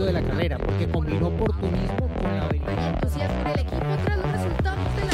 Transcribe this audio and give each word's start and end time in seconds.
éxito 0.00 0.04
de 0.06 0.12
la 0.12 0.22
carrera, 0.22 0.58
porque 0.58 0.88
combinó 0.88 1.28
oportunismo 1.28 2.08
con 2.14 2.36
la 2.36 2.44
habilidad. 2.44 2.78
Hay 2.78 2.88
entusiasmo 2.94 3.40
en 3.40 3.46
el 3.46 3.60
equipo 3.60 3.96
tras 4.04 4.16
los 4.18 4.32
resultados 4.32 4.96
de 4.96 5.04
la 5.04 5.12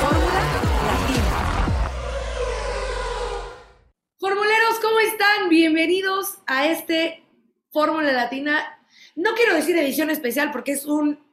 Fórmula 0.00 0.40
Latina. 0.84 1.24
Formuleros, 4.18 4.80
¿cómo 4.82 4.98
están? 5.00 5.48
Bienvenidos 5.48 6.38
a 6.46 6.66
este 6.66 7.24
Fórmula 7.70 8.12
Latina. 8.12 8.80
No 9.14 9.34
quiero 9.34 9.54
decir 9.54 9.76
edición 9.76 10.10
especial 10.10 10.50
porque 10.50 10.72
es 10.72 10.86
un 10.86 11.24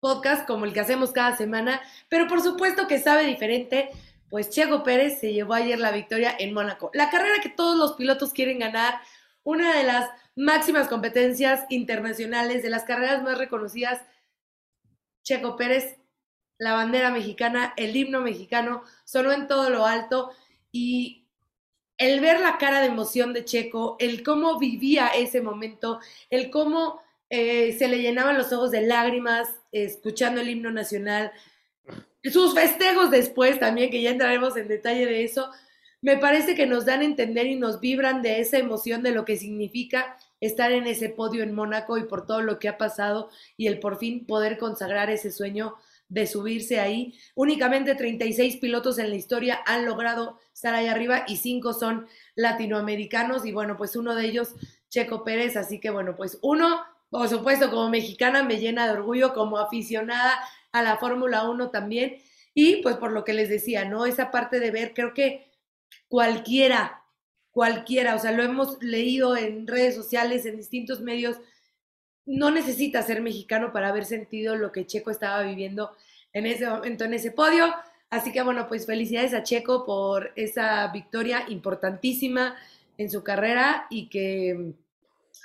podcast 0.00 0.46
como 0.46 0.64
el 0.64 0.72
que 0.72 0.80
hacemos 0.80 1.12
cada 1.12 1.36
semana, 1.36 1.80
pero 2.08 2.28
por 2.28 2.40
supuesto 2.40 2.86
que 2.86 2.98
sabe 2.98 3.24
diferente, 3.24 3.90
pues 4.30 4.50
Checo 4.50 4.82
Pérez 4.82 5.18
se 5.20 5.32
llevó 5.32 5.54
ayer 5.54 5.78
la 5.78 5.90
victoria 5.90 6.34
en 6.38 6.52
Mónaco. 6.52 6.90
La 6.92 7.10
carrera 7.10 7.40
que 7.42 7.48
todos 7.48 7.76
los 7.76 7.94
pilotos 7.94 8.32
quieren 8.32 8.58
ganar, 8.58 9.00
una 9.48 9.78
de 9.78 9.82
las 9.82 10.10
máximas 10.36 10.88
competencias 10.88 11.64
internacionales, 11.70 12.62
de 12.62 12.68
las 12.68 12.84
carreras 12.84 13.22
más 13.22 13.38
reconocidas. 13.38 14.02
Checo 15.22 15.56
Pérez, 15.56 15.96
la 16.58 16.74
bandera 16.74 17.10
mexicana, 17.10 17.72
el 17.78 17.96
himno 17.96 18.20
mexicano, 18.20 18.82
sonó 19.06 19.32
en 19.32 19.48
todo 19.48 19.70
lo 19.70 19.86
alto 19.86 20.32
y 20.70 21.24
el 21.96 22.20
ver 22.20 22.40
la 22.40 22.58
cara 22.58 22.80
de 22.80 22.88
emoción 22.88 23.32
de 23.32 23.46
Checo, 23.46 23.96
el 24.00 24.22
cómo 24.22 24.58
vivía 24.58 25.06
ese 25.06 25.40
momento, 25.40 25.98
el 26.28 26.50
cómo 26.50 27.00
eh, 27.30 27.74
se 27.78 27.88
le 27.88 28.02
llenaban 28.02 28.36
los 28.36 28.52
ojos 28.52 28.70
de 28.70 28.82
lágrimas 28.82 29.48
escuchando 29.72 30.42
el 30.42 30.50
himno 30.50 30.70
nacional, 30.70 31.32
sus 32.22 32.52
festejos 32.52 33.10
después 33.10 33.58
también, 33.58 33.90
que 33.90 34.02
ya 34.02 34.10
entraremos 34.10 34.58
en 34.58 34.68
detalle 34.68 35.06
de 35.06 35.24
eso, 35.24 35.50
me 36.00 36.16
parece 36.16 36.54
que 36.54 36.66
nos 36.66 36.84
dan 36.84 37.00
a 37.00 37.04
entender 37.04 37.46
y 37.46 37.56
nos 37.56 37.80
vibran 37.80 38.22
de 38.22 38.40
esa 38.40 38.58
emoción 38.58 39.02
de 39.02 39.12
lo 39.12 39.24
que 39.24 39.36
significa 39.36 40.16
estar 40.40 40.70
en 40.70 40.86
ese 40.86 41.08
podio 41.08 41.42
en 41.42 41.54
Mónaco 41.54 41.98
y 41.98 42.04
por 42.04 42.26
todo 42.26 42.42
lo 42.42 42.58
que 42.58 42.68
ha 42.68 42.78
pasado 42.78 43.30
y 43.56 43.66
el 43.66 43.80
por 43.80 43.98
fin 43.98 44.24
poder 44.24 44.58
consagrar 44.58 45.10
ese 45.10 45.32
sueño 45.32 45.74
de 46.08 46.26
subirse 46.26 46.80
ahí. 46.80 47.18
Únicamente 47.34 47.94
36 47.94 48.56
pilotos 48.56 48.98
en 48.98 49.10
la 49.10 49.16
historia 49.16 49.60
han 49.66 49.84
logrado 49.84 50.38
estar 50.54 50.74
ahí 50.74 50.86
arriba 50.86 51.24
y 51.26 51.36
cinco 51.36 51.72
son 51.72 52.06
latinoamericanos 52.34 53.44
y 53.44 53.52
bueno, 53.52 53.76
pues 53.76 53.96
uno 53.96 54.14
de 54.14 54.26
ellos, 54.26 54.54
Checo 54.88 55.24
Pérez, 55.24 55.56
así 55.56 55.80
que 55.80 55.90
bueno, 55.90 56.16
pues 56.16 56.38
uno, 56.42 56.82
por 57.10 57.28
supuesto, 57.28 57.70
como 57.70 57.90
mexicana 57.90 58.42
me 58.42 58.58
llena 58.58 58.86
de 58.86 58.92
orgullo, 58.92 59.34
como 59.34 59.58
aficionada 59.58 60.38
a 60.72 60.82
la 60.82 60.96
Fórmula 60.96 61.48
1 61.48 61.70
también 61.70 62.18
y 62.54 62.82
pues 62.82 62.96
por 62.96 63.12
lo 63.12 63.24
que 63.24 63.34
les 63.34 63.48
decía, 63.48 63.84
¿no? 63.84 64.06
Esa 64.06 64.30
parte 64.30 64.60
de 64.60 64.70
ver, 64.70 64.94
creo 64.94 65.12
que 65.14 65.47
cualquiera, 66.08 67.04
cualquiera, 67.50 68.14
o 68.14 68.18
sea, 68.18 68.32
lo 68.32 68.42
hemos 68.42 68.82
leído 68.82 69.36
en 69.36 69.66
redes 69.66 69.94
sociales, 69.94 70.46
en 70.46 70.56
distintos 70.56 71.00
medios, 71.00 71.36
no 72.26 72.50
necesita 72.50 73.02
ser 73.02 73.22
mexicano 73.22 73.72
para 73.72 73.88
haber 73.88 74.04
sentido 74.04 74.54
lo 74.56 74.70
que 74.70 74.86
Checo 74.86 75.10
estaba 75.10 75.42
viviendo 75.42 75.96
en 76.32 76.46
ese 76.46 76.68
momento, 76.68 77.04
en 77.04 77.14
ese 77.14 77.30
podio. 77.30 77.74
Así 78.10 78.32
que 78.32 78.42
bueno, 78.42 78.68
pues 78.68 78.86
felicidades 78.86 79.34
a 79.34 79.42
Checo 79.42 79.84
por 79.86 80.32
esa 80.36 80.88
victoria 80.88 81.44
importantísima 81.48 82.56
en 82.98 83.10
su 83.10 83.22
carrera 83.22 83.86
y 83.90 84.08
que 84.08 84.74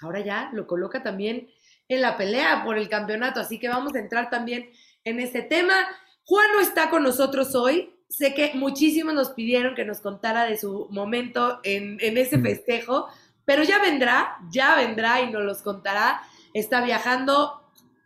ahora 0.02 0.20
ya 0.22 0.50
lo 0.54 0.68
coloca 0.68 1.04
también 1.04 1.50
en 1.88 2.02
la 2.02 2.18
pelea 2.18 2.64
por 2.64 2.78
el 2.78 2.90
campeonato. 2.90 3.40
Así 3.40 3.60
que 3.60 3.70
vamos 3.70 3.96
a 3.96 4.00
entrar 4.00 4.30
también 4.30 4.70
en 5.04 5.20
ese 5.20 5.42
tema. 5.42 5.88
Juan 6.26 6.48
no 6.54 6.62
está 6.62 6.90
con 6.90 7.04
nosotros 7.04 7.56
hoy. 7.56 7.94
Sé 8.18 8.34
que 8.34 8.52
muchísimos 8.54 9.14
nos 9.14 9.30
pidieron 9.32 9.76
que 9.76 9.86
nos 9.86 10.00
contara 10.00 10.46
de 10.46 10.58
su 10.58 10.88
momento 10.92 11.60
en, 11.64 11.98
en 12.00 12.18
ese 12.18 12.40
festejo, 12.40 13.08
pero 13.44 13.64
ya 13.64 13.80
vendrá, 13.80 14.38
ya 14.52 14.76
vendrá 14.76 15.22
y 15.22 15.32
nos 15.32 15.44
los 15.44 15.62
contará 15.62 16.22
está 16.54 16.84
viajando. 16.84 17.62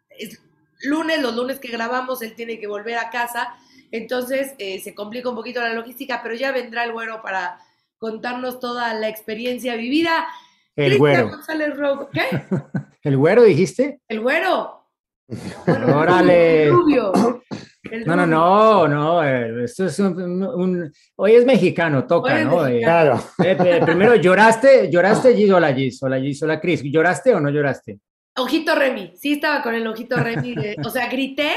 Es 0.09 0.41
lunes, 0.81 1.21
los 1.21 1.35
lunes 1.35 1.59
que 1.59 1.69
grabamos, 1.69 2.21
él 2.21 2.33
tiene 2.35 2.59
que 2.59 2.67
volver 2.67 2.97
a 2.97 3.09
casa. 3.09 3.55
Entonces 3.91 4.53
eh, 4.57 4.79
se 4.79 4.95
complica 4.95 5.29
un 5.29 5.35
poquito 5.35 5.61
la 5.61 5.73
logística, 5.73 6.21
pero 6.23 6.35
ya 6.35 6.51
vendrá 6.51 6.83
el 6.83 6.91
güero 6.91 7.21
para 7.21 7.59
contarnos 7.97 8.59
toda 8.59 8.93
la 8.93 9.09
experiencia 9.09 9.75
vivida. 9.75 10.27
El 10.75 10.97
güero. 10.97 11.29
González 11.29 11.75
Rojo. 11.75 12.09
¿Qué? 12.11 12.21
¿El 13.03 13.17
güero 13.17 13.43
dijiste? 13.43 14.01
El 14.07 14.21
güero. 14.21 14.85
Órale. 15.67 16.69
Rubio. 16.69 17.43
No, 18.05 18.15
no, 18.15 18.25
no, 18.27 18.87
no. 18.87 19.23
eh, 19.23 19.63
Esto 19.65 19.85
es 19.85 19.99
un, 19.99 20.43
un- 20.43 20.91
Hoy 21.15 21.33
es 21.35 21.45
mexicano, 21.45 22.05
toca, 22.05 22.35
Hoy 22.35 22.45
¿no? 22.45 22.65
Eh, 22.67 22.71
mexicano. 22.73 23.23
eh, 23.43 23.57
eh, 23.59 23.79
primero, 23.83 24.15
¿lloraste? 24.15 24.89
¿Lloraste, 24.91 25.35
Gis? 25.35 25.51
Hola, 25.51 25.73
Gis. 25.73 26.01
Hola, 26.03 26.19
Gis. 26.19 26.41
Hola, 26.43 26.59
Cris. 26.59 26.81
¿Lloraste 26.83 27.33
o 27.33 27.39
no 27.39 27.49
lloraste? 27.49 27.99
Ojito 28.35 28.75
Remy, 28.75 29.13
sí 29.15 29.33
estaba 29.33 29.63
con 29.63 29.73
el 29.73 29.87
ojito 29.87 30.15
Remy, 30.17 30.53
de- 30.55 30.75
o 30.85 30.89
sea, 30.91 31.07
grité 31.07 31.51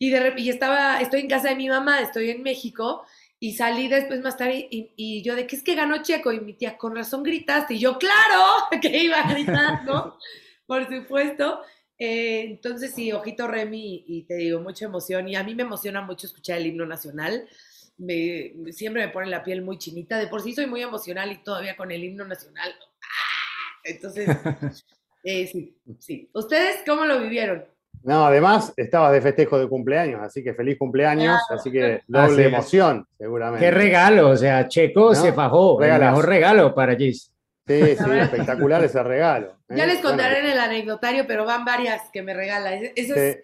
y 0.00 0.10
de 0.10 0.34
y 0.36 0.50
estaba, 0.50 1.00
estoy 1.00 1.20
en 1.20 1.28
casa 1.28 1.50
de 1.50 1.54
mi 1.56 1.68
mamá, 1.68 2.00
estoy 2.00 2.30
en 2.30 2.42
México 2.42 3.04
y 3.38 3.52
salí 3.54 3.86
después 3.86 4.20
más 4.20 4.36
tarde 4.36 4.66
y, 4.68 4.90
y 4.96 5.22
yo 5.22 5.36
de 5.36 5.46
que 5.46 5.54
es 5.54 5.62
que 5.62 5.76
ganó 5.76 6.02
Checo 6.02 6.32
y 6.32 6.40
mi 6.40 6.54
tía, 6.54 6.76
con 6.76 6.96
razón 6.96 7.22
gritaste 7.22 7.74
y 7.74 7.78
yo, 7.78 7.98
claro, 7.98 8.42
que 8.82 8.96
iba 9.04 9.20
a 9.20 9.30
gritar, 9.32 9.84
¿no? 9.84 10.18
Por 10.66 10.88
supuesto. 10.92 11.60
Eh, 11.98 12.44
entonces 12.44 12.92
sí, 12.94 13.12
ojito 13.12 13.48
Remy 13.48 14.04
y 14.06 14.22
te 14.22 14.36
digo, 14.36 14.60
mucha 14.60 14.84
emoción 14.84 15.28
y 15.28 15.34
a 15.34 15.42
mí 15.42 15.54
me 15.54 15.64
emociona 15.64 16.00
mucho 16.00 16.26
escuchar 16.26 16.58
el 16.58 16.66
himno 16.66 16.86
nacional. 16.86 17.48
Me, 17.96 18.54
siempre 18.70 19.06
me 19.06 19.12
pone 19.12 19.26
la 19.26 19.42
piel 19.42 19.62
muy 19.62 19.78
chinita. 19.78 20.18
De 20.18 20.28
por 20.28 20.40
sí 20.40 20.54
soy 20.54 20.66
muy 20.66 20.82
emocional 20.82 21.32
y 21.32 21.42
todavía 21.42 21.76
con 21.76 21.90
el 21.90 22.04
himno 22.04 22.24
nacional. 22.24 22.70
¡ah! 22.70 23.80
Entonces, 23.84 24.28
eh, 25.24 25.46
sí, 25.48 25.76
sí. 25.98 26.30
¿Ustedes 26.32 26.82
cómo 26.86 27.04
lo 27.04 27.20
vivieron? 27.20 27.64
No, 28.04 28.26
además 28.26 28.72
estabas 28.76 29.12
de 29.12 29.20
festejo 29.20 29.58
de 29.58 29.68
cumpleaños, 29.68 30.20
así 30.22 30.42
que 30.44 30.54
feliz 30.54 30.78
cumpleaños, 30.78 31.40
así 31.50 31.70
que 31.70 32.02
doble 32.06 32.44
Así 32.44 32.54
emoción, 32.54 33.06
seguramente. 33.18 33.66
Qué 33.66 33.70
regalo, 33.72 34.30
o 34.30 34.36
sea, 34.36 34.68
Checo 34.68 35.08
¿No? 35.08 35.14
se 35.14 35.32
fajó. 35.32 35.78
Mejor 35.78 36.26
regalo 36.26 36.74
para 36.74 36.94
Gis. 36.94 37.32
Sí, 37.68 37.96
sí, 37.96 38.10
espectacular 38.18 38.82
ese 38.84 39.02
regalo. 39.02 39.56
¿eh? 39.68 39.74
Ya 39.76 39.86
les 39.86 40.00
contaré 40.00 40.36
Bueno, 40.40 40.48
en 40.48 40.52
el 40.54 40.60
anecdotario, 40.60 41.26
pero 41.26 41.44
van 41.44 41.64
varias 41.64 42.02
que 42.12 42.22
me 42.22 42.34
regala. 42.34 42.74
Eso, 42.74 42.92
eso 42.96 43.14
sí, 43.14 43.20
es, 43.20 43.38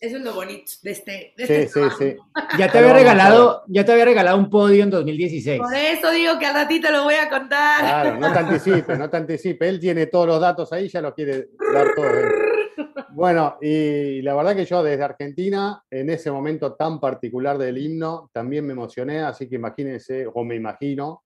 eso 0.00 0.16
es 0.16 0.22
lo 0.22 0.34
bonito 0.34 0.70
de 0.82 0.90
este, 0.92 1.34
de 1.36 1.46
sí, 1.46 1.52
este 1.52 1.66
sí, 1.66 1.72
trabajo. 1.72 1.98
sí. 1.98 2.16
Ya 2.58 2.70
te 2.70 2.78
había 2.78 2.92
regalado, 2.92 3.64
ya 3.68 3.84
te 3.84 3.92
había 3.92 4.04
regalado 4.04 4.38
un 4.38 4.48
podio 4.48 4.82
en 4.82 4.90
2016. 4.90 5.58
Por 5.60 5.74
eso 5.74 6.10
digo 6.10 6.38
que 6.38 6.46
al 6.46 6.54
ratito 6.54 6.90
lo 6.90 7.04
voy 7.04 7.14
a 7.14 7.28
contar. 7.28 7.80
Claro, 7.80 8.18
no 8.18 8.32
te 8.32 8.38
anticipe, 8.38 8.96
no 8.96 9.10
te 9.10 9.16
anticipe. 9.16 9.68
Él 9.68 9.80
tiene 9.80 10.06
todos 10.06 10.26
los 10.26 10.40
datos 10.40 10.72
ahí, 10.72 10.88
ya 10.88 11.00
los 11.00 11.14
quiere 11.14 11.48
dar 11.72 11.88
todos. 11.94 12.10
Bueno, 13.12 13.58
y 13.60 14.22
la 14.22 14.34
verdad 14.34 14.56
que 14.56 14.64
yo 14.64 14.82
desde 14.82 15.02
Argentina, 15.02 15.82
en 15.90 16.08
ese 16.08 16.30
momento 16.30 16.74
tan 16.74 17.00
particular 17.00 17.58
del 17.58 17.76
himno, 17.76 18.30
también 18.32 18.64
me 18.66 18.72
emocioné, 18.72 19.20
así 19.20 19.48
que 19.48 19.56
imagínense, 19.56 20.26
o 20.32 20.44
me 20.44 20.54
imagino, 20.54 21.24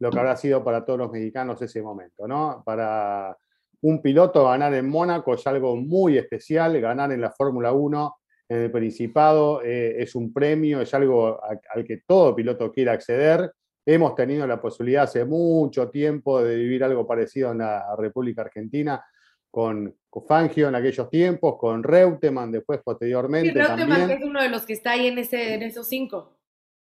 lo 0.00 0.10
que 0.10 0.18
habrá 0.18 0.36
sido 0.36 0.64
para 0.64 0.84
todos 0.84 0.98
los 0.98 1.12
mexicanos 1.12 1.60
ese 1.62 1.80
momento, 1.82 2.26
¿no? 2.26 2.62
Para 2.64 3.36
un 3.82 4.02
piloto 4.02 4.44
ganar 4.46 4.74
en 4.74 4.88
Mónaco 4.88 5.34
es 5.34 5.46
algo 5.46 5.76
muy 5.76 6.18
especial, 6.18 6.78
ganar 6.80 7.12
en 7.12 7.20
la 7.20 7.30
Fórmula 7.30 7.72
1, 7.72 8.16
en 8.48 8.58
el 8.58 8.70
Principado, 8.70 9.62
eh, 9.62 9.96
es 10.02 10.14
un 10.14 10.32
premio, 10.32 10.80
es 10.80 10.92
algo 10.94 11.42
a- 11.42 11.60
al 11.74 11.84
que 11.84 11.98
todo 12.06 12.34
piloto 12.34 12.72
quiere 12.72 12.90
acceder. 12.90 13.52
Hemos 13.86 14.14
tenido 14.14 14.46
la 14.46 14.60
posibilidad 14.60 15.04
hace 15.04 15.24
mucho 15.24 15.88
tiempo 15.88 16.42
de 16.42 16.56
vivir 16.56 16.82
algo 16.84 17.06
parecido 17.06 17.52
en 17.52 17.58
la 17.58 17.94
República 17.96 18.42
Argentina, 18.42 19.02
con, 19.50 19.96
con 20.08 20.24
Fangio 20.26 20.68
en 20.68 20.74
aquellos 20.76 21.08
tiempos, 21.10 21.56
con 21.58 21.82
Reutemann 21.82 22.52
después 22.52 22.80
posteriormente 22.84 23.52
Reutemann, 23.52 23.76
que 23.88 23.94
también. 23.96 24.18
es 24.18 24.24
uno 24.24 24.42
de 24.42 24.48
los 24.48 24.64
que 24.64 24.72
está 24.74 24.92
ahí 24.92 25.06
en, 25.08 25.18
ese, 25.18 25.54
en 25.54 25.62
esos 25.62 25.88
cinco. 25.88 26.39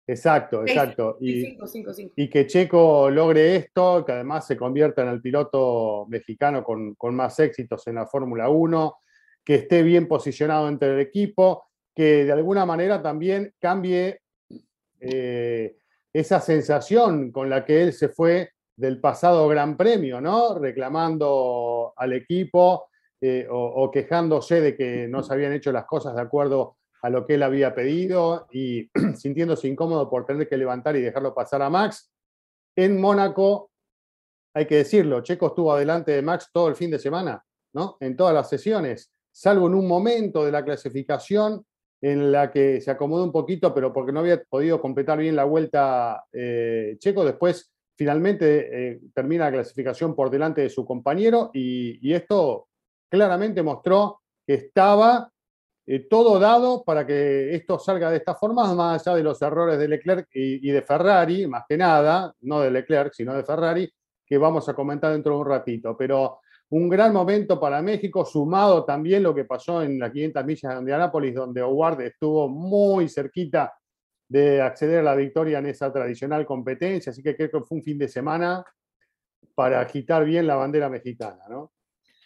Exacto, 0.06 0.62
exacto. 0.62 1.16
Y, 1.20 1.42
cinco, 1.42 1.66
cinco, 1.66 1.92
cinco. 1.94 2.12
y 2.16 2.28
que 2.28 2.46
Checo 2.46 3.08
logre 3.08 3.56
esto, 3.56 4.04
que 4.04 4.12
además 4.12 4.46
se 4.46 4.56
convierta 4.56 5.02
en 5.02 5.08
el 5.08 5.22
piloto 5.22 6.06
mexicano 6.08 6.64
con, 6.64 6.94
con 6.96 7.14
más 7.14 7.38
éxitos 7.38 7.86
en 7.86 7.96
la 7.96 8.06
Fórmula 8.06 8.48
1, 8.48 8.96
que 9.44 9.54
esté 9.56 9.82
bien 9.82 10.08
posicionado 10.08 10.68
entre 10.68 10.94
el 10.94 11.00
equipo, 11.00 11.64
que 11.94 12.24
de 12.24 12.32
alguna 12.32 12.66
manera 12.66 13.00
también 13.00 13.54
cambie 13.60 14.20
eh, 15.00 15.76
esa 16.12 16.40
sensación 16.40 17.30
con 17.30 17.48
la 17.48 17.64
que 17.64 17.82
él 17.82 17.92
se 17.92 18.08
fue 18.08 18.50
del 18.76 19.00
pasado 19.00 19.46
Gran 19.48 19.76
Premio, 19.76 20.20
¿no? 20.20 20.58
Reclamando 20.58 21.92
al 21.96 22.12
equipo 22.12 22.86
eh, 23.20 23.46
o, 23.48 23.56
o 23.56 23.90
quejándose 23.90 24.60
de 24.60 24.76
que 24.76 25.06
no 25.06 25.22
se 25.22 25.32
habían 25.32 25.52
hecho 25.52 25.70
las 25.70 25.84
cosas 25.84 26.16
de 26.16 26.22
acuerdo 26.22 26.76
a 27.02 27.10
lo 27.10 27.26
que 27.26 27.34
él 27.34 27.42
había 27.42 27.74
pedido 27.74 28.46
y 28.52 28.88
sintiéndose 29.16 29.68
incómodo 29.68 30.08
por 30.08 30.24
tener 30.24 30.48
que 30.48 30.56
levantar 30.56 30.96
y 30.96 31.02
dejarlo 31.02 31.34
pasar 31.34 31.60
a 31.62 31.70
Max. 31.70 32.12
En 32.76 33.00
Mónaco, 33.00 33.70
hay 34.54 34.66
que 34.66 34.76
decirlo, 34.76 35.20
Checo 35.22 35.48
estuvo 35.48 35.72
adelante 35.72 36.12
de 36.12 36.22
Max 36.22 36.48
todo 36.52 36.68
el 36.68 36.76
fin 36.76 36.90
de 36.90 36.98
semana, 36.98 37.44
¿no? 37.74 37.96
En 38.00 38.16
todas 38.16 38.34
las 38.34 38.48
sesiones, 38.48 39.12
salvo 39.32 39.66
en 39.66 39.74
un 39.74 39.88
momento 39.88 40.44
de 40.44 40.52
la 40.52 40.64
clasificación 40.64 41.64
en 42.00 42.32
la 42.32 42.50
que 42.50 42.80
se 42.80 42.90
acomodó 42.90 43.24
un 43.24 43.32
poquito, 43.32 43.74
pero 43.74 43.92
porque 43.92 44.12
no 44.12 44.20
había 44.20 44.42
podido 44.44 44.80
completar 44.80 45.18
bien 45.18 45.36
la 45.36 45.44
vuelta 45.44 46.24
eh, 46.32 46.96
Checo, 46.98 47.24
después 47.24 47.72
finalmente 47.96 48.90
eh, 48.92 49.00
termina 49.14 49.46
la 49.46 49.52
clasificación 49.52 50.14
por 50.14 50.30
delante 50.30 50.62
de 50.62 50.70
su 50.70 50.84
compañero 50.84 51.50
y, 51.52 51.98
y 52.06 52.14
esto 52.14 52.68
claramente 53.10 53.62
mostró 53.62 54.20
que 54.46 54.54
estaba 54.54 55.31
eh, 55.84 56.06
todo 56.08 56.38
dado 56.38 56.84
para 56.84 57.06
que 57.06 57.54
esto 57.54 57.78
salga 57.78 58.10
de 58.10 58.18
esta 58.18 58.34
forma, 58.34 58.72
más 58.74 59.06
allá 59.06 59.16
de 59.16 59.22
los 59.24 59.42
errores 59.42 59.78
de 59.78 59.88
Leclerc 59.88 60.28
y, 60.32 60.70
de 60.70 60.82
Ferrari, 60.82 61.46
más 61.46 61.64
que 61.68 61.76
nada, 61.76 62.32
no 62.42 62.60
de 62.60 62.70
Leclerc, 62.70 63.12
sino 63.12 63.34
de 63.34 63.42
Ferrari, 63.44 63.92
que 64.24 64.38
vamos 64.38 64.68
a 64.68 64.74
comentar 64.74 65.12
dentro 65.12 65.34
de 65.34 65.40
un 65.40 65.46
ratito. 65.46 65.96
Pero 65.96 66.38
un 66.70 66.88
gran 66.88 67.12
momento 67.12 67.58
para 67.58 67.82
México, 67.82 68.24
sumado 68.24 68.84
también 68.84 69.22
lo 69.22 69.34
que 69.34 69.44
pasó 69.44 69.82
en 69.82 69.98
las 69.98 70.12
500 70.12 70.44
millas 70.44 70.74
de 70.74 70.80
Indianápolis, 70.80 71.34
donde 71.34 71.62
Howard 71.62 72.00
estuvo 72.02 72.48
muy 72.48 73.08
cerquita 73.08 73.74
de 74.28 74.62
acceder 74.62 75.00
a 75.00 75.02
la 75.02 75.14
victoria 75.14 75.58
en 75.58 75.66
esa 75.66 75.92
tradicional 75.92 76.46
competencia, 76.46 77.10
así 77.10 77.22
que 77.22 77.36
creo 77.36 77.50
que 77.50 77.60
fue 77.60 77.78
un 77.78 77.84
fin 77.84 77.98
de 77.98 78.08
semana 78.08 78.64
para 79.54 79.80
agitar 79.80 80.24
bien 80.24 80.46
la 80.46 80.54
bandera 80.54 80.88
mexicana, 80.88 81.44
¿no? 81.50 81.72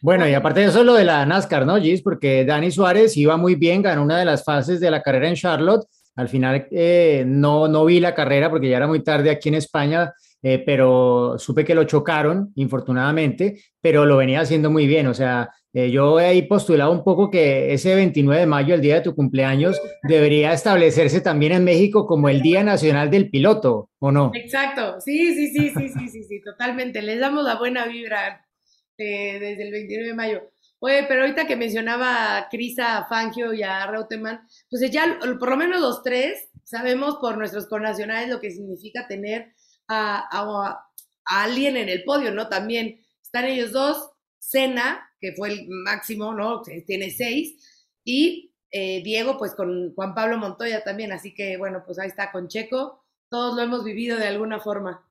Bueno, 0.03 0.29
y 0.29 0.35
aparte 0.35 0.61
de 0.61 0.67
eso, 0.67 0.85
lo 0.85 0.95
de 0.95 1.05
la 1.05 1.25
NASCAR, 1.25 1.67
¿no, 1.67 1.81
Gis? 1.81 2.03
Porque 2.03 2.45
Dani 2.45 2.71
Suárez 2.71 3.17
iba 3.17 3.37
muy 3.37 3.55
bien, 3.55 3.83
ganó 3.83 4.03
una 4.03 4.19
de 4.19 4.25
las 4.25 4.45
fases 4.45 4.81
de 4.81 4.91
la 4.91 5.03
carrera 5.03 5.29
en 5.29 5.35
Charlotte. 5.35 5.87
Al 6.17 6.29
final 6.29 6.67
eh, 6.71 7.25
no, 7.27 7.69
no 7.69 7.85
vi 7.85 8.01
la 8.01 8.15
carrera 8.15 8.51
porque 8.51 8.69
ya 8.69 8.79
era 8.79 8.87
muy 8.87 9.03
tarde 9.03 9.31
aquí 9.31 9.49
en 9.49 9.57
España, 9.57 10.13
eh, 10.43 10.63
pero 10.65 11.37
supe 11.39 11.65
que 11.65 11.75
lo 11.75 11.85
chocaron, 11.85 12.53
infortunadamente, 12.57 13.61
pero 13.81 14.07
lo 14.07 14.17
venía 14.17 14.41
haciendo 14.41 14.71
muy 14.71 14.87
bien. 14.87 15.07
O 15.09 15.15
sea, 15.15 15.51
eh, 15.73 15.91
yo 15.91 16.19
he 16.19 16.25
ahí 16.25 16.43
postulado 16.43 16.91
un 16.91 17.05
poco 17.05 17.31
que 17.31 17.75
ese 17.75 17.95
29 17.95 18.41
de 18.41 18.47
mayo, 18.47 18.75
el 18.75 18.81
día 18.81 18.95
de 18.95 19.01
tu 19.03 19.15
cumpleaños, 19.15 19.79
debería 20.05 20.55
establecerse 20.55 21.21
también 21.21 21.53
en 21.53 21.65
México 21.65 22.07
como 22.07 22.31
el 22.31 22.41
Día 22.41 22.65
Nacional 22.65 23.11
del 23.11 23.29
Piloto, 23.29 23.91
¿o 23.99 24.11
no? 24.11 24.31
Exacto, 24.33 25.01
sí, 25.01 25.35
sí, 25.35 25.49
sí, 25.49 25.71
sí, 25.77 25.89
sí, 25.89 26.09
sí, 26.09 26.23
sí, 26.23 26.41
totalmente. 26.43 27.03
Les 27.03 27.21
damos 27.21 27.45
la 27.45 27.59
buena 27.59 27.87
vibra 27.87 28.46
eh, 28.99 29.39
desde 29.39 29.63
el 29.63 29.73
29 29.73 30.09
de 30.09 30.15
mayo. 30.15 30.51
Oye, 30.79 31.05
pero 31.09 31.23
ahorita 31.23 31.47
que 31.47 31.57
mencionaba 31.57 32.37
a 32.37 32.49
Cris, 32.49 32.79
a 32.79 33.07
Fangio 33.07 33.53
y 33.55 33.63
a 33.63 33.87
Reutemann, 33.87 34.47
pues 34.69 34.91
ya 34.91 35.19
por 35.39 35.51
lo 35.51 35.57
menos 35.57 35.81
los 35.81 36.03
tres 36.03 36.49
sabemos 36.65 37.17
por 37.17 37.39
nuestros 37.39 37.67
connacionales 37.67 38.29
lo 38.29 38.41
que 38.41 38.51
significa 38.51 39.07
tener 39.07 39.55
a, 39.89 40.83
alguien 41.25 41.77
en 41.77 41.89
el 41.89 42.05
podio, 42.05 42.33
¿no? 42.33 42.49
También 42.49 43.01
están 43.23 43.47
ellos 43.47 43.73
dos, 43.73 44.11
Cena, 44.39 45.09
que 45.21 45.33
fue 45.33 45.49
el 45.49 45.67
máximo, 45.69 46.35
¿no? 46.35 46.63
Tiene 46.63 47.11
seis, 47.11 47.57
y 48.05 48.53
eh, 48.71 49.03
Diego, 49.03 49.39
pues 49.39 49.55
con 49.55 49.95
Juan 49.95 50.15
Pablo 50.15 50.39
Montoya 50.39 50.85
también, 50.85 51.13
así 51.13 51.35
que 51.35 51.57
bueno, 51.57 51.83
pues 51.85 51.99
ahí 51.99 52.09
está 52.09 52.31
con 52.31 52.49
Checo, 52.49 53.05
todos 53.29 53.57
lo 53.57 53.63
hemos 53.63 53.85
vivido 53.85 54.19
de 54.19 54.27
alguna 54.27 54.61
forma. 54.61 55.06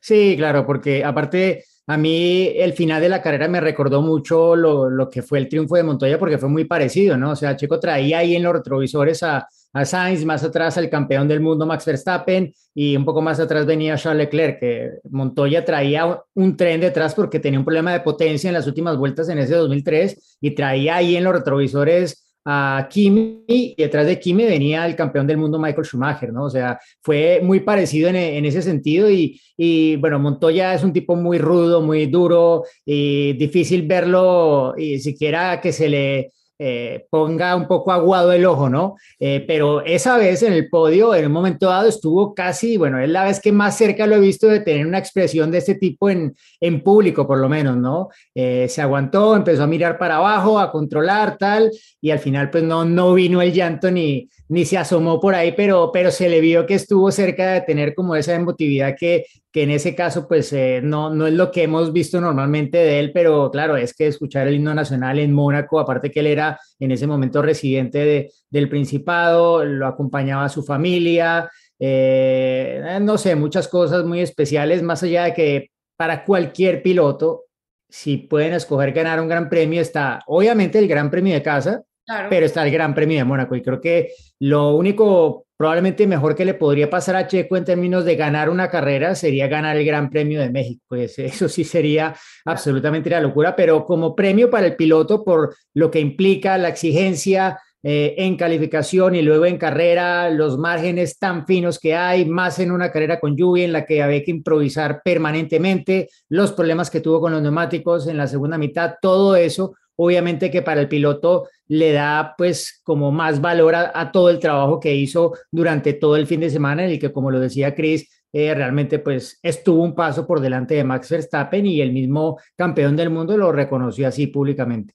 Sí, 0.00 0.34
claro, 0.36 0.66
porque 0.66 1.04
aparte 1.04 1.64
a 1.86 1.96
mí 1.96 2.52
el 2.56 2.72
final 2.72 3.00
de 3.02 3.08
la 3.08 3.20
carrera 3.20 3.48
me 3.48 3.60
recordó 3.60 4.00
mucho 4.00 4.56
lo, 4.56 4.88
lo, 4.88 5.10
que 5.10 5.22
fue 5.22 5.38
el 5.38 5.48
triunfo 5.48 5.76
de 5.76 5.82
Montoya 5.82 6.18
porque 6.18 6.38
fue 6.38 6.48
muy 6.48 6.64
parecido, 6.64 7.16
¿no? 7.16 7.32
O 7.32 7.36
sea, 7.36 7.56
Checo 7.56 7.80
traía 7.80 8.18
ahí 8.18 8.36
en 8.36 8.42
los 8.44 8.52
retrovisores 8.52 9.22
a, 9.22 9.48
a 9.72 9.84
Sainz, 9.84 10.24
más 10.24 10.42
atrás 10.42 10.78
al 10.78 10.88
campeón 10.88 11.28
del 11.28 11.40
mundo 11.40 11.66
Max 11.66 11.84
Verstappen 11.84 12.52
y 12.74 12.96
un 12.96 13.04
poco 13.04 13.20
más 13.22 13.40
atrás 13.40 13.66
venía 13.66 13.96
Charles 13.96 14.26
Leclerc, 14.26 14.60
que 14.60 14.90
Montoya 15.10 15.64
traía 15.64 16.20
un 16.34 16.56
tren 16.56 16.80
detrás 16.80 17.14
porque 17.14 17.40
tenía 17.40 17.58
un 17.58 17.64
problema 17.64 17.92
de 17.92 18.00
potencia 18.00 18.48
en 18.48 18.54
las 18.54 18.66
últimas 18.66 18.96
vueltas 18.96 19.28
en 19.28 19.38
ese 19.38 19.54
2003 19.54 20.38
y 20.40 20.52
traía 20.52 20.96
ahí 20.96 21.16
en 21.16 21.24
los 21.24 21.32
retrovisores 21.32 22.29
a 22.44 22.88
Kimi 22.90 23.44
y 23.46 23.74
detrás 23.76 24.06
de 24.06 24.18
Kimi 24.18 24.44
venía 24.44 24.86
el 24.86 24.96
campeón 24.96 25.26
del 25.26 25.36
mundo 25.36 25.58
Michael 25.58 25.84
Schumacher, 25.84 26.32
¿no? 26.32 26.44
O 26.44 26.50
sea, 26.50 26.78
fue 27.02 27.40
muy 27.42 27.60
parecido 27.60 28.08
en, 28.08 28.44
ese 28.44 28.62
sentido 28.62 29.10
y, 29.10 29.40
y, 29.56 29.96
bueno, 29.96 30.18
Montoya 30.18 30.74
es 30.74 30.82
un 30.82 30.92
tipo 30.92 31.16
muy 31.16 31.38
rudo, 31.38 31.82
muy 31.82 32.06
duro 32.06 32.64
y 32.84 33.34
difícil 33.34 33.86
verlo 33.86 34.74
y 34.76 34.98
siquiera 35.00 35.60
que 35.60 35.72
se 35.72 35.88
le 35.88 36.32
eh, 36.62 37.06
ponga 37.08 37.56
un 37.56 37.66
poco 37.66 37.90
aguado 37.90 38.32
el 38.32 38.44
ojo, 38.44 38.68
¿no? 38.68 38.96
Eh, 39.18 39.42
pero 39.48 39.82
esa 39.82 40.18
vez 40.18 40.42
en 40.42 40.52
el 40.52 40.68
podio, 40.68 41.14
en 41.14 41.24
un 41.24 41.32
momento 41.32 41.68
dado, 41.68 41.88
estuvo 41.88 42.34
casi, 42.34 42.76
bueno, 42.76 43.00
es 43.00 43.08
la 43.08 43.24
vez 43.24 43.40
que 43.40 43.50
más 43.50 43.78
cerca 43.78 44.06
lo 44.06 44.16
he 44.16 44.20
visto 44.20 44.46
de 44.46 44.60
tener 44.60 44.86
una 44.86 44.98
expresión 44.98 45.50
de 45.50 45.56
este 45.56 45.76
tipo 45.76 46.10
en, 46.10 46.36
en 46.60 46.82
público, 46.82 47.26
por 47.26 47.38
lo 47.38 47.48
menos, 47.48 47.78
¿no? 47.78 48.10
Eh, 48.34 48.66
se 48.68 48.82
aguantó, 48.82 49.34
empezó 49.34 49.62
a 49.62 49.66
mirar 49.66 49.96
para 49.96 50.16
abajo, 50.16 50.58
a 50.58 50.70
controlar, 50.70 51.38
tal, 51.38 51.70
y 51.98 52.10
al 52.10 52.18
final, 52.18 52.50
pues 52.50 52.62
no, 52.62 52.84
no 52.84 53.14
vino 53.14 53.40
el 53.40 53.54
llanto 53.54 53.90
ni, 53.90 54.28
ni 54.50 54.66
se 54.66 54.76
asomó 54.76 55.18
por 55.18 55.34
ahí, 55.34 55.54
pero, 55.56 55.90
pero 55.90 56.10
se 56.10 56.28
le 56.28 56.42
vio 56.42 56.66
que 56.66 56.74
estuvo 56.74 57.10
cerca 57.10 57.54
de 57.54 57.60
tener 57.62 57.94
como 57.94 58.16
esa 58.16 58.34
emotividad 58.34 58.94
que, 58.98 59.24
que 59.52 59.64
en 59.64 59.70
ese 59.70 59.94
caso 59.94 60.28
pues 60.28 60.52
eh, 60.52 60.80
no, 60.82 61.10
no 61.10 61.26
es 61.26 61.34
lo 61.34 61.50
que 61.50 61.64
hemos 61.64 61.92
visto 61.92 62.20
normalmente 62.20 62.78
de 62.78 63.00
él, 63.00 63.10
pero 63.12 63.50
claro, 63.50 63.76
es 63.76 63.94
que 63.94 64.06
escuchar 64.06 64.46
el 64.46 64.54
himno 64.54 64.74
nacional 64.74 65.18
en 65.18 65.32
Mónaco, 65.32 65.80
aparte 65.80 66.10
que 66.10 66.20
él 66.20 66.28
era 66.28 66.58
en 66.78 66.92
ese 66.92 67.06
momento 67.06 67.42
residente 67.42 67.98
de, 67.98 68.32
del 68.48 68.68
Principado, 68.68 69.64
lo 69.64 69.86
acompañaba 69.86 70.48
su 70.48 70.62
familia, 70.62 71.50
eh, 71.78 72.98
no 73.00 73.18
sé, 73.18 73.34
muchas 73.34 73.66
cosas 73.66 74.04
muy 74.04 74.20
especiales, 74.20 74.82
más 74.82 75.02
allá 75.02 75.24
de 75.24 75.34
que 75.34 75.70
para 75.96 76.24
cualquier 76.24 76.82
piloto, 76.82 77.44
si 77.88 78.18
pueden 78.18 78.54
escoger 78.54 78.92
ganar 78.92 79.20
un 79.20 79.28
gran 79.28 79.48
premio, 79.48 79.80
está 79.80 80.20
obviamente 80.26 80.78
el 80.78 80.86
gran 80.86 81.10
premio 81.10 81.34
de 81.34 81.42
casa, 81.42 81.82
pero 82.28 82.46
está 82.46 82.64
el 82.64 82.72
gran 82.72 82.94
premio 82.94 83.18
de 83.18 83.24
Mónaco 83.24 83.54
y 83.54 83.62
creo 83.62 83.80
que 83.80 84.12
lo 84.38 84.74
único 84.74 85.46
probablemente 85.56 86.06
mejor 86.06 86.34
que 86.34 86.46
le 86.46 86.54
podría 86.54 86.88
pasar 86.88 87.16
a 87.16 87.26
Checo 87.26 87.54
en 87.54 87.66
términos 87.66 88.06
de 88.06 88.16
ganar 88.16 88.48
una 88.48 88.70
carrera 88.70 89.14
sería 89.14 89.46
ganar 89.46 89.76
el 89.76 89.84
Gran 89.84 90.08
Premio 90.08 90.40
de 90.40 90.48
México. 90.48 90.82
Pues 90.88 91.18
eso 91.18 91.50
sí 91.50 91.64
sería 91.64 92.14
absolutamente 92.46 93.10
la 93.10 93.20
locura, 93.20 93.54
pero 93.54 93.84
como 93.84 94.16
premio 94.16 94.48
para 94.48 94.66
el 94.66 94.76
piloto 94.76 95.22
por 95.22 95.54
lo 95.74 95.90
que 95.90 96.00
implica 96.00 96.56
la 96.56 96.68
exigencia 96.68 97.58
eh, 97.82 98.14
en 98.18 98.36
calificación 98.36 99.14
y 99.14 99.22
luego 99.22 99.46
en 99.46 99.56
carrera, 99.56 100.28
los 100.30 100.58
márgenes 100.58 101.18
tan 101.18 101.46
finos 101.46 101.78
que 101.78 101.94
hay, 101.94 102.26
más 102.26 102.58
en 102.58 102.72
una 102.72 102.90
carrera 102.90 103.20
con 103.20 103.36
lluvia 103.36 103.64
en 103.64 103.72
la 103.72 103.86
que 103.86 104.02
había 104.02 104.22
que 104.22 104.30
improvisar 104.30 105.00
permanentemente, 105.02 106.08
los 106.28 106.52
problemas 106.52 106.90
que 106.90 107.00
tuvo 107.00 107.20
con 107.20 107.32
los 107.32 107.40
neumáticos 107.40 108.06
en 108.06 108.18
la 108.18 108.26
segunda 108.26 108.58
mitad, 108.58 108.94
todo 109.00 109.34
eso 109.34 109.74
obviamente 110.02 110.50
que 110.50 110.62
para 110.62 110.80
el 110.80 110.88
piloto 110.88 111.48
le 111.68 111.92
da 111.92 112.34
pues 112.38 112.80
como 112.82 113.12
más 113.12 113.42
valor 113.42 113.74
a, 113.74 114.10
todo 114.12 114.30
el 114.30 114.38
trabajo 114.38 114.80
que 114.80 114.94
hizo 114.94 115.34
durante 115.50 115.92
todo 115.92 116.16
el 116.16 116.26
fin 116.26 116.40
de 116.40 116.48
semana 116.48 116.84
en 116.84 116.92
el 116.92 116.98
que 116.98 117.12
como 117.12 117.30
lo 117.30 117.38
decía 117.38 117.74
Chris, 117.74 118.10
eh, 118.32 118.54
realmente 118.54 118.98
pues 118.98 119.38
estuvo 119.42 119.82
un 119.82 119.94
paso 119.94 120.26
por 120.26 120.40
delante 120.40 120.74
de 120.74 120.84
Max 120.84 121.10
Verstappen 121.10 121.66
y 121.66 121.82
el 121.82 121.92
mismo 121.92 122.40
campeón 122.56 122.96
del 122.96 123.10
mundo 123.10 123.36
lo 123.36 123.52
reconoció 123.52 124.08
así 124.08 124.26
públicamente. 124.28 124.94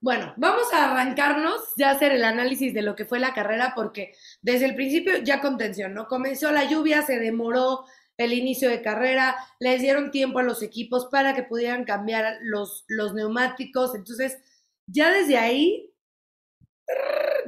Bueno, 0.00 0.32
vamos 0.38 0.72
a 0.72 0.90
arrancarnos 0.90 1.60
ya 1.76 1.90
hacer 1.90 2.12
el 2.12 2.24
análisis 2.24 2.72
de 2.72 2.82
lo 2.82 2.94
que 2.94 3.04
fue 3.04 3.18
la 3.18 3.34
carrera 3.34 3.74
porque 3.76 4.14
desde 4.40 4.64
el 4.64 4.74
principio 4.74 5.18
ya 5.22 5.42
contención, 5.42 5.92
¿no? 5.92 6.06
Comenzó 6.06 6.50
la 6.50 6.64
lluvia, 6.64 7.02
se 7.02 7.18
demoró 7.18 7.84
el 8.18 8.32
inicio 8.32 8.68
de 8.68 8.82
carrera, 8.82 9.36
les 9.60 9.80
dieron 9.80 10.10
tiempo 10.10 10.40
a 10.40 10.42
los 10.42 10.62
equipos 10.62 11.06
para 11.06 11.34
que 11.34 11.44
pudieran 11.44 11.84
cambiar 11.84 12.38
los, 12.42 12.84
los 12.88 13.14
neumáticos. 13.14 13.94
Entonces, 13.94 14.38
ya 14.86 15.10
desde 15.10 15.38
ahí, 15.38 15.94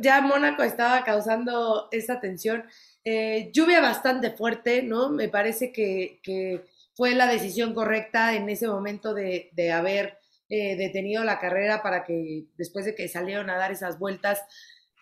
ya 0.00 0.20
Mónaco 0.20 0.62
estaba 0.62 1.04
causando 1.04 1.88
esa 1.90 2.20
tensión. 2.20 2.64
Eh, 3.04 3.50
lluvia 3.52 3.80
bastante 3.80 4.30
fuerte, 4.30 4.82
¿no? 4.82 5.10
Me 5.10 5.28
parece 5.28 5.72
que, 5.72 6.20
que, 6.22 6.64
fue 6.96 7.14
la 7.14 7.26
decisión 7.26 7.72
correcta 7.72 8.34
en 8.34 8.50
ese 8.50 8.68
momento 8.68 9.14
de, 9.14 9.48
de 9.52 9.72
haber 9.72 10.18
eh, 10.50 10.76
detenido 10.76 11.24
la 11.24 11.38
carrera 11.38 11.82
para 11.82 12.04
que 12.04 12.44
después 12.58 12.84
de 12.84 12.94
que 12.94 13.08
salieron 13.08 13.48
a 13.48 13.56
dar 13.56 13.72
esas 13.72 13.98
vueltas 13.98 14.42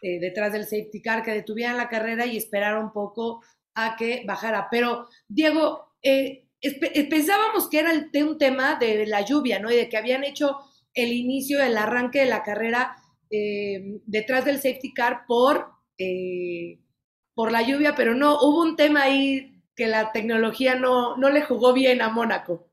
eh, 0.00 0.20
detrás 0.20 0.52
del 0.52 0.64
safety 0.64 1.02
car, 1.02 1.24
que 1.24 1.32
detuvieran 1.32 1.76
la 1.76 1.88
carrera 1.88 2.24
y 2.26 2.36
esperaron 2.36 2.84
un 2.84 2.92
poco 2.92 3.42
a 3.84 3.96
que 3.96 4.24
bajara. 4.26 4.68
Pero, 4.70 5.08
Diego, 5.28 5.94
eh, 6.02 6.48
pensábamos 7.08 7.68
que 7.68 7.78
era 7.78 7.92
un 7.92 8.38
tema 8.38 8.76
de 8.76 9.06
la 9.06 9.22
lluvia, 9.22 9.58
¿no? 9.58 9.70
Y 9.70 9.76
de 9.76 9.88
que 9.88 9.96
habían 9.96 10.24
hecho 10.24 10.58
el 10.94 11.12
inicio, 11.12 11.62
el 11.62 11.76
arranque 11.76 12.20
de 12.20 12.26
la 12.26 12.42
carrera 12.42 12.96
eh, 13.30 14.00
detrás 14.06 14.44
del 14.44 14.56
safety 14.56 14.92
car 14.92 15.24
por, 15.26 15.70
eh, 15.98 16.78
por 17.34 17.52
la 17.52 17.62
lluvia, 17.62 17.94
pero 17.94 18.14
no, 18.14 18.38
hubo 18.40 18.62
un 18.62 18.76
tema 18.76 19.02
ahí 19.02 19.62
que 19.76 19.86
la 19.86 20.12
tecnología 20.12 20.74
no, 20.74 21.16
no 21.16 21.30
le 21.30 21.42
jugó 21.42 21.72
bien 21.72 22.02
a 22.02 22.08
Mónaco. 22.08 22.67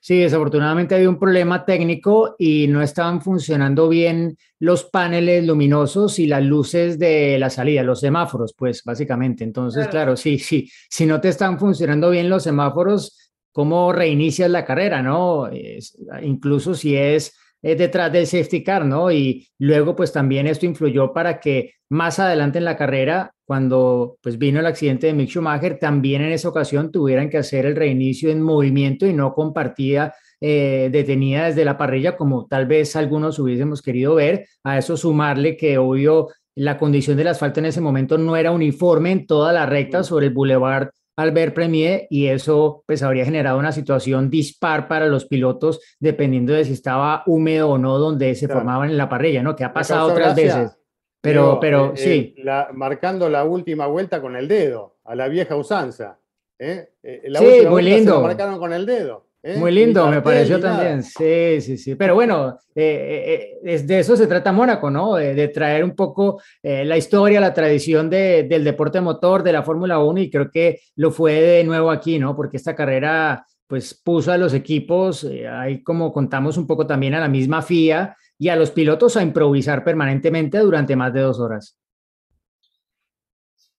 Sí, 0.00 0.18
desafortunadamente 0.18 0.94
había 0.94 1.10
un 1.10 1.18
problema 1.18 1.64
técnico 1.64 2.34
y 2.38 2.66
no 2.68 2.80
estaban 2.80 3.20
funcionando 3.20 3.88
bien 3.88 4.36
los 4.58 4.84
paneles 4.84 5.44
luminosos 5.46 6.18
y 6.18 6.26
las 6.26 6.42
luces 6.42 6.98
de 6.98 7.38
la 7.38 7.50
salida, 7.50 7.82
los 7.82 8.00
semáforos, 8.00 8.54
pues 8.56 8.82
básicamente. 8.82 9.44
Entonces, 9.44 9.82
claro, 9.88 9.90
claro 9.90 10.16
sí, 10.16 10.38
sí, 10.38 10.70
si 10.88 11.04
no 11.04 11.20
te 11.20 11.28
están 11.28 11.58
funcionando 11.58 12.10
bien 12.10 12.30
los 12.30 12.44
semáforos, 12.44 13.32
¿cómo 13.52 13.92
reinicias 13.92 14.50
la 14.50 14.64
carrera, 14.64 15.02
no? 15.02 15.48
Es, 15.48 15.96
incluso 16.22 16.74
si 16.74 16.96
es 16.96 17.36
detrás 17.60 18.10
del 18.12 18.26
safety 18.26 18.64
car, 18.64 18.86
¿no? 18.86 19.10
Y 19.12 19.46
luego, 19.58 19.94
pues 19.94 20.12
también 20.12 20.46
esto 20.46 20.66
influyó 20.66 21.12
para 21.12 21.40
que 21.40 21.74
más 21.90 22.18
adelante 22.18 22.58
en 22.58 22.64
la 22.64 22.76
carrera, 22.76 23.34
cuando 23.50 24.16
pues 24.22 24.38
vino 24.38 24.60
el 24.60 24.66
accidente 24.66 25.08
de 25.08 25.12
Mick 25.12 25.28
Schumacher, 25.28 25.76
también 25.76 26.22
en 26.22 26.30
esa 26.30 26.48
ocasión 26.48 26.92
tuvieran 26.92 27.28
que 27.28 27.38
hacer 27.38 27.66
el 27.66 27.74
reinicio 27.74 28.30
en 28.30 28.42
movimiento 28.42 29.08
y 29.08 29.12
no 29.12 29.34
compartida 29.34 30.14
eh, 30.40 30.88
detenida 30.92 31.46
desde 31.46 31.64
la 31.64 31.76
parrilla, 31.76 32.16
como 32.16 32.46
tal 32.46 32.66
vez 32.66 32.94
algunos 32.94 33.40
hubiésemos 33.40 33.82
querido 33.82 34.14
ver. 34.14 34.46
A 34.62 34.78
eso 34.78 34.96
sumarle 34.96 35.56
que 35.56 35.78
obvio 35.78 36.28
la 36.54 36.78
condición 36.78 37.16
del 37.16 37.26
asfalto 37.26 37.58
en 37.58 37.66
ese 37.66 37.80
momento 37.80 38.18
no 38.18 38.36
era 38.36 38.52
uniforme 38.52 39.10
en 39.10 39.26
toda 39.26 39.52
la 39.52 39.66
recta 39.66 40.04
sobre 40.04 40.26
el 40.26 40.32
Boulevard 40.32 40.90
Albert 41.16 41.52
Premier 41.52 42.06
y 42.08 42.28
eso 42.28 42.84
pues 42.86 43.02
habría 43.02 43.24
generado 43.24 43.58
una 43.58 43.72
situación 43.72 44.30
dispar 44.30 44.86
para 44.86 45.06
los 45.06 45.24
pilotos 45.24 45.80
dependiendo 45.98 46.52
de 46.52 46.64
si 46.64 46.74
estaba 46.74 47.24
húmedo 47.26 47.70
o 47.70 47.78
no 47.78 47.98
donde 47.98 48.32
se 48.36 48.46
formaban 48.46 48.90
en 48.90 48.96
la 48.96 49.08
parrilla, 49.08 49.42
¿no? 49.42 49.56
Que 49.56 49.64
ha 49.64 49.72
pasado 49.72 50.12
otras 50.12 50.36
veces. 50.36 50.79
Pero, 51.20 51.58
pero, 51.60 51.92
eh, 51.94 51.96
sí. 51.96 52.34
Eh, 52.36 52.44
marcando 52.72 53.28
la 53.28 53.44
última 53.44 53.86
vuelta 53.86 54.20
con 54.20 54.36
el 54.36 54.48
dedo, 54.48 54.96
a 55.04 55.14
la 55.14 55.28
vieja 55.28 55.56
usanza. 55.56 56.18
¿eh? 56.58 56.90
La 57.24 57.40
sí, 57.40 57.44
última 57.46 57.70
muy 57.70 57.82
lindo. 57.82 58.16
Se 58.16 58.22
marcaron 58.22 58.58
con 58.58 58.72
el 58.72 58.86
dedo. 58.86 59.26
¿eh? 59.42 59.56
Muy 59.56 59.72
lindo, 59.72 60.06
me 60.08 60.20
pareció 60.22 60.58
también. 60.60 61.02
Sí, 61.02 61.60
sí, 61.60 61.76
sí. 61.78 61.94
Pero 61.94 62.14
bueno, 62.14 62.58
eh, 62.74 63.24
eh, 63.26 63.58
es 63.64 63.86
de 63.86 63.98
eso 63.98 64.16
se 64.16 64.26
trata 64.26 64.52
Mónaco, 64.52 64.90
¿no? 64.90 65.16
De, 65.16 65.34
de 65.34 65.48
traer 65.48 65.84
un 65.84 65.94
poco 65.94 66.40
eh, 66.62 66.84
la 66.84 66.96
historia, 66.96 67.40
la 67.40 67.52
tradición 67.54 68.08
de- 68.08 68.44
del 68.44 68.64
deporte 68.64 69.00
motor, 69.00 69.42
de 69.42 69.52
la 69.52 69.62
Fórmula 69.62 69.98
1, 69.98 70.20
y 70.20 70.30
creo 70.30 70.50
que 70.50 70.80
lo 70.96 71.10
fue 71.10 71.34
de 71.34 71.64
nuevo 71.64 71.90
aquí, 71.90 72.18
¿no? 72.18 72.34
Porque 72.36 72.56
esta 72.58 72.74
carrera, 72.74 73.44
pues, 73.66 73.94
puso 73.94 74.32
a 74.32 74.38
los 74.38 74.52
equipos, 74.54 75.24
eh, 75.24 75.46
ahí 75.48 75.82
como 75.82 76.12
contamos 76.12 76.56
un 76.56 76.66
poco 76.66 76.86
también 76.86 77.14
a 77.14 77.20
la 77.20 77.28
misma 77.28 77.62
FIA 77.62 78.16
y 78.40 78.48
a 78.48 78.56
los 78.56 78.70
pilotos 78.70 79.18
a 79.18 79.22
improvisar 79.22 79.84
permanentemente 79.84 80.58
durante 80.58 80.96
más 80.96 81.12
de 81.12 81.20
dos 81.20 81.38
horas. 81.38 81.76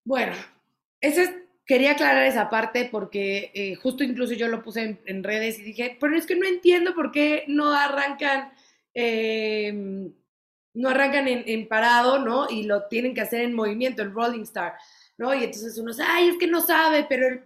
Bueno, 0.03 0.33
ese 1.01 1.23
es- 1.23 1.31
quería 1.65 1.91
aclarar 1.93 2.25
esa 2.27 2.47
parte 2.49 2.87
porque 2.91 3.51
eh, 3.55 3.75
justo 3.75 4.03
incluso 4.03 4.33
yo 4.33 4.47
lo 4.47 4.61
puse 4.61 4.83
en, 4.83 5.01
en 5.05 5.23
redes 5.23 5.57
y 5.59 5.63
dije, 5.63 5.97
pero 5.99 6.15
es 6.15 6.27
que 6.27 6.35
no 6.35 6.45
entiendo 6.45 6.93
por 6.93 7.11
qué 7.11 7.43
no 7.47 7.73
arrancan, 7.73 8.51
eh, 8.93 9.73
no 10.73 10.89
arrancan 10.89 11.27
en, 11.27 11.43
en 11.47 11.67
parado, 11.67 12.19
¿no? 12.19 12.47
Y 12.49 12.63
lo 12.63 12.87
tienen 12.87 13.15
que 13.15 13.21
hacer 13.21 13.41
en 13.41 13.53
movimiento, 13.55 14.03
el 14.03 14.13
Rolling 14.13 14.41
Star, 14.43 14.73
¿no? 15.17 15.33
Y 15.33 15.43
entonces 15.45 15.75
uno 15.79 15.91
dice, 15.91 16.03
ay, 16.07 16.29
es 16.29 16.37
que 16.37 16.47
no 16.47 16.61
sabe, 16.61 17.05
pero, 17.09 17.27
el- 17.27 17.41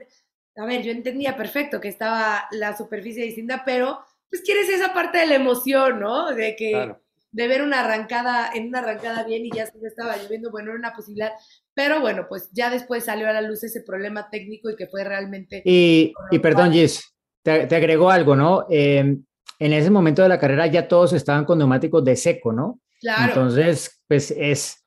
a 0.57 0.65
ver, 0.65 0.81
yo 0.83 0.91
entendía 0.91 1.37
perfecto 1.37 1.79
que 1.79 1.87
estaba 1.89 2.45
la 2.51 2.75
superficie 2.75 3.23
distinta, 3.23 3.63
pero 3.65 3.99
pues 4.29 4.41
quieres 4.41 4.67
esa 4.69 4.93
parte 4.93 5.19
de 5.19 5.27
la 5.27 5.35
emoción, 5.35 5.99
¿no? 5.99 6.33
De 6.33 6.55
que 6.57 6.71
Claro. 6.71 7.01
De 7.35 7.49
ver 7.49 7.61
una 7.61 7.81
arrancada, 7.81 8.49
en 8.53 8.69
una 8.69 8.79
arrancada 8.79 9.25
bien 9.25 9.45
y 9.45 9.51
ya 9.51 9.65
se 9.65 9.77
estaba 9.85 10.15
lloviendo, 10.15 10.51
bueno, 10.51 10.69
era 10.69 10.79
una 10.79 10.93
posibilidad. 10.93 11.33
Pero 11.73 11.99
bueno, 11.99 12.27
pues 12.29 12.49
ya 12.53 12.69
después 12.69 13.03
salió 13.03 13.27
a 13.27 13.33
la 13.33 13.41
luz 13.41 13.61
ese 13.65 13.81
problema 13.81 14.29
técnico 14.31 14.69
y 14.69 14.77
que 14.77 14.87
fue 14.87 15.03
realmente... 15.03 15.61
Y, 15.65 16.13
y 16.31 16.39
perdón, 16.39 16.71
Gis, 16.71 17.13
te, 17.43 17.67
te 17.67 17.75
agrego 17.75 18.09
algo, 18.09 18.37
¿no? 18.37 18.65
Eh, 18.69 19.17
en 19.59 19.73
ese 19.73 19.89
momento 19.89 20.21
de 20.21 20.29
la 20.29 20.39
carrera 20.39 20.67
ya 20.67 20.87
todos 20.87 21.11
estaban 21.11 21.43
con 21.43 21.57
neumáticos 21.57 22.05
de 22.05 22.15
seco, 22.15 22.53
¿no? 22.53 22.79
Claro, 23.01 23.33
Entonces, 23.33 24.01
pues 24.07 24.31
es, 24.31 24.85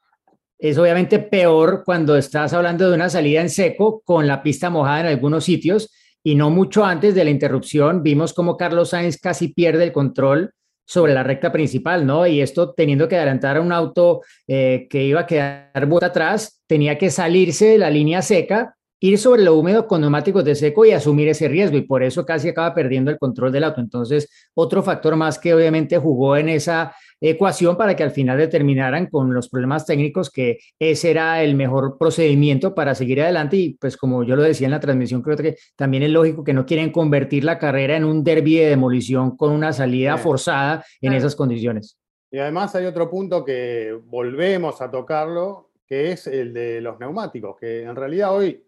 es 0.58 0.78
obviamente 0.78 1.18
peor 1.18 1.82
cuando 1.84 2.16
estás 2.16 2.54
hablando 2.54 2.88
de 2.88 2.94
una 2.94 3.10
salida 3.10 3.42
en 3.42 3.50
seco 3.50 4.00
con 4.06 4.26
la 4.26 4.42
pista 4.42 4.70
mojada 4.70 5.00
en 5.00 5.06
algunos 5.08 5.44
sitios 5.44 5.94
y 6.22 6.34
no 6.34 6.48
mucho 6.48 6.86
antes 6.86 7.14
de 7.14 7.24
la 7.24 7.30
interrupción 7.30 8.02
vimos 8.02 8.32
como 8.32 8.56
Carlos 8.56 8.88
Sainz 8.88 9.20
casi 9.20 9.48
pierde 9.48 9.84
el 9.84 9.92
control 9.92 10.54
sobre 10.88 11.12
la 11.12 11.22
recta 11.22 11.52
principal, 11.52 12.06
¿no? 12.06 12.26
Y 12.26 12.40
esto 12.40 12.72
teniendo 12.72 13.06
que 13.08 13.16
adelantar 13.16 13.58
a 13.58 13.60
un 13.60 13.72
auto 13.72 14.22
eh, 14.46 14.86
que 14.88 15.04
iba 15.04 15.20
a 15.20 15.26
quedar 15.26 15.86
vuelta 15.86 16.06
atrás, 16.06 16.62
tenía 16.66 16.96
que 16.96 17.10
salirse 17.10 17.66
de 17.66 17.78
la 17.78 17.90
línea 17.90 18.22
seca, 18.22 18.74
ir 18.98 19.18
sobre 19.18 19.42
lo 19.42 19.54
húmedo 19.54 19.86
con 19.86 20.00
neumáticos 20.00 20.44
de 20.46 20.54
seco 20.54 20.86
y 20.86 20.92
asumir 20.92 21.28
ese 21.28 21.46
riesgo 21.46 21.76
y 21.76 21.82
por 21.82 22.02
eso 22.02 22.24
casi 22.24 22.48
acaba 22.48 22.74
perdiendo 22.74 23.10
el 23.10 23.18
control 23.18 23.52
del 23.52 23.64
auto. 23.64 23.82
Entonces, 23.82 24.30
otro 24.54 24.82
factor 24.82 25.14
más 25.14 25.38
que 25.38 25.52
obviamente 25.52 25.98
jugó 25.98 26.38
en 26.38 26.48
esa 26.48 26.94
ecuación 27.20 27.76
para 27.76 27.96
que 27.96 28.02
al 28.02 28.10
final 28.10 28.38
determinaran 28.38 29.06
con 29.06 29.34
los 29.34 29.48
problemas 29.48 29.84
técnicos 29.86 30.30
que 30.30 30.58
ese 30.78 31.10
era 31.10 31.42
el 31.42 31.54
mejor 31.54 31.98
procedimiento 31.98 32.74
para 32.74 32.94
seguir 32.94 33.22
adelante 33.22 33.56
y 33.56 33.74
pues 33.74 33.96
como 33.96 34.22
yo 34.22 34.36
lo 34.36 34.42
decía 34.42 34.66
en 34.66 34.72
la 34.72 34.80
transmisión, 34.80 35.22
creo 35.22 35.36
que 35.36 35.56
también 35.76 36.02
es 36.02 36.10
lógico 36.10 36.44
que 36.44 36.52
no 36.52 36.64
quieren 36.66 36.90
convertir 36.90 37.44
la 37.44 37.58
carrera 37.58 37.96
en 37.96 38.04
un 38.04 38.22
derby 38.22 38.56
de 38.56 38.68
demolición 38.68 39.36
con 39.36 39.52
una 39.52 39.72
salida 39.72 40.16
Sí. 40.16 40.22
forzada 40.22 40.84
en 41.00 41.12
esas 41.12 41.34
condiciones. 41.34 41.98
Y 42.30 42.38
además 42.38 42.74
hay 42.74 42.84
otro 42.84 43.08
punto 43.10 43.44
que 43.44 43.98
volvemos 44.06 44.80
a 44.82 44.90
tocarlo, 44.90 45.70
que 45.86 46.12
es 46.12 46.26
el 46.26 46.52
de 46.52 46.80
los 46.80 47.00
neumáticos, 47.00 47.56
que 47.58 47.82
en 47.82 47.96
realidad 47.96 48.34
hoy 48.36 48.62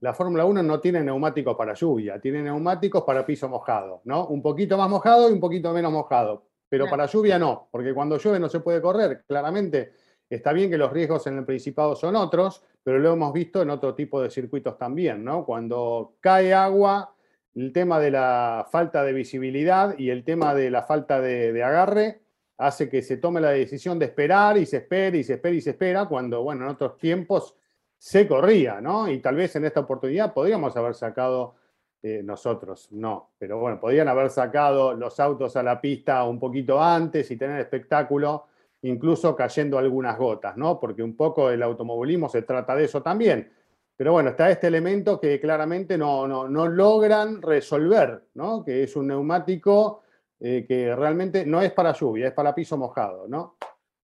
la 0.00 0.14
Fórmula 0.14 0.44
1 0.44 0.62
no 0.62 0.80
tiene 0.80 1.02
neumáticos 1.04 1.54
para 1.54 1.74
lluvia, 1.74 2.18
tiene 2.20 2.42
neumáticos 2.42 3.04
para 3.04 3.24
piso 3.24 3.48
mojado, 3.48 4.00
¿no? 4.04 4.26
Un 4.26 4.42
poquito 4.42 4.76
más 4.76 4.88
mojado 4.88 5.28
y 5.28 5.32
un 5.32 5.40
poquito 5.40 5.72
menos 5.72 5.92
mojado, 5.92 6.46
pero 6.72 6.84
Claro. 6.86 6.96
para 6.96 7.06
lluvia 7.06 7.38
no, 7.38 7.68
porque 7.70 7.92
cuando 7.92 8.16
llueve 8.16 8.40
no 8.40 8.48
se 8.48 8.60
puede 8.60 8.80
correr, 8.80 9.24
claramente. 9.28 9.92
Está 10.30 10.54
bien 10.54 10.70
que 10.70 10.78
los 10.78 10.90
riesgos 10.90 11.26
en 11.26 11.36
el 11.36 11.44
Principado 11.44 11.94
son 11.94 12.16
otros, 12.16 12.64
pero 12.82 12.98
lo 12.98 13.12
hemos 13.12 13.30
visto 13.34 13.60
en 13.60 13.68
otro 13.68 13.94
tipo 13.94 14.22
de 14.22 14.30
circuitos 14.30 14.78
también, 14.78 15.22
¿no? 15.22 15.44
Cuando 15.44 16.14
cae 16.20 16.54
agua, 16.54 17.14
el 17.54 17.74
tema 17.74 18.00
de 18.00 18.12
la 18.12 18.66
falta 18.72 19.04
de 19.04 19.12
visibilidad 19.12 19.94
y 19.98 20.08
el 20.08 20.24
tema 20.24 20.54
de 20.54 20.70
la 20.70 20.80
falta 20.84 21.20
de, 21.20 21.52
de 21.52 21.62
agarre 21.62 22.22
hace 22.56 22.88
que 22.88 23.02
se 23.02 23.18
tome 23.18 23.42
la 23.42 23.50
decisión 23.50 23.98
de 23.98 24.06
esperar 24.06 24.56
y 24.56 24.64
se 24.64 24.78
espera 24.78 25.14
y 25.14 25.24
se 25.24 25.34
espera 25.34 25.54
y 25.54 25.60
se 25.60 25.70
espera, 25.70 26.06
cuando, 26.06 26.42
bueno, 26.42 26.64
en 26.64 26.70
otros 26.70 26.96
tiempos 26.96 27.54
se 27.98 28.26
corría, 28.26 28.80
¿no? 28.80 29.10
Y 29.10 29.18
tal 29.18 29.36
vez 29.36 29.54
en 29.56 29.66
esta 29.66 29.80
oportunidad 29.80 30.32
podríamos 30.32 30.74
haber 30.74 30.94
sacado 30.94 31.56
eh, 32.04 32.20
nosotros, 32.24 32.88
no, 32.90 33.30
pero 33.38 33.60
bueno, 33.60 33.78
podrían 33.78 34.08
haber 34.08 34.28
sacado 34.28 34.92
los 34.92 35.20
autos 35.20 35.54
a 35.54 35.62
la 35.62 35.80
pista 35.80 36.24
un 36.24 36.40
poquito 36.40 36.82
antes 36.82 37.30
y 37.30 37.36
tener 37.36 37.60
espectáculo, 37.60 38.46
incluso 38.82 39.36
cayendo 39.36 39.78
algunas 39.78 40.18
gotas, 40.18 40.56
¿no? 40.56 40.80
Porque 40.80 41.04
un 41.04 41.16
poco 41.16 41.48
el 41.48 41.62
automovilismo 41.62 42.28
se 42.28 42.42
trata 42.42 42.74
de 42.74 42.86
eso 42.86 43.02
también. 43.02 43.52
Pero 43.96 44.10
bueno, 44.10 44.30
está 44.30 44.50
este 44.50 44.66
elemento 44.66 45.20
que 45.20 45.38
claramente 45.38 45.96
no, 45.96 46.26
no, 46.26 46.48
no 46.48 46.66
logran 46.66 47.40
resolver, 47.40 48.24
¿no? 48.34 48.64
Que 48.64 48.82
es 48.82 48.96
un 48.96 49.06
neumático 49.06 50.02
eh, 50.40 50.64
que 50.66 50.96
realmente 50.96 51.46
no 51.46 51.62
es 51.62 51.70
para 51.70 51.92
lluvia, 51.92 52.26
es 52.26 52.34
para 52.34 52.52
piso 52.52 52.76
mojado, 52.76 53.28
¿no? 53.28 53.58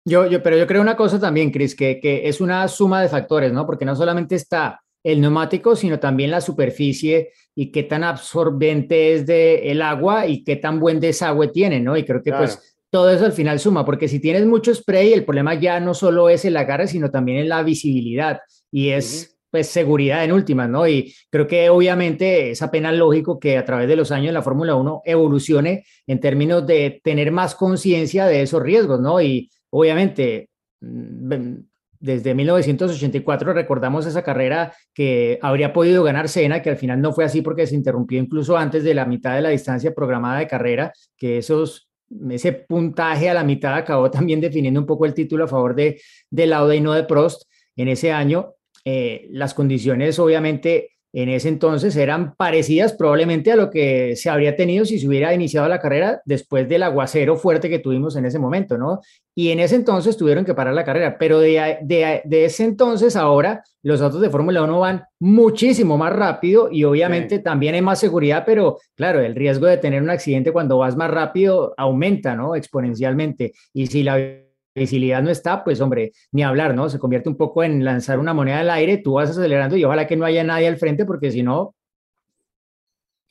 Yo, 0.04 0.26
yo, 0.26 0.42
pero 0.42 0.58
yo 0.58 0.66
creo 0.66 0.82
una 0.82 0.96
cosa 0.96 1.20
también, 1.20 1.52
Cris, 1.52 1.76
que, 1.76 2.00
que 2.00 2.28
es 2.28 2.42
una 2.42 2.68
suma 2.68 3.04
de 3.04 3.10
factores, 3.10 3.54
¿no? 3.54 3.64
Porque 3.64 3.86
no 3.86 3.96
solamente 3.96 4.34
está 4.34 4.82
el 5.06 5.22
neumático, 5.22 5.76
sino 5.76 6.00
también 6.00 6.32
la 6.32 6.42
superficie 6.42 7.32
y 7.54 7.72
qué 7.72 7.84
tan 7.84 8.04
absorbente 8.04 9.14
es 9.14 9.28
de 9.28 9.72
el 9.72 9.84
agua 9.84 10.26
y 10.26 10.44
qué 10.44 10.56
tan 10.56 10.80
buen 10.80 11.00
desagüe 11.00 11.50
tiene, 11.50 11.80
¿no? 11.80 11.96
Y 11.96 12.04
creo 12.04 12.24
que 12.24 12.32
Claro. 12.32 12.46
pues 12.46 12.76
todo 12.90 13.12
eso 13.12 13.24
al 13.24 13.32
final 13.32 13.60
suma, 13.60 13.86
porque 13.86 14.08
si 14.08 14.20
tienes 14.20 14.48
mucho 14.48 14.74
spray, 14.74 15.14
el 15.14 15.24
problema 15.24 15.54
ya 15.54 15.80
no 15.80 15.94
solo 15.94 16.28
es 16.28 16.44
el 16.44 16.58
agarre, 16.58 16.88
sino 16.88 17.12
también 17.12 17.38
es 17.38 17.48
la 17.48 17.62
visibilidad 17.62 18.40
y 18.72 18.90
es 18.90 19.38
pues 19.52 19.68
seguridad 19.68 20.24
en 20.24 20.32
últimas, 20.32 20.70
¿no? 20.70 20.88
Y 20.88 21.14
creo 21.30 21.46
que 21.46 21.70
obviamente 21.70 22.50
es 22.50 22.64
apenas 22.64 22.96
lógico 22.96 23.40
que 23.40 23.60
a 23.60 23.64
través 23.64 23.88
de 23.88 23.96
los 23.96 24.12
años 24.12 24.34
la 24.34 24.42
Fórmula 24.42 24.76
1 24.76 25.04
evolucione 25.06 25.86
en 26.08 26.20
términos 26.20 26.66
de 26.66 27.00
tener 27.04 27.32
más 27.32 27.54
conciencia 27.54 28.26
de 28.26 28.42
esos 28.42 28.62
riesgos, 28.62 29.00
¿no? 29.00 29.22
Y 29.22 29.52
obviamente 29.70 30.50
mm, 30.82 31.58
desde 32.06 32.36
1984 32.36 33.52
recordamos 33.54 34.06
esa 34.06 34.22
carrera 34.22 34.74
que 34.94 35.40
habría 35.42 35.74
podido 35.74 36.04
ganar 36.04 36.30
Senna, 36.30 36.62
que 36.62 36.70
al 36.70 36.78
final 36.78 37.02
no 37.02 37.12
fue 37.14 37.26
así 37.26 37.42
porque 37.42 37.66
se 37.66 37.74
interrumpió 37.74 38.20
incluso 38.20 38.56
antes 38.58 38.84
de 38.84 38.94
la 38.94 39.06
mitad 39.06 39.34
de 39.36 39.42
la 39.42 39.50
distancia 39.50 39.94
programada 39.94 40.38
de 40.38 40.48
carrera, 40.48 40.94
que 41.18 41.40
esos, 41.40 41.90
ese 42.30 42.54
puntaje 42.54 43.28
a 43.28 43.34
la 43.34 43.44
mitad 43.44 43.74
acabó 43.74 44.12
también 44.12 44.40
definiendo 44.40 44.80
un 44.80 44.86
poco 44.86 45.08
el 45.08 45.16
título 45.16 45.46
a 45.46 45.48
favor 45.48 45.74
de, 45.74 46.00
de 46.30 46.46
Lauda 46.46 46.76
y 46.76 46.82
no 46.82 46.94
de 46.94 47.04
Prost 47.04 47.44
en 47.76 47.88
ese 47.88 48.12
año. 48.12 48.54
Eh, 48.86 49.28
las 49.32 49.56
condiciones 49.56 50.20
obviamente 50.20 50.92
en 51.16 51.30
ese 51.30 51.48
entonces 51.48 51.96
eran 51.96 52.36
parecidas 52.36 52.92
probablemente 52.92 53.50
a 53.50 53.56
lo 53.56 53.70
que 53.70 54.18
se 54.18 54.30
habría 54.30 54.58
tenido 54.58 54.84
si 54.84 55.00
se 55.00 55.08
hubiera 55.08 55.34
iniciado 55.34 55.70
la 55.70 55.80
carrera 55.80 56.22
después 56.26 56.68
del 56.68 56.84
aguacero 56.84 57.38
fuerte 57.38 57.70
que 57.70 57.80
tuvimos 57.80 58.18
en 58.18 58.26
ese 58.26 58.38
momento, 58.38 58.78
¿no? 58.78 59.00
Y 59.34 59.52
en 59.52 59.62
ese 59.62 59.76
entonces 59.76 60.18
tuvieron 60.18 60.44
que 60.44 60.54
parar 60.54 60.74
la 60.74 60.84
carrera, 60.84 61.18
pero 61.18 61.40
de, 61.40 61.78
de, 61.84 62.22
de 62.26 62.46
ese 62.46 62.66
entonces 62.66 63.16
ahora 63.16 63.64
los 63.82 64.02
autos 64.02 64.20
de 64.20 64.30
Fórmula 64.30 64.62
1 64.64 64.78
van 64.78 65.04
muchísimo 65.18 65.98
más 65.98 66.12
rápido 66.12 66.68
y 66.70 66.84
obviamente 66.84 67.38
sí. 67.38 67.44
también 67.44 67.76
hay 67.76 67.82
más 67.82 68.00
seguridad, 68.00 68.44
pero 68.46 68.80
claro, 68.96 69.22
el 69.22 69.36
riesgo 69.36 69.68
de 69.68 69.78
tener 69.78 70.04
un 70.04 70.10
accidente 70.10 70.52
cuando 70.52 70.80
vas 70.80 70.98
más 70.98 71.10
rápido 71.10 71.74
aumenta, 71.78 72.36
¿no? 72.36 72.56
Exponencialmente. 72.56 73.54
Y 73.74 73.88
si 73.88 74.04
la 74.04 74.45
visibilidad 74.76 75.22
no 75.22 75.30
está, 75.30 75.64
pues 75.64 75.80
hombre, 75.82 76.12
ni 76.32 76.44
hablar, 76.44 76.76
¿no? 76.76 76.90
Se 76.90 77.00
convierte 77.00 77.30
un 77.30 77.38
poco 77.38 77.64
en 77.64 77.84
lanzar 77.84 78.20
una 78.20 78.34
moneda 78.34 78.60
al 78.60 78.70
aire, 78.70 78.98
tú 78.98 79.14
vas 79.14 79.30
acelerando 79.30 79.78
y 79.78 79.86
ojalá 79.86 80.06
que 80.06 80.18
no 80.18 80.26
haya 80.26 80.44
nadie 80.44 80.68
al 80.68 80.78
frente 80.78 81.06
porque 81.06 81.32
si 81.32 81.42
no... 81.42 81.74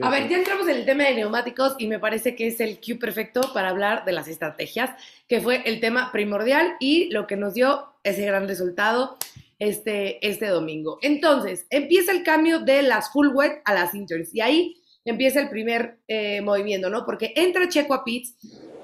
A 0.01 0.11
ver, 0.11 0.29
ya 0.29 0.39
entramos 0.39 0.67
en 0.67 0.77
el 0.77 0.85
tema 0.85 1.05
de 1.05 1.15
neumáticos 1.15 1.77
y 1.79 1.87
me 1.87 2.01
parece 2.01 2.35
que 2.35 2.49
es 2.49 2.59
el 2.59 2.81
cue 2.81 2.97
perfecto 2.97 3.43
para 3.55 3.69
hablar 3.69 4.05
de 4.05 4.11
las 4.11 4.27
estrategias, 4.27 4.91
que 5.29 5.41
fue 5.41 5.63
el 5.67 5.79
tema 5.79 6.11
primordial 6.11 6.75
y 6.81 7.11
lo 7.11 7.29
que 7.29 7.37
nos 7.37 7.55
dio 7.55 7.93
ese 8.03 8.27
gran 8.27 8.49
resultado 8.49 9.17
este, 9.61 10.27
este 10.27 10.49
domingo. 10.49 10.99
Entonces, 11.01 11.67
empieza 11.71 12.11
el 12.11 12.25
cambio 12.25 12.59
de 12.59 12.83
las 12.83 13.13
full 13.13 13.29
wet 13.29 13.63
a 13.65 13.73
las 13.73 13.95
inters 13.95 14.35
y 14.35 14.41
ahí 14.41 14.83
empieza 15.05 15.41
el 15.41 15.49
primer 15.49 15.99
eh, 16.09 16.41
movimiento, 16.41 16.91
¿no? 16.91 17.05
Porque 17.05 17.33
entra 17.37 17.69
Checo 17.69 17.95
a 17.95 18.03
pits 18.03 18.35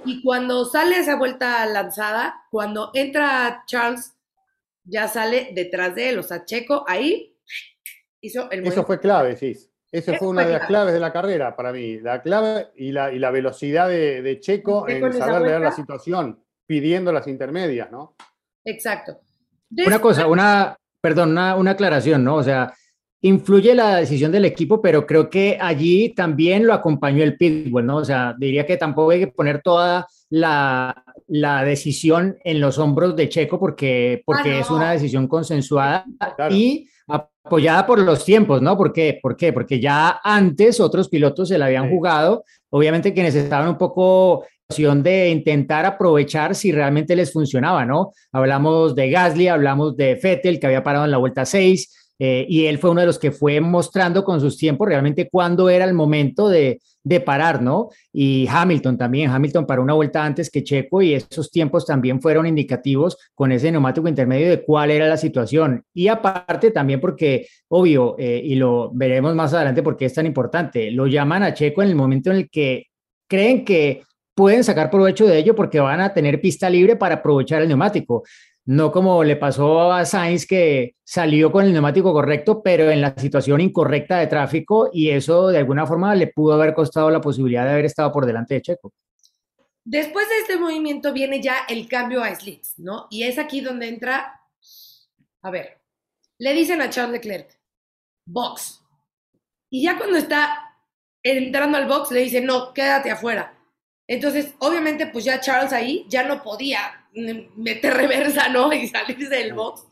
y 0.04 0.23
cuando 0.23 0.64
sale 0.64 0.99
esa 0.99 1.16
vuelta 1.16 1.64
lanzada, 1.66 2.42
cuando 2.50 2.90
entra 2.95 3.64
Charles, 3.66 4.14
ya 4.85 5.09
sale 5.09 5.50
detrás 5.54 5.95
de 5.95 6.11
él, 6.11 6.19
o 6.19 6.23
sea, 6.23 6.45
Checo 6.45 6.85
ahí 6.88 7.37
hizo 8.21 8.42
el 8.50 8.61
Eso 8.61 8.62
movimiento. 8.62 8.87
fue 8.87 9.00
clave, 9.00 9.37
sí. 9.37 9.50
Eso 9.92 10.12
Eso 10.12 10.14
fue 10.19 10.28
una 10.28 10.42
fue 10.42 10.47
de 10.52 10.59
las 10.59 10.66
clave. 10.66 10.69
claves 10.69 10.95
de 10.95 11.00
la 11.00 11.12
carrera 11.12 11.57
para 11.57 11.73
mí. 11.73 11.99
La 12.00 12.23
clave 12.23 12.69
y 12.76 12.92
la, 12.92 13.12
y 13.12 13.19
la 13.19 13.30
velocidad 13.30 13.88
de, 13.88 14.23
de 14.23 14.38
Checo 14.40 14.87
Checo 14.87 15.07
en 15.07 15.12
esa 15.12 15.26
saber 15.26 15.42
leer 15.42 15.61
la 15.61 15.73
situación, 15.73 16.45
pidiendo 16.66 17.12
las 17.12 17.26
intermedias, 17.26 17.90
¿no? 17.90 18.14
Exacto. 18.64 19.21
Una 19.87 20.00
cosa, 20.00 20.26
una, 20.28 20.76
perdón, 21.00 21.30
una, 21.33 21.57
una 21.57 21.73
aclaración, 21.73 22.23
¿no? 22.25 22.37
O 22.37 22.42
sea, 22.42 22.73
influye 23.22 23.74
la 23.74 23.96
decisión 23.96 24.32
del 24.32 24.44
equipo, 24.46 24.80
pero 24.80 25.06
creo 25.06 25.28
que 25.28 25.58
allí 25.60 26.10
también 26.14 26.66
lo 26.66 26.72
acompañó 26.72 27.22
el 27.22 27.36
pitbull, 27.36 27.84
¿no? 27.84 27.96
O 27.98 28.04
sea, 28.04 28.34
diría 28.38 28.64
que 28.64 28.76
tampoco 28.76 29.10
hay 29.10 29.20
que 29.20 29.26
poner 29.26 29.60
toda 29.62 30.06
la, 30.30 31.04
la 31.28 31.62
decisión 31.64 32.36
en 32.44 32.60
los 32.60 32.78
hombros 32.78 33.14
de 33.16 33.28
Checo 33.28 33.58
porque, 33.58 34.22
porque 34.24 34.50
Ah, 34.50 34.54
no. 34.54 34.60
es 34.60 34.70
una 34.70 34.92
decisión 34.92 35.26
consensuada 35.28 36.04
Claro. 36.36 36.54
y 36.54 36.88
apoyada 37.08 37.86
por 37.86 37.98
los 37.98 38.24
tiempos, 38.24 38.62
¿no? 38.62 38.76
¿Por 38.76 38.92
qué? 38.92 39.18
¿Por 39.20 39.36
qué? 39.36 39.52
Porque 39.52 39.80
ya 39.80 40.20
antes 40.22 40.80
otros 40.80 41.08
pilotos 41.08 41.48
se 41.48 41.58
la 41.58 41.66
habían 41.66 41.88
Sí. 41.88 41.94
jugado, 41.94 42.44
obviamente 42.70 43.12
quienes 43.12 43.34
estaban 43.34 43.68
un 43.68 43.76
poco 43.76 44.44
opción 44.70 45.02
de 45.02 45.30
intentar 45.30 45.84
aprovechar 45.84 46.54
si 46.54 46.70
realmente 46.70 47.16
les 47.16 47.32
funcionaba, 47.32 47.84
¿no? 47.84 48.12
Hablamos 48.30 48.94
de 48.94 49.10
Gasly, 49.10 49.48
hablamos 49.48 49.96
de 49.96 50.14
Fettel, 50.16 50.60
que 50.60 50.66
había 50.66 50.84
parado 50.84 51.04
en 51.04 51.10
la 51.10 51.16
vuelta 51.18 51.44
6, 51.44 52.00
eh, 52.22 52.44
y 52.48 52.66
él 52.66 52.78
fue 52.78 52.90
uno 52.90 53.00
de 53.00 53.06
los 53.06 53.18
que 53.18 53.32
fue 53.32 53.60
mostrando 53.62 54.22
con 54.24 54.40
sus 54.42 54.58
tiempos 54.58 54.86
realmente 54.86 55.30
cuándo 55.30 55.70
era 55.70 55.86
el 55.86 55.94
momento 55.94 56.50
de, 56.50 56.78
de 57.02 57.20
parar, 57.20 57.62
¿no? 57.62 57.88
Y 58.12 58.46
Hamilton 58.46 58.98
también, 58.98 59.30
Hamilton 59.30 59.64
paró 59.64 59.82
una 59.82 59.94
vuelta 59.94 60.22
antes 60.22 60.50
que 60.50 60.62
Checo 60.62 61.00
y 61.00 61.14
esos 61.14 61.50
tiempos 61.50 61.86
también 61.86 62.20
fueron 62.20 62.46
indicativos 62.46 63.16
con 63.34 63.52
ese 63.52 63.72
neumático 63.72 64.06
intermedio 64.06 64.50
de 64.50 64.62
cuál 64.62 64.90
era 64.90 65.08
la 65.08 65.16
situación. 65.16 65.82
Y 65.94 66.08
aparte 66.08 66.70
también 66.70 67.00
porque, 67.00 67.46
obvio, 67.68 68.16
eh, 68.18 68.42
y 68.44 68.54
lo 68.54 68.90
veremos 68.92 69.34
más 69.34 69.54
adelante 69.54 69.82
porque 69.82 70.04
es 70.04 70.12
tan 70.12 70.26
importante, 70.26 70.90
lo 70.90 71.06
llaman 71.06 71.42
a 71.42 71.54
Checo 71.54 71.82
en 71.82 71.88
el 71.88 71.96
momento 71.96 72.30
en 72.30 72.36
el 72.36 72.50
que 72.50 72.88
creen 73.26 73.64
que 73.64 74.02
pueden 74.34 74.64
sacar 74.64 74.90
provecho 74.90 75.26
de 75.26 75.38
ello 75.38 75.54
porque 75.54 75.80
van 75.80 76.00
a 76.00 76.14
tener 76.14 76.40
pista 76.40 76.70
libre 76.70 76.96
para 76.96 77.16
aprovechar 77.16 77.62
el 77.62 77.68
neumático. 77.68 78.24
No 78.70 78.92
como 78.92 79.24
le 79.24 79.34
pasó 79.34 79.90
a 79.90 80.04
Sainz 80.04 80.46
que 80.46 80.94
salió 81.02 81.50
con 81.50 81.64
el 81.64 81.72
neumático 81.72 82.12
correcto, 82.12 82.62
pero 82.62 82.88
en 82.88 83.00
la 83.00 83.12
situación 83.16 83.60
incorrecta 83.60 84.20
de 84.20 84.28
tráfico 84.28 84.90
y 84.92 85.10
eso 85.10 85.48
de 85.48 85.58
alguna 85.58 85.88
forma 85.88 86.14
le 86.14 86.28
pudo 86.28 86.54
haber 86.54 86.72
costado 86.72 87.10
la 87.10 87.20
posibilidad 87.20 87.64
de 87.64 87.72
haber 87.72 87.86
estado 87.86 88.12
por 88.12 88.26
delante 88.26 88.54
de 88.54 88.62
Checo. 88.62 88.92
Después 89.82 90.28
de 90.28 90.38
este 90.38 90.56
movimiento 90.56 91.12
viene 91.12 91.42
ya 91.42 91.64
el 91.68 91.88
cambio 91.88 92.22
a 92.22 92.32
slicks, 92.32 92.78
¿no? 92.78 93.08
Y 93.10 93.24
es 93.24 93.40
aquí 93.40 93.60
donde 93.60 93.88
entra, 93.88 94.40
a 95.42 95.50
ver, 95.50 95.80
le 96.38 96.52
dicen 96.52 96.80
a 96.80 96.90
Charles 96.90 97.14
Leclerc, 97.14 97.58
box. 98.24 98.84
Y 99.68 99.82
ya 99.82 99.98
cuando 99.98 100.16
está 100.16 100.76
entrando 101.24 101.76
al 101.76 101.88
box 101.88 102.12
le 102.12 102.20
dicen, 102.20 102.46
no, 102.46 102.72
quédate 102.72 103.10
afuera. 103.10 103.52
Entonces, 104.06 104.54
obviamente, 104.60 105.08
pues 105.08 105.24
ya 105.24 105.40
Charles 105.40 105.72
ahí 105.72 106.06
ya 106.08 106.22
no 106.22 106.40
podía 106.44 107.00
meter 107.12 107.94
reversa, 107.94 108.48
¿no? 108.48 108.72
Y 108.72 108.88
salirse 108.88 109.28
del 109.28 109.54
box. 109.54 109.84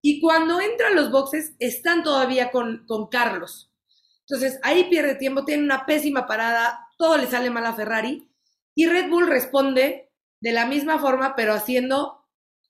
Y 0.00 0.20
cuando 0.20 0.60
entran 0.60 0.94
los 0.94 1.10
boxes, 1.10 1.54
están 1.58 2.02
todavía 2.02 2.50
con, 2.50 2.84
con 2.86 3.08
Carlos. 3.08 3.72
Entonces, 4.20 4.60
ahí 4.62 4.84
pierde 4.84 5.14
tiempo, 5.14 5.44
tiene 5.44 5.64
una 5.64 5.86
pésima 5.86 6.26
parada, 6.26 6.86
todo 6.98 7.16
le 7.16 7.26
sale 7.26 7.50
mal 7.50 7.66
a 7.66 7.74
Ferrari. 7.74 8.28
Y 8.74 8.86
Red 8.86 9.08
Bull 9.08 9.26
responde 9.26 10.10
de 10.40 10.52
la 10.52 10.66
misma 10.66 10.98
forma, 10.98 11.34
pero 11.34 11.54
haciendo 11.54 12.26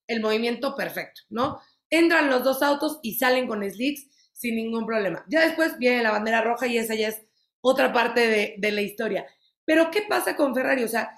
el 0.06 0.20
movimiento 0.20 0.74
perfecto, 0.74 1.22
¿no? 1.28 1.61
Entran 1.90 2.30
los 2.30 2.44
dos 2.44 2.62
autos 2.62 2.98
y 3.02 3.16
salen 3.16 3.46
con 3.46 3.68
slicks 3.68 4.06
sin 4.32 4.56
ningún 4.56 4.87
problema. 4.87 5.24
Ya 5.28 5.40
después 5.40 5.78
viene 5.78 6.02
la 6.02 6.12
bandera 6.12 6.40
roja 6.42 6.66
y 6.66 6.78
esa 6.78 6.94
ya 6.94 7.08
es 7.08 7.22
otra 7.61 7.92
parte 7.92 8.26
de, 8.28 8.54
de 8.58 8.72
la 8.72 8.80
historia. 8.80 9.26
Pero, 9.64 9.90
¿qué 9.90 10.02
pasa 10.08 10.37
con 10.37 10.54
Ferrari? 10.54 10.84
O 10.84 10.88
sea, 10.88 11.17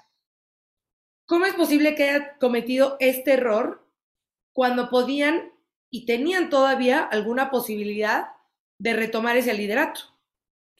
¿cómo 1.31 1.45
es 1.45 1.53
posible 1.53 1.95
que 1.95 2.09
haya 2.09 2.37
cometido 2.39 2.97
este 2.99 3.35
error 3.35 3.87
cuando 4.51 4.89
podían 4.89 5.53
y 5.89 6.05
tenían 6.05 6.49
todavía 6.49 6.99
alguna 6.99 7.49
posibilidad 7.49 8.25
de 8.77 8.91
retomar 8.91 9.37
ese 9.37 9.53
liderato? 9.53 10.01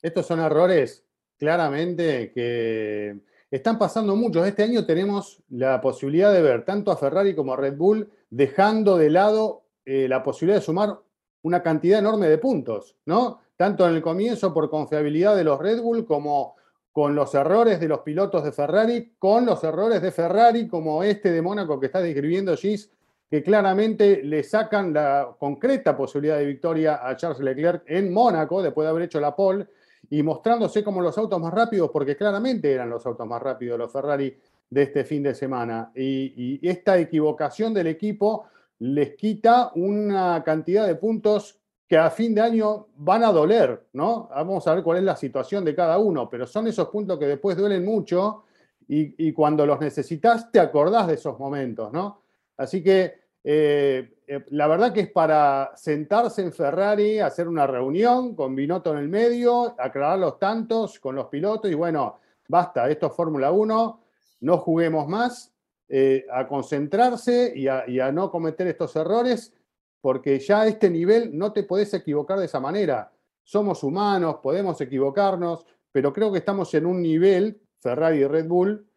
Estos 0.01 0.25
son 0.25 0.41
errores 0.41 1.05
claramente 1.37 2.33
que 2.33 3.17
están 3.49 3.79
pasando 3.79 4.13
muchos. 4.17 4.45
Este 4.45 4.63
año 4.63 4.85
tenemos 4.85 5.41
la 5.47 5.79
posibilidad 5.79 6.33
de 6.33 6.41
ver 6.41 6.65
tanto 6.65 6.91
a 6.91 6.97
Ferrari 6.97 7.33
como 7.33 7.53
a 7.53 7.57
Red 7.57 7.77
Bull 7.77 8.11
dejando 8.29 8.97
de 8.97 9.09
lado 9.09 9.63
eh, 9.85 10.09
la 10.09 10.21
posibilidad 10.21 10.59
de 10.59 10.65
sumar 10.65 10.99
una 11.43 11.63
cantidad 11.63 11.99
enorme 11.99 12.27
de 12.27 12.37
puntos, 12.37 12.97
¿no? 13.05 13.39
Tanto 13.55 13.87
en 13.87 13.95
el 13.95 14.01
comienzo 14.01 14.53
por 14.53 14.69
confiabilidad 14.69 15.33
de 15.37 15.45
los 15.45 15.57
Red 15.57 15.79
Bull 15.79 16.05
como 16.05 16.57
con 16.91 17.15
los 17.15 17.33
errores 17.35 17.79
de 17.79 17.87
los 17.87 17.99
pilotos 18.01 18.43
de 18.43 18.51
Ferrari, 18.51 19.13
con 19.17 19.45
los 19.45 19.63
errores 19.63 20.01
de 20.01 20.11
Ferrari 20.11 20.67
como 20.67 21.03
este 21.03 21.31
de 21.31 21.41
Mónaco 21.41 21.79
que 21.79 21.85
está 21.85 22.01
describiendo 22.01 22.55
Gis, 22.57 22.91
que 23.29 23.41
claramente 23.41 24.21
le 24.23 24.43
sacan 24.43 24.93
la 24.93 25.33
concreta 25.39 25.95
posibilidad 25.95 26.37
de 26.37 26.45
victoria 26.45 26.99
a 27.07 27.15
Charles 27.15 27.39
Leclerc 27.39 27.83
en 27.87 28.13
Mónaco 28.13 28.61
después 28.61 28.85
de 28.85 28.89
haber 28.89 29.03
hecho 29.03 29.21
la 29.21 29.33
pole 29.33 29.67
y 30.09 30.21
mostrándose 30.21 30.83
como 30.83 31.01
los 31.01 31.17
autos 31.17 31.39
más 31.39 31.53
rápidos, 31.53 31.89
porque 31.91 32.17
claramente 32.17 32.69
eran 32.69 32.89
los 32.89 33.05
autos 33.05 33.25
más 33.25 33.41
rápidos 33.41 33.79
los 33.79 33.91
Ferrari 33.91 34.37
de 34.69 34.81
este 34.81 35.05
fin 35.05 35.23
de 35.23 35.33
semana. 35.33 35.93
Y, 35.95 36.59
y 36.61 36.67
esta 36.67 36.97
equivocación 36.97 37.73
del 37.73 37.87
equipo 37.87 38.47
les 38.79 39.15
quita 39.15 39.71
una 39.75 40.43
cantidad 40.43 40.85
de 40.85 40.95
puntos 40.95 41.60
que 41.91 41.97
a 41.97 42.09
fin 42.09 42.33
de 42.33 42.39
año 42.39 42.87
van 42.95 43.21
a 43.21 43.33
doler, 43.33 43.87
¿no? 43.91 44.29
Vamos 44.33 44.65
a 44.65 44.75
ver 44.75 44.81
cuál 44.81 44.99
es 44.99 45.03
la 45.03 45.17
situación 45.17 45.65
de 45.65 45.75
cada 45.75 45.97
uno, 45.97 46.29
pero 46.29 46.47
son 46.47 46.67
esos 46.67 46.87
puntos 46.87 47.19
que 47.19 47.25
después 47.25 47.57
duelen 47.57 47.83
mucho 47.83 48.45
y, 48.87 49.33
cuando 49.33 49.65
los 49.65 49.77
necesitas 49.77 50.49
te 50.53 50.61
acordás 50.61 51.07
de 51.07 51.15
esos 51.15 51.37
momentos, 51.37 51.91
¿no? 51.91 52.21
Así 52.55 52.81
que 52.81 53.15
eh, 53.43 54.09
eh, 54.25 54.45
la 54.51 54.67
verdad 54.67 54.93
que 54.93 55.01
es 55.01 55.11
para 55.11 55.73
sentarse 55.75 56.41
en 56.41 56.53
Ferrari, 56.53 57.19
hacer 57.19 57.49
una 57.49 57.67
reunión 57.67 58.35
con 58.35 58.55
Binotto 58.55 58.93
en 58.93 58.99
el 58.99 59.09
medio, 59.09 59.75
aclarar 59.77 60.17
los 60.17 60.39
tantos 60.39 60.97
con 60.97 61.15
los 61.15 61.25
pilotos 61.25 61.69
y 61.69 61.73
bueno, 61.73 62.21
basta, 62.47 62.89
esto 62.89 63.07
es 63.07 63.13
Fórmula 63.13 63.51
1, 63.51 64.03
no 64.39 64.57
juguemos 64.59 65.09
más, 65.09 65.51
eh, 65.89 66.25
a 66.31 66.47
concentrarse 66.47 67.51
y 67.53 67.67
a 67.67 68.11
no 68.13 68.31
cometer 68.31 68.67
estos 68.67 68.95
errores, 68.95 69.53
porque 70.01 70.39
ya 70.39 70.61
a 70.61 70.67
este 70.67 70.89
nivel 70.89 71.37
no 71.37 71.53
te 71.53 71.63
podés 71.63 71.93
equivocar 71.93 72.39
de 72.39 72.45
esa 72.45 72.59
manera. 72.59 73.11
Somos 73.43 73.83
humanos, 73.83 74.37
podemos 74.41 74.81
equivocarnos, 74.81 75.65
pero 75.91 76.11
creo 76.11 76.31
que 76.31 76.39
estamos 76.39 76.73
en 76.73 76.85
un 76.85 77.01
nivel, 77.01 77.61
Ferrari 77.79 78.19
y 78.19 78.27
Red 78.27 78.47
Bull, 78.47 78.87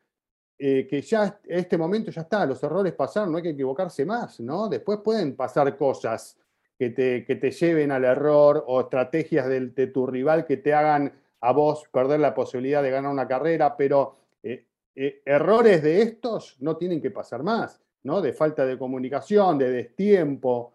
eh, 0.56 0.86
que 0.88 1.02
ya 1.02 1.40
en 1.44 1.58
este 1.58 1.76
momento 1.76 2.10
ya 2.10 2.22
está, 2.22 2.46
los 2.46 2.62
errores 2.62 2.92
pasaron, 2.92 3.32
no 3.32 3.38
hay 3.38 3.42
que 3.42 3.50
equivocarse 3.50 4.04
más, 4.06 4.40
¿no? 4.40 4.68
Después 4.68 5.00
pueden 5.00 5.34
pasar 5.34 5.76
cosas 5.76 6.38
que 6.78 6.90
te, 6.90 7.24
que 7.24 7.36
te 7.36 7.50
lleven 7.50 7.90
al 7.90 8.04
error 8.04 8.64
o 8.66 8.80
estrategias 8.80 9.48
de, 9.48 9.86
tu 9.88 10.06
rival 10.06 10.46
que 10.46 10.56
te 10.56 10.72
hagan 10.72 11.12
a 11.40 11.52
vos 11.52 11.84
perder 11.92 12.20
la 12.20 12.34
posibilidad 12.34 12.82
de 12.82 12.90
ganar 12.90 13.12
una 13.12 13.28
carrera, 13.28 13.76
pero 13.76 14.16
eh, 14.42 14.64
eh, 14.94 15.22
errores 15.24 15.82
de 15.82 16.02
estos 16.02 16.56
no 16.60 16.76
tienen 16.76 17.00
que 17.00 17.10
pasar 17.10 17.42
más, 17.42 17.80
¿no? 18.04 18.20
De 18.20 18.32
falta 18.32 18.64
de 18.64 18.78
comunicación, 18.78 19.58
de 19.58 19.70
destiempo, 19.70 20.74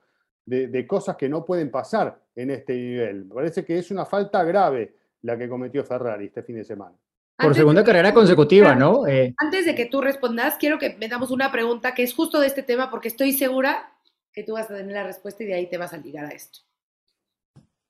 de, 0.49 0.67
de 0.67 0.88
cosas 0.88 1.15
que 1.15 1.29
no 1.29 1.45
pueden 1.45 1.69
pasar 1.69 2.19
en 2.35 2.49
este 2.49 2.73
nivel. 2.73 3.25
Me 3.25 3.35
parece 3.35 3.63
que 3.63 3.77
es 3.77 3.91
una 3.91 4.05
falta 4.05 4.43
grave 4.43 4.95
la 5.21 5.38
que 5.38 5.47
cometió 5.47 5.83
Ferrari 5.83 6.25
este 6.25 6.43
fin 6.43 6.55
de 6.55 6.63
semana. 6.63 6.95
Por 7.38 7.47
Antes 7.47 7.57
segunda 7.57 7.81
de 7.81 7.85
carrera 7.85 8.13
consecutiva, 8.13 8.75
¿no? 8.75 9.07
Eh, 9.07 9.33
Antes 9.38 9.65
de 9.65 9.75
que 9.75 9.85
tú 9.85 10.01
respondas, 10.01 10.57
quiero 10.57 10.77
que 10.77 10.97
me 10.99 11.07
damos 11.07 11.31
una 11.31 11.51
pregunta 11.51 11.93
que 11.93 12.03
es 12.03 12.13
justo 12.13 12.39
de 12.39 12.47
este 12.47 12.63
tema 12.63 12.89
porque 12.89 13.07
estoy 13.07 13.31
segura 13.31 13.93
que 14.33 14.43
tú 14.43 14.53
vas 14.53 14.69
a 14.69 14.75
tener 14.75 14.93
la 14.93 15.03
respuesta 15.03 15.43
y 15.43 15.47
de 15.47 15.53
ahí 15.53 15.69
te 15.69 15.77
vas 15.77 15.93
a 15.93 15.97
ligar 15.97 16.25
a 16.25 16.29
esto. 16.29 16.59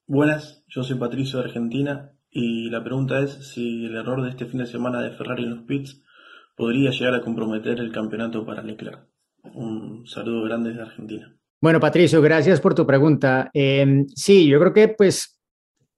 Buenas, 0.06 0.64
yo 0.68 0.84
soy 0.84 0.98
Patricio 0.98 1.40
de 1.40 1.46
Argentina 1.46 2.12
y 2.30 2.70
la 2.70 2.84
pregunta 2.84 3.20
es 3.20 3.54
si 3.54 3.86
el 3.86 3.96
error 3.96 4.22
de 4.22 4.30
este 4.30 4.46
fin 4.46 4.60
de 4.60 4.66
semana 4.66 5.02
de 5.02 5.12
Ferrari 5.12 5.44
en 5.44 5.52
los 5.52 5.64
pits 5.64 6.02
podría 6.56 6.92
llegar 6.92 7.16
a 7.16 7.22
comprometer 7.22 7.80
el 7.80 7.92
campeonato 7.92 8.46
para 8.46 8.62
Leclerc. 8.62 9.08
Un 9.54 10.06
saludo 10.06 10.44
grande 10.44 10.70
desde 10.70 10.84
Argentina. 10.84 11.39
Bueno, 11.62 11.80
Patricio, 11.80 12.22
gracias 12.22 12.62
por 12.62 12.74
tu 12.74 12.86
pregunta. 12.88 13.50
Eh, 13.54 14.06
sí, 14.16 14.48
yo 14.48 14.60
creo 14.60 14.74
que 14.74 14.88
pues 14.90 15.40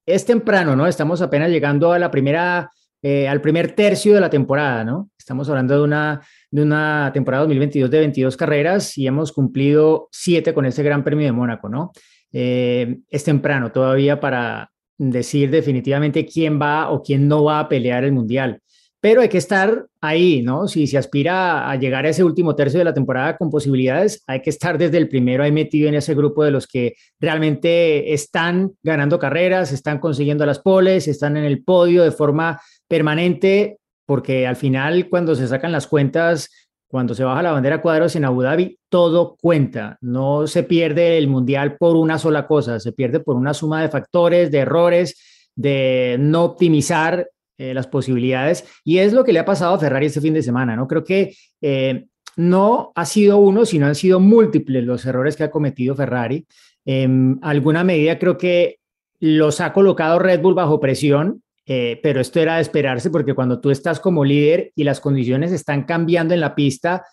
es 0.05 0.25
temprano, 0.25 0.75
¿no? 0.75 0.87
Estamos 0.87 1.21
apenas 1.21 1.49
llegando 1.49 1.91
a 1.91 1.99
la 1.99 2.09
primera 2.09 2.71
eh, 3.03 3.27
al 3.27 3.41
primer 3.41 3.71
tercio 3.71 4.13
de 4.13 4.21
la 4.21 4.29
temporada, 4.29 4.83
¿no? 4.83 5.09
Estamos 5.17 5.49
hablando 5.49 5.75
de 5.75 5.83
una, 5.83 6.21
de 6.51 6.61
una 6.61 7.09
temporada 7.11 7.43
2022 7.43 7.89
de 7.89 7.97
22 7.97 8.37
carreras 8.37 8.95
y 8.95 9.07
hemos 9.07 9.31
cumplido 9.31 10.07
siete 10.11 10.53
con 10.53 10.67
este 10.67 10.83
Gran 10.83 11.03
Premio 11.03 11.25
de 11.25 11.31
Mónaco, 11.31 11.67
¿no? 11.67 11.91
Eh, 12.31 12.99
es 13.09 13.23
temprano 13.23 13.71
todavía 13.71 14.19
para 14.19 14.71
decir 14.99 15.49
definitivamente 15.49 16.27
quién 16.27 16.61
va 16.61 16.91
o 16.91 17.01
quién 17.01 17.27
no 17.27 17.43
va 17.43 17.59
a 17.59 17.69
pelear 17.69 18.03
el 18.03 18.11
Mundial 18.11 18.61
pero 19.01 19.21
hay 19.21 19.29
que 19.29 19.39
estar 19.39 19.87
ahí, 19.99 20.43
¿no? 20.43 20.67
Si 20.67 20.85
se 20.85 20.97
aspira 20.97 21.69
a 21.69 21.75
llegar 21.75 22.05
a 22.05 22.09
ese 22.09 22.23
último 22.23 22.55
tercio 22.55 22.77
de 22.77 22.85
la 22.85 22.93
temporada 22.93 23.35
con 23.35 23.49
posibilidades, 23.49 24.23
hay 24.27 24.41
que 24.43 24.51
estar 24.51 24.77
desde 24.77 24.99
el 24.99 25.09
primero 25.09 25.43
ahí 25.43 25.51
metido 25.51 25.89
en 25.89 25.95
ese 25.95 26.13
grupo 26.13 26.43
de 26.43 26.51
los 26.51 26.67
que 26.67 26.93
realmente 27.19 28.13
están 28.13 28.73
ganando 28.83 29.17
carreras, 29.17 29.71
están 29.71 29.97
consiguiendo 29.97 30.45
las 30.45 30.59
poles, 30.59 31.07
están 31.07 31.35
en 31.35 31.45
el 31.45 31.63
podio 31.63 32.03
de 32.03 32.11
forma 32.11 32.61
permanente, 32.87 33.79
porque 34.05 34.45
al 34.45 34.55
final 34.55 35.09
cuando 35.09 35.33
se 35.35 35.47
sacan 35.47 35.71
las 35.71 35.87
cuentas, 35.87 36.49
cuando 36.87 37.15
se 37.15 37.23
baja 37.23 37.41
la 37.41 37.53
bandera 37.53 37.81
cuadros 37.81 38.15
en 38.15 38.25
Abu 38.25 38.43
Dhabi, 38.43 38.77
todo 38.89 39.35
cuenta. 39.41 39.97
No 40.01 40.45
se 40.45 40.61
pierde 40.61 41.17
el 41.17 41.27
mundial 41.27 41.75
por 41.77 41.95
una 41.95 42.19
sola 42.19 42.45
cosa, 42.45 42.79
se 42.79 42.91
pierde 42.91 43.19
por 43.19 43.35
una 43.35 43.55
suma 43.55 43.81
de 43.81 43.89
factores, 43.89 44.51
de 44.51 44.59
errores, 44.59 45.49
de 45.55 46.17
no 46.19 46.43
optimizar 46.43 47.27
eh, 47.61 47.75
las 47.75 47.85
posibilidades. 47.85 48.65
Y 48.83 48.97
es 48.97 49.13
lo 49.13 49.23
que 49.23 49.31
le 49.31 49.37
ha 49.37 49.45
pasado 49.45 49.75
a 49.75 49.79
Ferrari 49.79 50.07
este 50.07 50.19
fin 50.19 50.33
de 50.33 50.41
semana, 50.41 50.75
¿no? 50.75 50.87
Creo 50.87 51.03
que 51.03 51.35
eh, 51.61 52.07
no 52.35 52.91
ha 52.95 53.05
sido 53.05 53.37
uno, 53.37 53.65
sino 53.65 53.85
han 53.85 53.93
sido 53.93 54.19
múltiples 54.19 54.83
los 54.83 55.05
errores 55.05 55.35
que 55.35 55.43
ha 55.43 55.51
cometido 55.51 55.93
Ferrari. 55.93 56.47
En 56.85 57.37
alguna 57.43 57.83
medida 57.83 58.17
creo 58.17 58.35
que 58.35 58.79
los 59.19 59.61
ha 59.61 59.73
colocado 59.73 60.17
Red 60.17 60.41
Bull 60.41 60.55
bajo 60.55 60.79
presión, 60.79 61.43
eh, 61.67 61.99
pero 62.01 62.19
esto 62.19 62.39
era 62.39 62.55
de 62.55 62.63
esperarse 62.63 63.11
porque 63.11 63.35
cuando 63.35 63.61
tú 63.61 63.69
estás 63.69 63.99
como 63.99 64.25
líder 64.25 64.71
y 64.75 64.83
las 64.83 64.99
condiciones 64.99 65.51
están 65.51 65.83
cambiando 65.83 66.33
en 66.33 66.39
la 66.39 66.55
pista, 66.55 67.05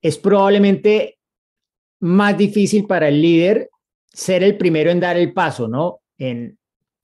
es 0.00 0.18
probablemente 0.18 1.18
más 1.98 2.38
difícil 2.38 2.86
para 2.86 3.08
el 3.08 3.20
líder 3.20 3.70
ser 4.06 4.44
el 4.44 4.56
primero 4.56 4.92
en 4.92 5.00
dar 5.00 5.16
el 5.16 5.32
paso, 5.32 5.66
¿no? 5.66 6.00
En, 6.16 6.59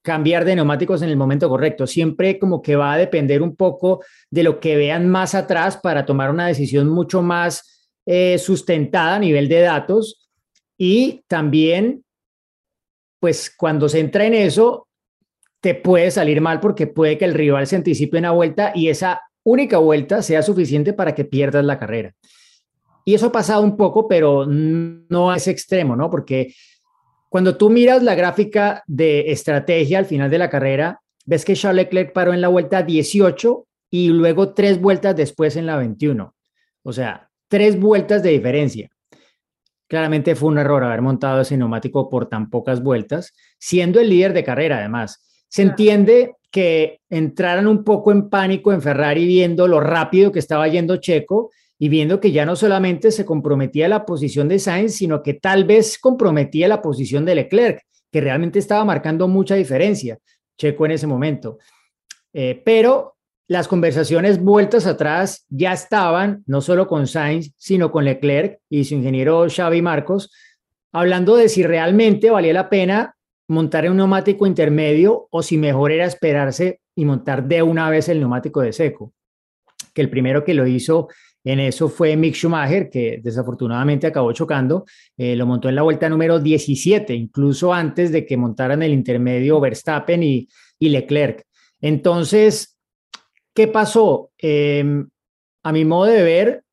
cambiar 0.06 0.44
de 0.44 0.54
neumáticos 0.54 1.02
en 1.02 1.08
el 1.08 1.16
momento 1.16 1.48
correcto. 1.48 1.84
Siempre 1.84 2.38
como 2.38 2.62
que 2.62 2.76
va 2.76 2.92
a 2.92 2.96
depender 2.96 3.42
un 3.42 3.56
poco 3.56 4.04
de 4.30 4.44
lo 4.44 4.60
que 4.60 4.76
vean 4.76 5.08
más 5.08 5.34
atrás 5.34 5.78
para 5.78 6.06
tomar 6.06 6.30
una 6.30 6.46
decisión 6.46 6.88
mucho 6.88 7.22
más 7.22 7.90
eh, 8.06 8.38
sustentada 8.38 9.16
a 9.16 9.18
nivel 9.18 9.48
de 9.48 9.62
datos. 9.62 10.30
Y 10.78 11.24
también, 11.26 12.04
pues 13.18 13.52
cuando 13.54 13.88
se 13.88 13.98
entra 13.98 14.26
en 14.26 14.34
eso, 14.34 14.86
te 15.60 15.74
puede 15.74 16.12
salir 16.12 16.40
mal 16.40 16.60
porque 16.60 16.86
puede 16.86 17.18
que 17.18 17.24
el 17.24 17.34
rival 17.34 17.66
se 17.66 17.74
anticipe 17.74 18.18
una 18.18 18.30
vuelta 18.30 18.70
y 18.76 18.90
esa 18.90 19.22
única 19.42 19.78
vuelta 19.78 20.22
sea 20.22 20.40
suficiente 20.40 20.92
para 20.92 21.16
que 21.16 21.24
pierdas 21.24 21.64
la 21.64 21.80
carrera. 21.80 22.14
Y 23.04 23.14
eso 23.14 23.26
ha 23.26 23.32
pasado 23.32 23.62
un 23.62 23.76
poco, 23.76 24.06
pero 24.06 24.46
no 24.46 25.34
es 25.34 25.48
extremo, 25.48 25.96
¿no? 25.96 26.08
Porque 26.08 26.54
cuando 27.28 27.56
tú 27.56 27.70
miras 27.70 28.02
la 28.02 28.14
gráfica 28.14 28.82
de 28.86 29.30
estrategia 29.32 29.98
al 29.98 30.06
final 30.06 30.30
de 30.30 30.38
la 30.38 30.50
carrera, 30.50 31.00
ves 31.24 31.44
que 31.44 31.54
Charles 31.54 31.86
Leclerc 31.86 32.12
paró 32.12 32.32
en 32.32 32.40
la 32.40 32.48
vuelta 32.48 32.82
18 32.82 33.66
y 33.90 34.08
luego 34.08 34.54
tres 34.54 34.80
vueltas 34.80 35.16
después 35.16 35.56
en 35.56 35.66
la 35.66 35.76
21. 35.76 36.34
O 36.82 36.92
sea, 36.92 37.28
tres 37.48 37.78
vueltas 37.78 38.22
de 38.22 38.30
diferencia. 38.30 38.90
Claramente 39.88 40.34
fue 40.34 40.48
un 40.48 40.58
error 40.58 40.82
haber 40.82 41.02
montado 41.02 41.40
ese 41.40 41.56
neumático 41.56 42.08
por 42.08 42.28
tan 42.28 42.50
pocas 42.50 42.82
vueltas, 42.82 43.32
siendo 43.58 44.00
el 44.00 44.10
líder 44.10 44.32
de 44.32 44.44
carrera 44.44 44.78
además. 44.78 45.24
Se 45.48 45.62
entiende 45.62 46.34
que 46.50 47.00
entraran 47.08 47.66
un 47.66 47.84
poco 47.84 48.10
en 48.12 48.28
pánico 48.28 48.72
en 48.72 48.82
Ferrari 48.82 49.26
viendo 49.26 49.68
lo 49.68 49.80
rápido 49.80 50.32
que 50.32 50.38
estaba 50.38 50.66
yendo 50.68 50.96
Checo 50.96 51.50
y 51.78 51.88
viendo 51.88 52.20
que 52.20 52.32
ya 52.32 52.46
no 52.46 52.56
solamente 52.56 53.10
se 53.10 53.24
comprometía 53.24 53.88
la 53.88 54.06
posición 54.06 54.48
de 54.48 54.58
Sainz, 54.58 54.94
sino 54.94 55.22
que 55.22 55.34
tal 55.34 55.64
vez 55.64 55.98
comprometía 55.98 56.68
la 56.68 56.80
posición 56.80 57.24
de 57.24 57.34
Leclerc, 57.34 57.82
que 58.10 58.20
realmente 58.20 58.58
estaba 58.58 58.84
marcando 58.84 59.28
mucha 59.28 59.54
diferencia, 59.54 60.18
Checo 60.58 60.86
en 60.86 60.92
ese 60.92 61.06
momento. 61.06 61.58
Eh, 62.32 62.62
pero 62.64 63.16
las 63.48 63.68
conversaciones 63.68 64.42
vueltas 64.42 64.86
atrás 64.86 65.44
ya 65.48 65.72
estaban, 65.72 66.42
no 66.46 66.60
solo 66.60 66.86
con 66.86 67.06
Sainz, 67.06 67.52
sino 67.56 67.92
con 67.92 68.04
Leclerc 68.04 68.58
y 68.68 68.84
su 68.84 68.94
ingeniero 68.94 69.46
Xavi 69.48 69.82
Marcos, 69.82 70.32
hablando 70.92 71.36
de 71.36 71.48
si 71.48 71.62
realmente 71.62 72.30
valía 72.30 72.52
la 72.52 72.68
pena 72.68 73.16
montar 73.48 73.88
un 73.88 73.98
neumático 73.98 74.46
intermedio 74.46 75.28
o 75.30 75.42
si 75.42 75.58
mejor 75.58 75.92
era 75.92 76.06
esperarse 76.06 76.80
y 76.96 77.04
montar 77.04 77.44
de 77.44 77.62
una 77.62 77.88
vez 77.90 78.08
el 78.08 78.18
neumático 78.18 78.60
de 78.60 78.72
seco, 78.72 79.12
que 79.94 80.02
el 80.02 80.10
primero 80.10 80.42
que 80.42 80.54
lo 80.54 80.66
hizo 80.66 81.08
en 81.46 81.60
eso 81.60 81.88
fue 81.88 82.16
Mick 82.16 82.34
Schumacher, 82.34 82.90
que 82.90 83.20
desafortunadamente 83.22 84.08
acabó 84.08 84.32
chocando. 84.32 84.84
Eh, 85.16 85.36
lo 85.36 85.46
montó 85.46 85.68
en 85.68 85.76
la 85.76 85.82
vuelta 85.82 86.08
número 86.08 86.40
17, 86.40 87.14
incluso 87.14 87.72
antes 87.72 88.10
de 88.10 88.26
que 88.26 88.36
montaran 88.36 88.82
el 88.82 88.92
intermedio 88.92 89.60
Verstappen 89.60 90.24
y, 90.24 90.48
Leclerc. 90.80 91.44
Entonces, 91.80 92.76
¿qué 93.54 93.68
pasó? 93.68 94.32
Em, 94.36 95.08
a 95.62 95.70
mi 95.70 95.84
modo 95.84 96.06
de 96.06 96.22
ver, 96.24 96.64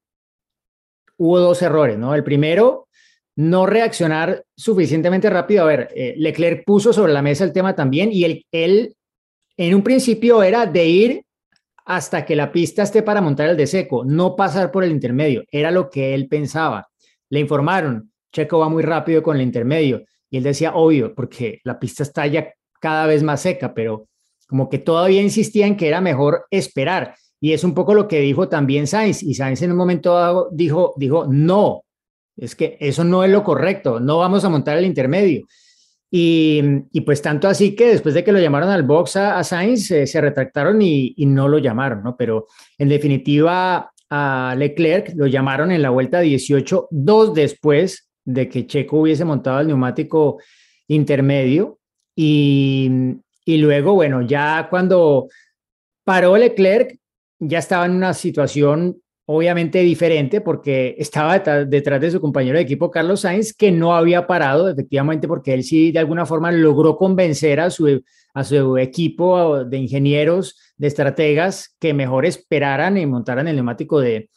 hubo 1.18 1.40
dos 1.40 1.62
errores, 1.62 2.00
¿no? 2.00 2.16
El 2.16 2.24
primero, 2.24 2.88
no 3.36 3.68
reaccionar 3.68 4.44
suficientemente 4.56 5.30
rápido. 5.30 5.62
A 5.62 5.68
ver, 5.68 5.90
eh, 5.96 6.16
Leclerc 6.18 6.66
puso 6.66 6.92
sobre 6.92 7.14
la 7.14 7.22
mesa 7.22 7.44
el 7.44 7.54
tema 7.54 7.76
también 7.76 8.12
y 8.12 8.24
él, 8.24 8.44
él 8.52 8.96
en 9.56 9.76
un 9.76 9.84
principio 9.84 10.42
era 10.42 10.66
de 10.66 10.86
ir 10.88 11.26
hasta 11.86 12.26
que 12.26 12.36
la 12.36 12.52
pista 12.52 12.84
esté 12.84 13.04
para 13.04 13.22
montar 13.22 13.50
el 13.50 13.58
de 13.58 13.68
seco, 13.68 14.06
no 14.06 14.36
pasar 14.36 14.72
por 14.72 14.84
el 14.84 14.92
intermedio. 14.92 15.44
Era 15.52 15.72
lo 15.72 15.90
que 15.90 16.14
él 16.14 16.28
pensaba. 16.28 16.88
Le 17.30 17.40
informaron, 17.40 18.12
Checo 18.32 18.60
va 18.60 18.70
muy 18.70 18.84
rápido 18.84 19.22
con 19.22 19.36
el 19.36 19.42
intermedio. 19.42 20.04
Y 20.30 20.38
él 20.38 20.44
decía, 20.44 20.74
obvio, 20.74 21.14
porque 21.14 21.60
la 21.64 21.80
pista 21.80 22.04
está 22.04 22.26
ya 22.28 22.52
cada 22.80 23.06
vez 23.06 23.22
más 23.24 23.42
seca, 23.42 23.74
pero 23.74 24.08
como 24.48 24.70
que 24.70 24.80
todavía 24.80 25.22
insistía 25.22 25.68
en 25.68 25.78
que 25.78 25.88
era 25.88 26.02
mejor 26.02 26.46
esperar. 26.50 27.16
Y 27.40 27.54
es 27.54 27.64
un 27.64 27.74
poco 27.74 27.94
lo 27.94 28.08
que 28.08 28.20
dijo 28.20 28.48
también 28.48 28.88
Sainz. 28.88 29.22
Y 29.22 29.34
Sainz 29.34 29.62
en 29.62 29.72
un 29.72 29.78
momento 29.78 30.14
dado 30.14 30.50
dijo, 30.52 30.94
dijo, 30.98 31.26
no, 31.28 31.84
es 32.38 32.56
que 32.56 32.78
eso 32.80 33.04
no 33.04 33.24
es 33.24 33.32
lo 33.32 33.44
correcto, 33.44 34.00
no 34.00 34.18
vamos 34.20 34.44
a 34.44 34.50
montar 34.50 34.78
el 34.78 34.86
intermedio. 34.86 35.46
Y, 36.16 36.62
pues 37.08 37.24
tanto 37.24 37.48
así 37.48 37.76
que 37.76 37.88
después 37.88 38.14
de 38.14 38.24
que 38.24 38.32
lo 38.32 38.40
llamaron 38.40 38.70
al 38.70 38.84
box 38.84 39.16
a, 39.16 39.44
Sainz, 39.44 39.90
eh, 39.90 40.06
se 40.06 40.22
retractaron 40.22 40.80
y, 40.80 41.16
no 41.26 41.48
lo 41.48 41.58
llamaron, 41.58 42.04
¿no? 42.04 42.16
Pero 42.16 42.46
en 42.78 42.88
definitiva 42.88 43.92
a 44.12 44.56
Leclerc 44.56 45.14
lo 45.16 45.26
llamaron 45.26 45.72
en 45.72 45.82
la 45.82 45.90
vuelta 45.90 46.20
18, 46.20 46.90
dos 46.92 47.34
después 47.34 48.12
de 48.26 48.48
que 48.48 48.68
Checo 48.68 49.00
hubiese 49.00 49.26
montado 49.26 49.62
el 49.62 49.68
neumático 49.70 50.40
intermedio. 50.88 51.80
Y, 52.16 52.92
y 53.44 53.58
luego, 53.58 53.96
bueno, 53.96 54.22
ya 54.22 54.68
cuando 54.70 55.30
paró 56.04 56.38
Leclerc, 56.38 56.96
ya 57.40 57.58
estaba 57.58 57.88
en 57.88 57.94
una 57.94 58.14
situación 58.14 59.02
obviamente 59.26 59.80
diferente 59.80 60.42
porque 60.42 60.96
estaba 60.98 61.40
detrás 61.40 62.02
de 62.02 62.12
su 62.12 62.20
compañero 62.20 62.58
de 62.58 62.64
equipo 62.64 62.92
Carlos 62.92 63.22
Sainz, 63.22 63.54
que 63.54 63.72
no 63.72 63.96
había 63.96 64.28
parado, 64.28 64.70
efectivamente, 64.70 65.28
porque 65.28 65.54
él 65.54 65.64
sí 65.64 65.92
de 65.92 66.00
alguna 66.00 66.26
forma 66.26 66.52
logró 66.52 66.98
convencer 66.98 67.60
a 67.60 67.70
su, 67.70 68.02
a 68.34 68.44
su 68.44 68.78
equipo 68.78 69.64
de 69.64 69.78
ingenieros, 69.78 70.60
de 70.78 70.88
estrategas, 70.88 71.76
que 71.80 71.94
mejor 71.94 72.26
esperaran 72.26 72.98
y 72.98 73.06
montaran 73.06 73.48
el 73.48 73.56
neumático 73.56 74.00
de, 74.00 74.30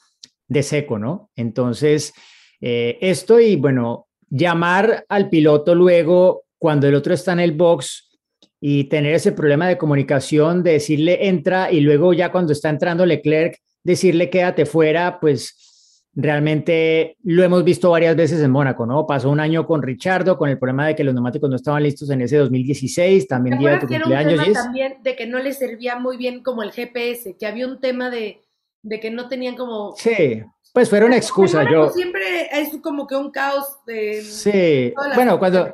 de 0.48 0.62
seco, 0.62 0.98
¿no? 0.98 1.30
Entonces, 1.34 2.12
eh, 2.60 2.98
esto 3.00 3.40
y 3.40 3.56
bueno, 3.56 4.06
llamar 4.28 5.04
al 5.08 5.28
piloto 5.28 5.74
luego 5.74 6.44
cuando 6.58 6.86
el 6.86 6.94
otro 6.94 7.14
está 7.14 7.32
en 7.32 7.40
el 7.40 7.52
box 7.52 8.18
y 8.60 8.84
tener 8.84 9.14
ese 9.14 9.32
problema 9.32 9.68
de 9.68 9.78
comunicación, 9.78 10.62
de 10.62 10.72
decirle 10.72 11.28
entra 11.28 11.70
y 11.70 11.80
luego 11.80 12.12
ya 12.12 12.32
cuando 12.32 12.52
está 12.52 12.70
entrando 12.70 13.04
Leclerc, 13.04 13.58
decirle 13.86 14.28
quédate 14.28 14.66
fuera, 14.66 15.20
pues 15.20 16.02
realmente 16.12 17.16
lo 17.22 17.44
hemos 17.44 17.62
visto 17.62 17.90
varias 17.90 18.16
veces 18.16 18.40
en 18.40 18.50
Mónaco, 18.50 18.86
¿no? 18.86 19.06
Pasó 19.06 19.30
un 19.30 19.38
año 19.38 19.66
con 19.66 19.82
Richardo, 19.82 20.36
con 20.36 20.48
el 20.48 20.58
problema 20.58 20.86
de 20.86 20.96
que 20.96 21.04
los 21.04 21.14
neumáticos 21.14 21.48
no 21.48 21.56
estaban 21.56 21.82
listos 21.82 22.10
en 22.10 22.22
ese 22.22 22.38
2016, 22.38 23.28
también 23.28 23.58
día 23.58 23.72
de 23.72 23.80
tu 23.80 23.86
cumpleaños. 23.86 24.40
Era 24.42 24.52
también 24.52 24.96
de 25.02 25.14
que 25.14 25.26
no 25.26 25.38
les 25.38 25.58
servía 25.58 25.96
muy 25.96 26.16
bien 26.16 26.42
como 26.42 26.62
el 26.62 26.72
GPS, 26.72 27.36
que 27.38 27.46
había 27.46 27.66
un 27.66 27.80
tema 27.80 28.10
de, 28.10 28.42
de 28.82 28.98
que 28.98 29.10
no 29.10 29.28
tenían 29.28 29.56
como... 29.56 29.94
Sí, 29.96 30.42
pues 30.72 30.90
fueron 30.90 31.08
una 31.08 31.16
excusa. 31.16 31.70
Yo 31.70 31.90
siempre 31.90 32.48
es 32.52 32.76
como 32.82 33.06
que 33.06 33.14
un 33.14 33.30
caos 33.30 33.78
de... 33.86 34.22
Sí, 34.22 34.92
bueno, 35.14 35.38
cuando... 35.38 35.72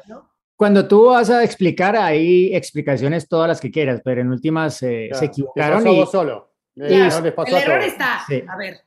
Cuando 0.55 0.87
tú 0.87 1.07
vas 1.07 1.29
a 1.29 1.43
explicar, 1.43 1.97
hay 1.97 2.55
explicaciones 2.55 3.27
todas 3.27 3.49
las 3.49 3.61
que 3.61 3.73
quieras, 3.73 4.01
pero 4.05 4.21
en 4.21 4.29
últimas 4.29 4.81
eh, 4.85 5.09
se 5.13 5.25
equivocaron. 5.25 5.85
Y, 5.89 6.07
solo 6.07 6.52
el 6.75 6.93
error 6.93 7.83
está. 7.83 8.23
A 8.49 8.57
ver. 8.57 8.81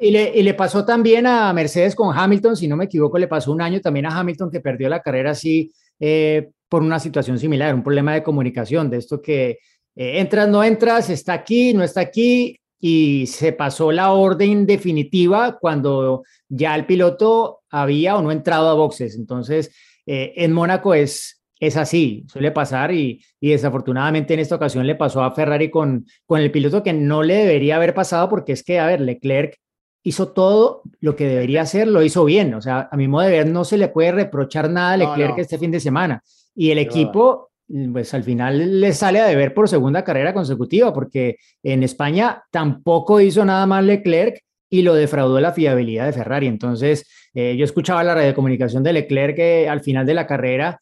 Y, 0.00 0.42
le, 0.42 0.54
pasó 0.54 0.84
también 0.84 1.26
a 1.26 1.52
Mercedes 1.52 1.94
con 1.94 2.16
Hamilton, 2.16 2.56
si 2.56 2.68
no 2.68 2.76
me 2.76 2.86
equivoco, 2.86 3.18
le 3.18 3.28
pasó 3.28 3.52
un 3.52 3.62
año 3.62 3.80
también 3.80 4.06
a 4.06 4.18
Hamilton 4.18 4.50
que 4.50 4.60
perdió 4.60 4.88
la 4.88 5.00
carrera 5.00 5.30
así 5.30 5.72
eh, 6.00 6.50
por 6.68 6.82
una 6.82 6.98
situación 6.98 7.38
similar, 7.38 7.74
un 7.74 7.82
problema 7.82 8.14
de 8.14 8.22
comunicación, 8.22 8.90
de 8.90 8.98
esto 8.98 9.22
que 9.22 9.58
eh, 9.96 10.18
entras, 10.18 10.48
no 10.48 10.64
entras, 10.64 11.08
está 11.10 11.34
aquí, 11.34 11.72
no 11.72 11.84
está 11.84 12.00
aquí, 12.00 12.58
y 12.80 13.26
se 13.28 13.52
pasó 13.52 13.92
la 13.92 14.12
orden 14.12 14.66
definitiva 14.66 15.56
cuando 15.58 16.24
ya 16.48 16.74
el 16.74 16.84
piloto 16.84 17.60
había 17.70 18.16
o 18.16 18.22
no 18.22 18.30
entrado 18.30 18.68
a 18.68 18.74
boxes. 18.74 19.16
Entonces, 19.16 19.74
eh, 20.04 20.34
en 20.36 20.52
Mónaco 20.52 20.92
es, 20.92 21.42
es 21.66 21.76
así, 21.76 22.24
suele 22.28 22.50
pasar 22.50 22.92
y, 22.92 23.22
y, 23.40 23.50
desafortunadamente 23.50 24.34
en 24.34 24.40
esta 24.40 24.56
ocasión 24.56 24.86
le 24.86 24.94
pasó 24.94 25.22
a 25.22 25.32
Ferrari 25.32 25.70
con, 25.70 26.06
con 26.26 26.40
el 26.40 26.50
piloto 26.50 26.82
que 26.82 26.92
no 26.92 27.22
le 27.22 27.34
debería 27.34 27.76
haber 27.76 27.94
pasado 27.94 28.28
porque 28.28 28.52
es 28.52 28.62
que, 28.62 28.78
a 28.78 28.86
ver, 28.86 29.00
Leclerc 29.00 29.58
hizo 30.04 30.28
todo 30.28 30.82
lo 31.00 31.16
que 31.16 31.26
debería 31.26 31.62
hacer, 31.62 31.88
lo 31.88 32.02
hizo 32.02 32.24
bien. 32.24 32.54
O 32.54 32.60
sea, 32.60 32.88
a 32.90 32.96
mi 32.96 33.08
modo 33.08 33.24
de 33.24 33.32
ver, 33.32 33.48
no 33.48 33.64
se 33.64 33.78
le 33.78 33.88
puede 33.88 34.12
reprochar 34.12 34.70
nada 34.70 34.92
a 34.92 34.96
Leclerc 34.98 35.30
no, 35.30 35.36
no. 35.36 35.42
este 35.42 35.58
fin 35.58 35.70
de 35.70 35.80
semana. 35.80 36.22
Y 36.54 36.70
el 36.70 36.78
equipo, 36.78 37.50
pues 37.92 38.12
al 38.12 38.22
final 38.22 38.80
le 38.80 38.92
sale 38.92 39.20
a 39.20 39.26
deber 39.26 39.54
por 39.54 39.68
segunda 39.68 40.04
carrera 40.04 40.34
consecutiva, 40.34 40.92
porque 40.92 41.36
en 41.62 41.82
España 41.82 42.42
tampoco 42.50 43.20
hizo 43.20 43.44
nada 43.44 43.66
más 43.66 43.82
Leclerc 43.82 44.40
y 44.68 44.82
lo 44.82 44.94
defraudó 44.94 45.40
la 45.40 45.52
fiabilidad 45.52 46.06
de 46.06 46.12
Ferrari. 46.12 46.48
Entonces, 46.48 47.06
eh, 47.32 47.56
yo 47.56 47.64
escuchaba 47.64 48.04
la 48.04 48.14
radiocomunicación 48.14 48.82
de 48.82 48.92
Leclerc 48.92 49.36
que 49.36 49.68
al 49.68 49.80
final 49.80 50.04
de 50.04 50.14
la 50.14 50.26
carrera 50.26 50.80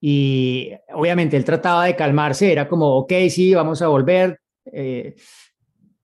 y 0.00 0.72
obviamente 0.94 1.36
él 1.36 1.44
trataba 1.44 1.84
de 1.84 1.96
calmarse, 1.96 2.50
era 2.50 2.68
como, 2.68 2.96
ok, 2.96 3.12
sí, 3.28 3.54
vamos 3.54 3.82
a 3.82 3.88
volver. 3.88 4.40
Eh, 4.72 5.14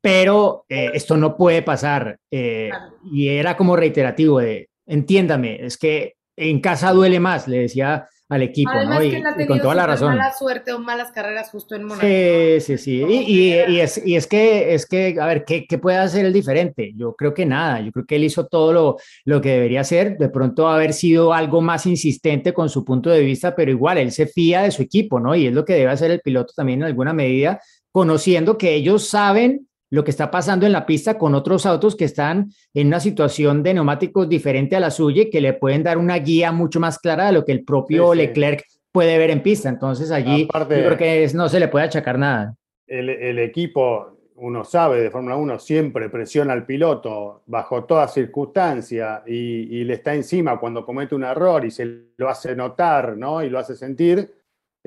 pero 0.01 0.67
eh, 0.69 0.91
esto 0.95 1.17
no 1.17 1.37
puede 1.37 1.63
pasar. 1.63 2.19
Eh, 2.31 2.71
y 3.11 3.29
era 3.29 3.57
como 3.57 3.75
reiterativo 3.75 4.39
de, 4.39 4.69
entiéndame, 4.87 5.65
es 5.67 5.77
que 5.77 6.15
en 6.37 6.61
casa 6.61 6.93
duele 6.93 7.19
más, 7.19 7.49
le 7.49 7.63
decía 7.63 8.09
al 8.29 8.43
equipo, 8.43 8.71
Además, 8.73 8.99
¿no? 8.99 9.05
Y, 9.05 9.11
que 9.11 9.17
él 9.19 9.27
ha 9.27 9.43
y 9.43 9.47
con 9.47 9.61
toda 9.61 9.75
la 9.75 9.87
razón. 9.87 10.17
Mala 10.17 10.33
suerte 10.33 10.73
o 10.73 10.79
malas 10.81 11.13
carreras 11.13 11.51
justo 11.51 11.75
en 11.77 11.85
Mónaco. 11.85 12.07
Sí, 12.07 12.61
sí, 12.61 12.79
sí. 12.79 13.05
Y, 13.09 13.15
y, 13.15 13.55
y, 13.69 13.81
es, 13.81 14.05
y 14.05 14.17
es 14.17 14.27
que, 14.27 14.75
es 14.75 14.87
que, 14.87 15.17
a 15.21 15.27
ver, 15.27 15.45
¿qué, 15.45 15.67
¿qué 15.67 15.79
puede 15.79 15.99
hacer 15.99 16.27
el 16.27 16.33
diferente? 16.33 16.93
Yo 16.97 17.15
creo 17.15 17.33
que 17.33 17.47
nada, 17.47 17.81
yo 17.81 17.93
creo 17.93 18.05
que 18.05 18.17
él 18.17 18.25
hizo 18.25 18.47
todo 18.47 18.73
lo, 18.73 18.97
lo 19.25 19.41
que 19.41 19.51
debería 19.51 19.83
hacer, 19.83 20.19
de 20.19 20.29
pronto 20.29 20.69
haber 20.69 20.93
sido 20.93 21.33
algo 21.33 21.61
más 21.61 21.87
insistente 21.87 22.53
con 22.53 22.69
su 22.69 22.85
punto 22.85 23.11
de 23.11 23.21
vista, 23.21 23.55
pero 23.55 23.71
igual, 23.71 23.99
él 23.99 24.11
se 24.11 24.27
fía 24.27 24.63
de 24.63 24.73
su 24.73 24.83
equipo, 24.83 25.21
¿no? 25.21 25.37
Y 25.37 25.47
es 25.47 25.53
lo 25.53 25.65
que 25.65 25.75
debe 25.75 25.93
hacer 25.93 26.11
el 26.11 26.21
piloto 26.21 26.53
también 26.57 26.81
en 26.81 26.87
alguna 26.87 27.13
medida, 27.13 27.61
conociendo 27.93 28.59
que 28.59 28.75
ellos 28.75 29.09
saben 29.09 29.69
lo 29.97 30.05
que 30.05 30.11
está 30.11 30.31
pasando 30.31 30.67
en 30.67 30.73
la 30.73 30.85
pista 30.85 31.17
con 31.17 31.35
otros 31.35 31.65
autos 31.65 31.97
que 31.97 32.05
están 32.05 32.53
en 32.75 32.89
una 32.89 33.01
situación 33.01 33.63
de 33.63 33.73
neumáticos 33.73 34.29
diferente 34.29 34.77
a 34.77 34.81
la 34.81 34.91
suya 34.91 35.23
y 35.23 35.31
que 35.31 35.41
le 35.41 35.55
pueden 35.55 35.83
dar 35.83 35.97
una 35.97 36.19
guía 36.19 36.53
mucho 36.53 36.79
más 36.79 36.99
clara 36.99 37.27
de 37.27 37.33
lo 37.33 37.47
que 37.47 37.53
el 37.53 37.65
propio 37.65 38.13
sí, 38.13 38.19
sí. 38.21 38.27
Leclerc 38.27 38.65
puede 38.93 39.17
ver 39.17 39.31
en 39.31 39.43
pista. 39.43 39.71
Entonces 39.71 40.11
allí 40.11 40.45
Aparte, 40.51 40.77
yo 40.77 40.85
creo 40.85 40.99
que 40.99 41.25
es, 41.25 41.35
no 41.35 41.49
se 41.49 41.59
le 41.59 41.69
puede 41.69 41.87
achacar 41.87 42.19
nada. 42.19 42.55
El, 42.87 43.09
el 43.09 43.39
equipo, 43.39 44.19
uno 44.35 44.65
sabe, 44.65 45.01
de 45.01 45.11
Fórmula 45.11 45.37
1 45.37 45.59
siempre 45.61 46.11
presiona 46.11 46.53
al 46.53 46.67
piloto 46.67 47.43
bajo 47.47 47.85
toda 47.85 48.07
circunstancia 48.07 49.23
y, 49.27 49.79
y, 49.79 49.85
le 49.85 49.95
está 49.95 50.15
encima 50.15 50.61
cuando 50.61 50.85
comete 50.85 51.15
un 51.15 51.25
error 51.25 51.65
y 51.65 51.71
se 51.71 52.11
lo 52.19 52.29
hace 52.29 52.55
notar 52.55 53.17
¿no? 53.17 53.43
y 53.43 53.49
lo 53.49 53.59
hace 53.59 53.75
sentir 53.75 54.31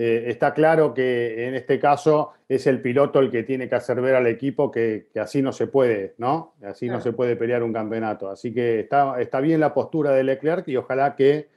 eh, 0.01 0.31
está 0.31 0.53
claro 0.53 0.93
que 0.93 1.45
en 1.45 1.55
este 1.55 1.77
caso 1.77 2.31
es 2.47 2.67
el 2.67 2.81
piloto 2.81 3.19
el 3.19 3.29
que 3.29 3.43
tiene 3.43 3.67
que 3.67 3.75
hacer 3.75 3.99
ver 3.99 4.15
al 4.15 4.27
equipo 4.27 4.71
que, 4.71 5.09
que 5.11 5.19
así 5.19 5.41
no 5.41 5.51
se 5.51 5.67
puede, 5.67 6.15
¿no? 6.17 6.53
Así 6.63 6.85
claro. 6.85 6.99
no 6.99 7.03
se 7.03 7.11
puede 7.11 7.35
pelear 7.35 7.63
un 7.63 7.73
campeonato. 7.73 8.29
Así 8.29 8.53
que 8.53 8.79
está, 8.79 9.19
está 9.19 9.41
bien 9.41 9.59
la 9.59 9.73
postura 9.73 10.11
de 10.11 10.23
Leclerc 10.23 10.65
y 10.69 10.77
ojalá 10.77 11.17
que 11.17 11.49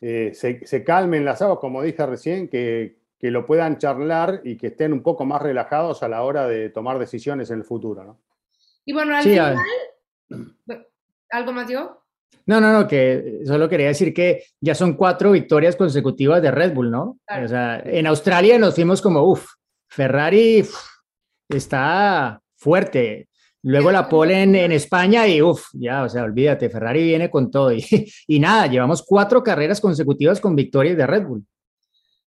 eh, 0.00 0.32
se, 0.34 0.66
se, 0.66 0.82
calmen 0.82 1.24
las 1.24 1.40
aguas, 1.42 1.60
como 1.60 1.80
dije 1.80 2.04
recién, 2.04 2.48
que, 2.48 2.98
que, 3.20 3.30
lo 3.30 3.46
puedan 3.46 3.78
charlar 3.78 4.40
y 4.42 4.56
que 4.56 4.66
estén 4.66 4.92
un 4.92 5.04
poco 5.04 5.24
más 5.24 5.40
relajados 5.40 6.02
a 6.02 6.08
la 6.08 6.24
hora 6.24 6.48
de 6.48 6.70
tomar 6.70 6.98
decisiones 6.98 7.52
en 7.52 7.58
el 7.58 7.64
futuro, 7.64 8.02
¿no? 8.02 8.18
Y 8.84 8.94
bueno, 8.94 9.14
al 9.14 9.22
sí, 9.22 9.30
final, 9.30 9.56
¿algo 11.30 11.52
más 11.52 11.70
yo? 11.70 12.02
No, 12.46 12.60
no, 12.60 12.72
no, 12.72 12.86
que 12.86 13.40
solo 13.44 13.68
quería 13.68 13.88
decir 13.88 14.14
que 14.14 14.44
ya 14.60 14.74
son 14.74 14.94
cuatro 14.94 15.32
victorias 15.32 15.74
consecutivas 15.74 16.40
de 16.40 16.52
Red 16.52 16.74
Bull, 16.74 16.90
¿no? 16.90 17.18
Claro. 17.26 17.44
O 17.44 17.48
sea, 17.48 17.82
en 17.84 18.06
Australia 18.06 18.58
nos 18.58 18.76
fuimos 18.76 19.02
como, 19.02 19.22
uff, 19.22 19.46
Ferrari 19.88 20.62
uf, 20.62 20.76
está 21.48 22.40
fuerte. 22.56 23.28
Luego 23.62 23.90
la 23.90 24.08
pole 24.08 24.44
en, 24.44 24.54
en 24.54 24.70
España 24.70 25.26
y 25.26 25.42
uff, 25.42 25.66
ya, 25.72 26.04
o 26.04 26.08
sea, 26.08 26.22
olvídate, 26.22 26.70
Ferrari 26.70 27.02
viene 27.02 27.30
con 27.30 27.50
todo. 27.50 27.72
Y, 27.72 27.84
y 28.28 28.38
nada, 28.38 28.68
llevamos 28.68 29.02
cuatro 29.02 29.42
carreras 29.42 29.80
consecutivas 29.80 30.40
con 30.40 30.54
victorias 30.54 30.96
de 30.96 31.06
Red 31.06 31.24
Bull. 31.24 31.44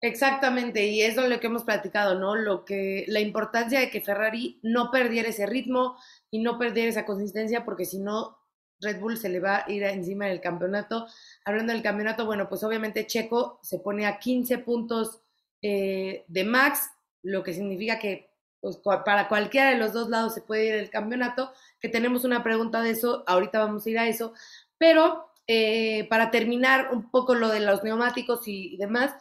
Exactamente, 0.01 0.87
y 0.87 1.01
eso 1.01 1.23
es 1.23 1.31
lo 1.31 1.41
que 1.41 1.47
hemos 1.47 1.65
platicado, 1.65 2.19
¿no? 2.19 2.37
Lo 2.37 2.67
que, 2.67 3.07
la 3.09 3.21
importancia 3.21 3.81
de 3.81 3.89
que 3.89 4.03
Ferrari 4.03 4.61
no 4.63 4.91
perdiera 4.91 5.31
ese 5.31 5.47
ritmo 5.47 5.97
y 6.31 6.41
no 6.41 6.59
perdiera 6.59 6.91
esa 6.91 7.07
consistencia, 7.07 7.65
porque 7.65 7.87
si 7.87 8.01
no, 8.01 8.37
Red 8.85 9.01
Bull 9.01 9.17
se 9.17 9.29
le 9.29 9.41
va 9.41 9.65
a 9.65 9.71
ir 9.71 9.83
encima 9.83 10.27
del 10.27 10.41
campeonato. 10.41 11.07
Hablando 11.45 11.73
del 11.73 11.83
campeonato, 11.83 12.27
bueno, 12.27 12.49
pues 12.49 12.63
obviamente 12.63 13.07
Checo 13.07 13.59
se 13.63 13.79
pone 13.81 14.07
a 14.07 14.19
15 14.19 14.59
puntos 14.59 15.21
eh, 15.63 16.25
de 16.29 16.45
max, 16.45 16.91
lo 17.23 17.43
que 17.43 17.55
significa 17.55 17.99
que 17.99 18.31
pues, 18.61 18.77
para 18.77 19.29
cualquiera 19.29 19.71
de 19.71 19.79
los 19.79 19.93
dos 19.93 20.09
lados 20.09 20.35
se 20.35 20.43
puede 20.43 20.67
ir 20.67 20.75
el 20.75 20.91
campeonato, 20.91 21.53
que 21.81 21.89
tenemos 21.89 22.25
una 22.25 22.43
pregunta 22.43 22.83
de 22.83 22.91
eso, 22.91 23.25
ahorita 23.27 23.59
vamos 23.59 23.87
a 23.87 23.91
ir 23.91 23.99
a 23.99 24.07
eso, 24.07 24.35
pero 24.79 25.27
eh, 25.47 26.07
para 26.09 26.31
terminar 26.31 26.91
un 26.93 27.11
poco 27.11 27.35
lo 27.35 27.49
de 27.49 27.61
los 27.61 27.83
neumáticos 27.83 28.47
y 28.47 28.77
demás, 28.77 29.15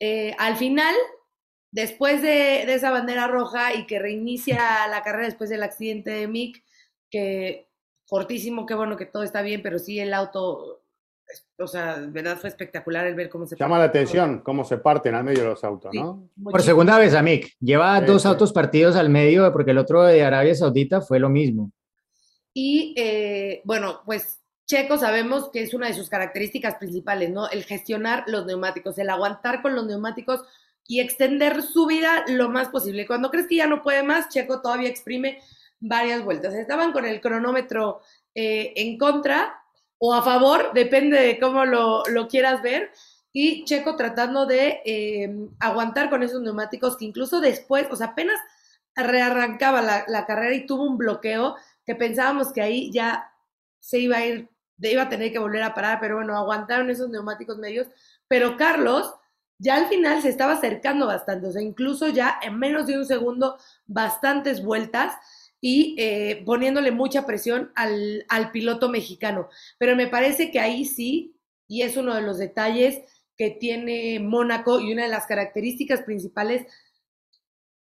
eh, 0.00 0.34
al 0.38 0.56
final, 0.56 0.94
después 1.70 2.22
de, 2.22 2.64
de 2.66 2.74
esa 2.74 2.90
bandera 2.90 3.28
roja 3.28 3.74
y 3.74 3.86
que 3.86 3.98
reinicia 3.98 4.86
la 4.88 5.02
carrera 5.02 5.26
después 5.26 5.48
del 5.48 5.62
accidente 5.62 6.10
de 6.10 6.28
Mick, 6.28 6.62
que 7.10 7.71
cortísimo, 8.12 8.66
qué 8.66 8.74
bueno 8.74 8.98
que 8.98 9.06
todo 9.06 9.22
está 9.22 9.40
bien, 9.40 9.62
pero 9.62 9.78
sí 9.78 9.98
el 9.98 10.12
auto, 10.12 10.82
o 11.58 11.66
sea, 11.66 11.96
verdad 12.08 12.36
fue 12.36 12.50
espectacular 12.50 13.06
el 13.06 13.14
ver 13.14 13.30
cómo 13.30 13.46
se... 13.46 13.56
Llama 13.56 13.78
la 13.78 13.84
atención 13.84 14.42
cómo 14.42 14.66
se 14.66 14.76
parten 14.76 15.14
al 15.14 15.24
medio 15.24 15.44
los 15.44 15.64
autos, 15.64 15.94
¿no? 15.94 16.28
Sí, 16.36 16.42
Por 16.42 16.60
segunda 16.60 16.98
vez 16.98 17.14
a 17.14 17.22
Mick, 17.22 17.56
lleva 17.58 17.98
sí, 18.00 18.04
dos 18.04 18.20
sí. 18.20 18.28
autos 18.28 18.52
partidos 18.52 18.96
al 18.96 19.08
medio 19.08 19.50
porque 19.50 19.70
el 19.70 19.78
otro 19.78 20.02
de 20.02 20.22
Arabia 20.22 20.54
Saudita 20.54 21.00
fue 21.00 21.20
lo 21.20 21.30
mismo. 21.30 21.72
Y 22.52 22.92
eh, 22.98 23.62
bueno, 23.64 24.02
pues 24.04 24.42
Checo 24.66 24.98
sabemos 24.98 25.48
que 25.50 25.62
es 25.62 25.72
una 25.72 25.86
de 25.86 25.94
sus 25.94 26.10
características 26.10 26.74
principales, 26.74 27.30
¿no? 27.30 27.48
El 27.48 27.64
gestionar 27.64 28.24
los 28.26 28.44
neumáticos, 28.44 28.98
el 28.98 29.08
aguantar 29.08 29.62
con 29.62 29.74
los 29.74 29.86
neumáticos 29.86 30.42
y 30.86 31.00
extender 31.00 31.62
su 31.62 31.86
vida 31.86 32.26
lo 32.28 32.50
más 32.50 32.68
posible. 32.68 33.06
Cuando 33.06 33.30
crees 33.30 33.46
que 33.46 33.56
ya 33.56 33.66
no 33.66 33.82
puede 33.82 34.02
más, 34.02 34.28
Checo 34.28 34.60
todavía 34.60 34.90
exprime 34.90 35.38
varias 35.82 36.24
vueltas. 36.24 36.54
Estaban 36.54 36.92
con 36.92 37.04
el 37.04 37.20
cronómetro 37.20 38.00
eh, 38.34 38.72
en 38.76 38.96
contra 38.96 39.62
o 39.98 40.14
a 40.14 40.22
favor, 40.22 40.72
depende 40.72 41.20
de 41.20 41.38
cómo 41.38 41.64
lo, 41.64 42.02
lo 42.06 42.28
quieras 42.28 42.62
ver. 42.62 42.90
Y 43.32 43.64
Checo 43.64 43.96
tratando 43.96 44.46
de 44.46 44.80
eh, 44.84 45.48
aguantar 45.58 46.10
con 46.10 46.22
esos 46.22 46.40
neumáticos 46.42 46.96
que 46.96 47.04
incluso 47.04 47.40
después, 47.40 47.86
o 47.90 47.96
sea, 47.96 48.08
apenas 48.08 48.38
rearrancaba 48.94 49.80
la, 49.80 50.04
la, 50.06 50.26
carrera 50.26 50.54
y 50.54 50.66
tuvo 50.66 50.84
un 50.84 50.98
bloqueo 50.98 51.56
que 51.86 51.94
pensábamos 51.94 52.52
que 52.52 52.60
ahí 52.60 52.92
ya 52.92 53.32
se 53.80 53.98
iba 53.98 54.18
a 54.18 54.26
ir, 54.26 54.50
iba 54.78 55.02
a 55.02 55.08
tener 55.08 55.32
que 55.32 55.38
volver 55.38 55.62
a 55.62 55.74
parar, 55.74 55.98
pero 56.00 56.16
bueno, 56.16 56.36
aguantaron 56.36 56.90
esos 56.90 57.08
neumáticos 57.08 57.58
medios. 57.58 57.88
Pero 58.28 58.56
Carlos 58.56 59.14
ya 59.58 59.76
al 59.76 59.86
final 59.86 60.20
se 60.20 60.28
estaba 60.28 60.54
acercando 60.54 61.06
bastante, 61.06 61.46
o 61.46 61.52
sea, 61.52 61.62
incluso 61.62 62.08
ya 62.08 62.38
en 62.42 62.58
menos 62.58 62.86
de 62.86 62.98
un 62.98 63.06
segundo, 63.06 63.56
bastantes 63.86 64.62
vueltas 64.62 65.14
y 65.64 65.94
eh, 65.96 66.42
poniéndole 66.44 66.90
mucha 66.90 67.24
presión 67.24 67.70
al, 67.76 68.26
al, 68.28 68.50
piloto 68.50 68.88
mexicano. 68.88 69.48
Pero 69.78 69.94
me 69.94 70.08
parece 70.08 70.50
que 70.50 70.58
ahí 70.58 70.84
sí, 70.84 71.36
y 71.68 71.82
es 71.82 71.96
uno 71.96 72.14
de 72.16 72.22
los 72.22 72.36
detalles 72.36 73.00
que 73.38 73.50
tiene 73.50 74.18
Mónaco 74.18 74.80
y 74.80 74.92
una 74.92 75.04
de 75.04 75.08
las 75.08 75.26
características 75.26 76.02
principales 76.02 76.66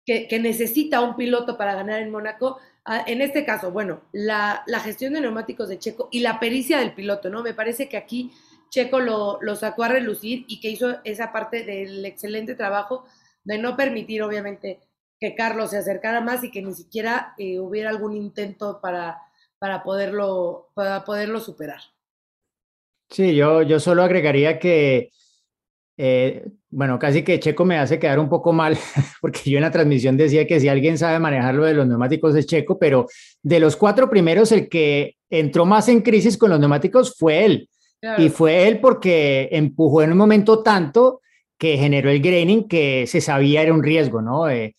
que, 0.06 0.30
que 0.30 0.40
necesita 0.40 1.02
un 1.02 1.18
piloto 1.18 1.58
para 1.58 1.76
ganar 1.76 2.02
en 2.02 2.12
Mónaco, 2.12 2.60
ah, 2.86 3.04
en 3.08 3.22
este 3.22 3.44
caso, 3.44 3.72
bueno, 3.72 4.04
la, 4.14 4.64
la, 4.68 4.80
gestión 4.80 5.14
de 5.14 5.22
neumáticos 5.22 5.68
de 5.68 5.78
Checo 5.78 6.08
y 6.12 6.22
la 6.22 6.40
pericia 6.40 6.80
del 6.80 6.94
piloto, 6.94 7.30
¿no? 7.30 7.44
Me 7.44 7.54
parece 7.54 7.90
que 7.90 7.98
aquí 7.98 8.32
Checo 8.70 9.02
lo, 9.02 9.38
lo 9.42 9.56
sacó 9.58 9.84
a 9.84 9.90
relucir 9.90 10.46
y 10.48 10.62
que 10.62 10.70
hizo 10.70 11.00
esa 11.04 11.34
parte 11.34 11.64
del 11.64 12.06
excelente 12.06 12.56
trabajo 12.56 13.06
de 13.44 13.58
no 13.58 13.76
permitir, 13.76 14.24
obviamente, 14.24 14.80
que 15.20 15.36
Carlos 15.36 15.72
se 15.72 15.78
acercara 15.78 16.22
más 16.22 16.44
y 16.44 16.52
que 16.52 16.62
ni 16.62 16.74
siquiera 16.74 17.34
eh, 17.38 17.60
hubiera 17.60 17.90
algún 17.90 18.16
intento 18.16 18.80
para, 18.82 19.20
para, 19.60 19.84
poderlo, 19.84 20.70
para 20.74 21.04
poderlo 21.04 21.40
superar. 21.40 21.82
Sí, 23.10 23.36
yo, 23.36 23.62
yo 23.62 23.80
solo 23.80 24.04
agregaría 24.04 24.60
que, 24.60 25.12
eh, 25.98 26.46
bueno, 26.70 27.00
casi 27.00 27.24
que 27.24 27.40
Checo 27.40 27.64
me 27.64 27.78
hace 27.78 28.00
quedar 28.00 28.20
un 28.20 28.30
poco 28.30 28.52
mal, 28.52 28.78
porque 29.22 29.50
yo 29.50 29.58
en 29.58 29.64
la 29.64 29.72
transmisión 29.72 30.18
decía 30.18 30.46
que 30.48 30.60
si 30.60 30.68
alguien 30.68 30.98
sabe 30.98 31.20
manejar 31.20 31.56
lo 31.56 31.66
de 31.66 31.74
los 31.74 31.88
neumáticos 31.88 32.36
es 32.36 32.48
Checo, 32.48 32.78
pero 32.78 33.08
de 33.42 33.60
los 33.60 33.76
cuatro 33.76 34.10
primeros, 34.10 34.52
el 34.52 34.68
que 34.68 35.16
entró 35.30 35.66
más 35.66 35.88
en 35.88 36.02
crisis 36.02 36.38
con 36.38 36.50
los 36.50 36.60
neumáticos 36.60 37.16
fue 37.18 37.46
él. 37.46 37.70
Claro. 38.02 38.22
Y 38.22 38.30
fue 38.30 38.68
él 38.68 38.80
porque 38.82 39.50
empujó 39.52 40.02
en 40.02 40.12
un 40.12 40.18
momento 40.18 40.62
tanto 40.62 41.22
que 41.58 41.78
generó 41.78 42.10
el 42.10 42.22
graining 42.22 42.68
que 42.68 43.08
se 43.08 43.22
sabía 43.22 43.62
era 43.62 43.74
un 43.74 43.82
riesgo, 43.82 44.22
¿no? 44.22 44.50
Eh, 44.50 44.76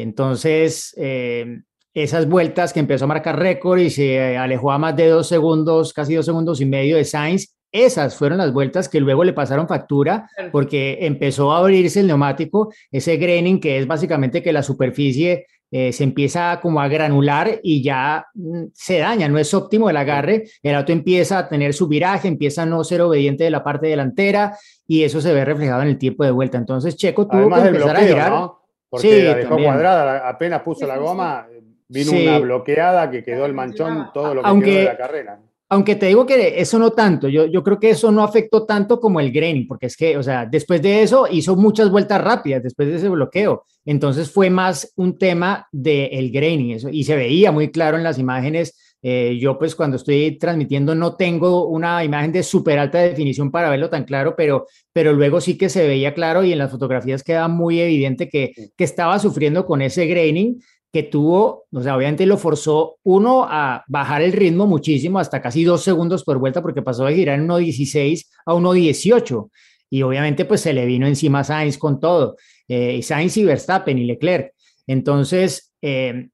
Entonces, 0.00 0.94
eh, 0.96 1.60
esas 1.94 2.28
vueltas 2.28 2.72
que 2.72 2.80
empezó 2.80 3.04
a 3.04 3.08
marcar 3.08 3.38
récord 3.38 3.78
y 3.78 3.90
se 3.90 4.36
alejó 4.36 4.72
a 4.72 4.78
más 4.78 4.96
de 4.96 5.08
dos 5.08 5.28
segundos, 5.28 5.92
casi 5.92 6.14
dos 6.14 6.24
segundos 6.24 6.60
y 6.60 6.66
medio 6.66 6.96
de 6.96 7.04
Sainz, 7.04 7.54
esas 7.70 8.16
fueron 8.16 8.38
las 8.38 8.52
vueltas 8.52 8.88
que 8.88 9.00
luego 9.00 9.24
le 9.24 9.32
pasaron 9.32 9.66
factura 9.66 10.28
porque 10.50 10.98
empezó 11.00 11.52
a 11.52 11.58
abrirse 11.58 12.00
el 12.00 12.06
neumático, 12.06 12.72
ese 12.90 13.16
graining 13.16 13.60
que 13.60 13.78
es 13.78 13.86
básicamente 13.86 14.42
que 14.42 14.52
la 14.52 14.62
superficie 14.62 15.46
eh, 15.70 15.90
se 15.90 16.04
empieza 16.04 16.60
como 16.60 16.82
a 16.82 16.88
granular 16.88 17.60
y 17.62 17.82
ya 17.82 18.26
mm, 18.34 18.64
se 18.74 18.98
daña, 18.98 19.26
no 19.28 19.38
es 19.38 19.54
óptimo 19.54 19.88
el 19.88 19.96
agarre, 19.96 20.44
el 20.62 20.74
auto 20.74 20.92
empieza 20.92 21.38
a 21.38 21.48
tener 21.48 21.72
su 21.72 21.88
viraje, 21.88 22.28
empieza 22.28 22.62
a 22.62 22.66
no 22.66 22.84
ser 22.84 23.00
obediente 23.00 23.44
de 23.44 23.50
la 23.50 23.64
parte 23.64 23.86
delantera 23.86 24.54
y 24.86 25.02
eso 25.02 25.22
se 25.22 25.32
ve 25.32 25.46
reflejado 25.46 25.80
en 25.80 25.88
el 25.88 25.96
tiempo 25.96 26.24
de 26.24 26.30
vuelta. 26.30 26.58
Entonces 26.58 26.94
Checo 26.96 27.26
tuvo 27.26 27.48
que 27.48 27.68
empezar 27.68 27.96
a 27.96 28.00
girar. 28.00 28.50
Porque 28.92 29.08
sí, 29.08 29.22
la 29.22 29.34
dejó 29.36 29.56
cuadrada, 29.56 30.28
apenas 30.28 30.60
puso 30.60 30.86
la 30.86 30.98
goma, 30.98 31.48
vino 31.88 32.12
una 32.12 32.38
bloqueada 32.40 33.10
que 33.10 33.24
quedó 33.24 33.46
el 33.46 33.54
manchón 33.54 34.10
todo 34.12 34.34
lo 34.34 34.42
que 34.42 34.48
Aunque, 34.48 34.66
quedó 34.66 34.78
de 34.80 34.84
la 34.84 34.96
carrera. 34.98 35.40
Aunque 35.70 35.96
te 35.96 36.08
digo 36.08 36.26
que 36.26 36.60
eso 36.60 36.78
no 36.78 36.90
tanto, 36.90 37.26
yo, 37.26 37.46
yo 37.46 37.62
creo 37.64 37.80
que 37.80 37.88
eso 37.88 38.12
no 38.12 38.22
afectó 38.22 38.66
tanto 38.66 39.00
como 39.00 39.18
el 39.18 39.32
graining, 39.32 39.66
porque 39.66 39.86
es 39.86 39.96
que, 39.96 40.18
o 40.18 40.22
sea, 40.22 40.44
después 40.44 40.82
de 40.82 41.02
eso 41.02 41.26
hizo 41.30 41.56
muchas 41.56 41.90
vueltas 41.90 42.22
rápidas, 42.22 42.62
después 42.62 42.86
de 42.86 42.96
ese 42.96 43.08
bloqueo. 43.08 43.64
Entonces 43.86 44.30
fue 44.30 44.50
más 44.50 44.92
un 44.96 45.16
tema 45.16 45.66
del 45.72 46.10
el 46.12 46.30
graining, 46.30 46.72
eso, 46.72 46.90
y 46.90 47.04
se 47.04 47.16
veía 47.16 47.50
muy 47.50 47.70
claro 47.70 47.96
en 47.96 48.04
las 48.04 48.18
imágenes. 48.18 48.78
Eh, 49.02 49.38
yo 49.40 49.58
pues 49.58 49.74
cuando 49.74 49.96
estoy 49.96 50.38
transmitiendo 50.38 50.94
no 50.94 51.16
tengo 51.16 51.66
una 51.66 52.04
imagen 52.04 52.30
de 52.30 52.44
súper 52.44 52.78
alta 52.78 52.98
definición 52.98 53.50
para 53.50 53.68
verlo 53.68 53.90
tan 53.90 54.04
claro, 54.04 54.34
pero, 54.36 54.66
pero 54.92 55.12
luego 55.12 55.40
sí 55.40 55.58
que 55.58 55.68
se 55.68 55.86
veía 55.88 56.14
claro 56.14 56.44
y 56.44 56.52
en 56.52 56.58
las 56.58 56.70
fotografías 56.70 57.24
queda 57.24 57.48
muy 57.48 57.80
evidente 57.80 58.28
que, 58.28 58.52
que 58.76 58.84
estaba 58.84 59.18
sufriendo 59.18 59.66
con 59.66 59.82
ese 59.82 60.06
graining 60.06 60.60
que 60.92 61.02
tuvo, 61.02 61.64
o 61.72 61.80
sea, 61.80 61.96
obviamente 61.96 62.26
lo 62.26 62.36
forzó 62.36 62.98
uno 63.02 63.46
a 63.48 63.82
bajar 63.88 64.20
el 64.20 64.32
ritmo 64.32 64.66
muchísimo, 64.66 65.18
hasta 65.18 65.40
casi 65.40 65.64
dos 65.64 65.82
segundos 65.82 66.22
por 66.22 66.38
vuelta, 66.38 66.60
porque 66.60 66.82
pasó 66.82 67.06
de 67.06 67.14
girar 67.14 67.38
en 67.38 67.48
1.16 67.48 68.26
a 68.44 68.52
1.18. 68.52 69.50
Y 69.88 70.02
obviamente 70.02 70.44
pues 70.44 70.60
se 70.60 70.74
le 70.74 70.84
vino 70.84 71.06
encima 71.06 71.44
Sainz 71.44 71.78
con 71.78 71.98
todo, 71.98 72.36
eh, 72.68 73.02
Sainz 73.02 73.38
y 73.38 73.44
Verstappen 73.44 73.98
y 73.98 74.04
Leclerc. 74.04 74.52
Entonces, 74.86 75.72
eh, 75.80 76.28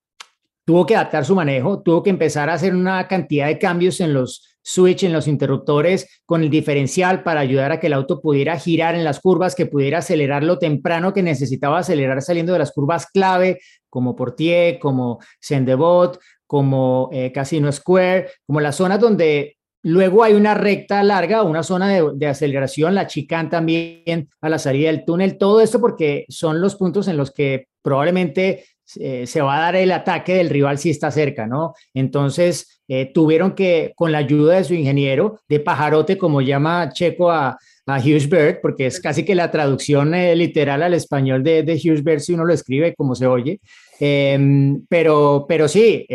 tuvo 0.69 0.85
que 0.85 0.95
adaptar 0.95 1.25
su 1.25 1.35
manejo, 1.35 1.81
tuvo 1.81 2.03
que 2.03 2.11
empezar 2.11 2.51
a 2.51 2.53
hacer 2.53 2.77
una 2.77 3.09
cantidad 3.09 3.47
de 3.47 3.59
cambios 3.59 4.03
en 4.03 4.13
los 4.13 4.59
switch, 4.61 5.05
en 5.05 5.15
los 5.15 5.27
interruptores, 5.27 6.21
con 6.27 6.43
el 6.43 6.51
diferencial 6.51 7.23
para 7.23 7.41
ayudar 7.41 7.73
a 7.73 7.81
que 7.81 7.87
el 7.87 7.95
auto 7.95 8.21
pudiera 8.21 8.59
girar 8.59 8.95
en 8.95 9.03
las 9.03 9.19
curvas, 9.19 9.55
que 9.55 9.65
pudiera 9.65 10.01
acelerar 10.01 10.45
lo 10.45 10.59
temprano 10.59 11.15
que 11.15 11.23
necesitaba 11.23 11.79
acelerar 11.79 12.21
saliendo 12.21 12.53
de 12.53 12.59
las 12.59 12.73
curvas 12.73 13.07
clave, 13.07 13.61
como 13.89 14.15
Portier, 14.15 14.79
como 14.79 15.21
Sendebot, 15.41 16.21
como 16.47 17.09
eh, 17.15 17.33
Casino 17.33 17.73
Square, 17.73 18.29
como 18.47 18.61
las 18.61 18.77
zonas 18.77 19.01
donde 19.01 19.57
luego 19.83 20.23
hay 20.23 20.35
una 20.35 20.53
recta 20.53 21.03
larga, 21.03 21.45
una 21.45 21.63
zona 21.63 21.89
de, 22.15 22.27
aceleración, 22.27 22.95
la 22.95 23.07
chicane 23.07 23.49
también 23.49 24.29
a 24.43 24.51
la 24.51 24.59
salida 24.59 24.89
del 24.91 25.07
túnel, 25.07 25.39
todo 25.39 25.63
esto 25.63 25.81
porque 25.81 26.27
son 26.29 26.61
los 26.61 26.77
puntos 26.77 27.09
en 27.09 27.17
los 27.17 27.31
que 27.31 27.69
probablemente 27.81 28.67
eh, 28.97 29.27
se 29.27 29.41
va 29.41 29.57
a 29.57 29.61
dar 29.61 29.77
el 29.77 29.93
ataque 29.93 30.35
del 30.35 30.51
rival 30.51 30.79
si 30.79 30.91
está 30.91 31.11
cerca, 31.11 31.47
¿no? 31.47 31.75
Entonces, 31.95 32.81
eh, 32.89 33.11
tuvieron 33.13 33.53
que, 33.53 33.93
con 33.97 34.13
la 34.13 34.19
ayuda 34.19 34.57
de 34.57 34.65
su 34.65 34.75
ingeniero, 34.75 35.41
de 35.49 35.61
pajarote, 35.61 36.17
como 36.17 36.41
llama 36.41 36.91
Checo 36.93 37.31
a, 37.31 37.59
a 37.87 37.99
Bird, 37.99 38.61
porque 38.61 38.87
es 38.87 39.01
casi 39.01 39.25
que 39.25 39.35
la 39.35 39.51
traducción 39.51 40.15
eh, 40.15 40.35
literal 40.35 40.83
al 40.83 40.95
español 40.95 41.43
de, 41.43 41.63
de 41.63 41.75
Hughes 41.75 42.05
Bird, 42.05 42.21
si 42.21 42.35
uno 42.35 42.45
lo 42.45 42.55
escribe 42.55 42.95
como 42.95 43.15
se 43.15 43.27
oye. 43.27 43.61
Em, 44.01 44.85
pero, 44.89 45.47
pero 45.49 45.69
sí, 45.69 46.07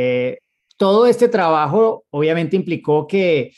todo 0.77 1.05
este 1.05 1.27
trabajo 1.27 2.05
obviamente 2.11 2.55
implicó 2.55 3.07
que 3.07 3.51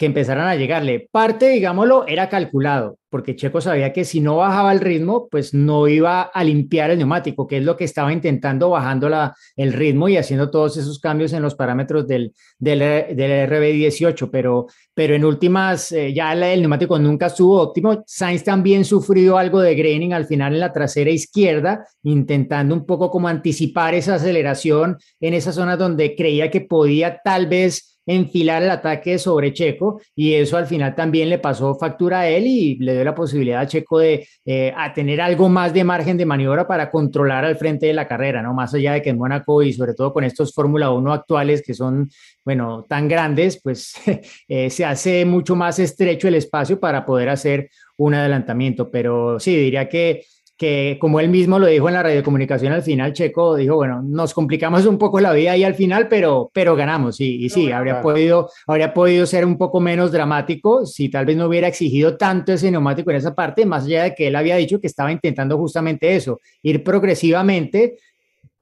que 0.00 0.06
empezaran 0.06 0.48
a 0.48 0.56
llegarle. 0.56 1.08
Parte, 1.12 1.50
digámoslo, 1.50 2.06
era 2.06 2.30
calculado, 2.30 2.96
porque 3.10 3.34
Checo 3.36 3.60
sabía 3.60 3.92
que 3.92 4.04
si 4.04 4.20
no 4.20 4.36
bajaba 4.36 4.72
el 4.72 4.80
ritmo, 4.80 5.28
pues 5.28 5.52
no 5.52 5.88
iba 5.88 6.22
a 6.22 6.44
limpiar 6.44 6.90
el 6.90 6.98
neumático, 6.98 7.46
que 7.46 7.58
es 7.58 7.64
lo 7.64 7.76
que 7.76 7.84
estaba 7.84 8.12
intentando 8.12 8.70
bajando 8.70 9.10
el 9.56 9.72
ritmo 9.72 10.08
y 10.08 10.16
haciendo 10.16 10.50
todos 10.50 10.76
esos 10.76 11.00
cambios 11.00 11.32
en 11.32 11.42
los 11.42 11.54
parámetros 11.56 12.06
del, 12.06 12.32
del, 12.58 12.78
del 12.78 13.50
RB18, 13.50 14.30
pero, 14.30 14.66
pero 14.94 15.14
en 15.14 15.24
últimas 15.24 15.90
eh, 15.92 16.14
ya 16.14 16.32
el 16.32 16.60
neumático 16.60 16.98
nunca 16.98 17.26
estuvo 17.26 17.60
óptimo. 17.60 18.04
Sainz 18.06 18.44
también 18.44 18.84
sufrió 18.84 19.36
algo 19.36 19.60
de 19.60 19.74
graining 19.74 20.14
al 20.14 20.26
final 20.26 20.54
en 20.54 20.60
la 20.60 20.72
trasera 20.72 21.10
izquierda, 21.10 21.84
intentando 22.04 22.74
un 22.74 22.86
poco 22.86 23.10
como 23.10 23.26
anticipar 23.26 23.94
esa 23.94 24.14
aceleración 24.14 24.98
en 25.18 25.34
esa 25.34 25.52
zona 25.52 25.76
donde 25.76 26.14
creía 26.14 26.50
que 26.50 26.60
podía 26.60 27.20
tal 27.24 27.46
vez 27.46 27.89
enfilar 28.06 28.62
el 28.62 28.70
ataque 28.70 29.18
sobre 29.18 29.52
Checo 29.52 30.00
y 30.14 30.34
eso 30.34 30.56
al 30.56 30.66
final 30.66 30.94
también 30.94 31.28
le 31.28 31.38
pasó 31.38 31.74
factura 31.74 32.20
a 32.20 32.28
él 32.28 32.46
y 32.46 32.76
le 32.76 32.94
dio 32.94 33.04
la 33.04 33.14
posibilidad 33.14 33.60
a 33.60 33.66
Checo 33.66 33.98
de 33.98 34.26
eh, 34.44 34.72
a 34.76 34.92
tener 34.92 35.20
algo 35.20 35.48
más 35.48 35.72
de 35.72 35.84
margen 35.84 36.16
de 36.16 36.26
maniobra 36.26 36.66
para 36.66 36.90
controlar 36.90 37.44
al 37.44 37.56
frente 37.56 37.86
de 37.86 37.94
la 37.94 38.08
carrera, 38.08 38.42
¿no? 38.42 38.54
Más 38.54 38.74
allá 38.74 38.94
de 38.94 39.02
que 39.02 39.10
en 39.10 39.18
Mónaco 39.18 39.62
y 39.62 39.72
sobre 39.72 39.94
todo 39.94 40.12
con 40.12 40.24
estos 40.24 40.54
Fórmula 40.54 40.90
1 40.90 41.12
actuales 41.12 41.62
que 41.62 41.74
son, 41.74 42.10
bueno, 42.44 42.86
tan 42.88 43.08
grandes, 43.08 43.60
pues 43.62 43.94
eh, 44.48 44.70
se 44.70 44.84
hace 44.84 45.24
mucho 45.24 45.54
más 45.56 45.78
estrecho 45.78 46.28
el 46.28 46.34
espacio 46.34 46.80
para 46.80 47.04
poder 47.04 47.28
hacer 47.28 47.70
un 47.96 48.14
adelantamiento, 48.14 48.90
pero 48.90 49.38
sí, 49.38 49.54
diría 49.54 49.88
que 49.88 50.24
que 50.60 50.98
como 51.00 51.20
él 51.20 51.30
mismo 51.30 51.58
lo 51.58 51.68
dijo 51.68 51.88
en 51.88 51.94
la 51.94 52.02
radiocomunicación 52.02 52.74
al 52.74 52.82
final, 52.82 53.14
Checo 53.14 53.56
dijo, 53.56 53.76
bueno, 53.76 54.02
nos 54.02 54.34
complicamos 54.34 54.84
un 54.84 54.98
poco 54.98 55.18
la 55.18 55.32
vida 55.32 55.52
ahí 55.52 55.64
al 55.64 55.74
final, 55.74 56.06
pero, 56.06 56.50
pero 56.52 56.76
ganamos. 56.76 57.18
Y, 57.18 57.46
y 57.46 57.48
sí, 57.48 57.72
habría, 57.72 58.02
podido, 58.02 58.50
habría 58.66 58.92
podido 58.92 59.24
ser 59.24 59.46
un 59.46 59.56
poco 59.56 59.80
menos 59.80 60.12
dramático 60.12 60.84
si 60.84 61.08
tal 61.08 61.24
vez 61.24 61.38
no 61.38 61.46
hubiera 61.46 61.66
exigido 61.66 62.18
tanto 62.18 62.52
ese 62.52 62.70
neumático 62.70 63.10
en 63.10 63.16
esa 63.16 63.34
parte, 63.34 63.64
más 63.64 63.86
allá 63.86 64.02
de 64.02 64.14
que 64.14 64.26
él 64.26 64.36
había 64.36 64.56
dicho 64.56 64.78
que 64.78 64.86
estaba 64.86 65.10
intentando 65.10 65.56
justamente 65.56 66.14
eso, 66.14 66.40
ir 66.62 66.84
progresivamente 66.84 67.96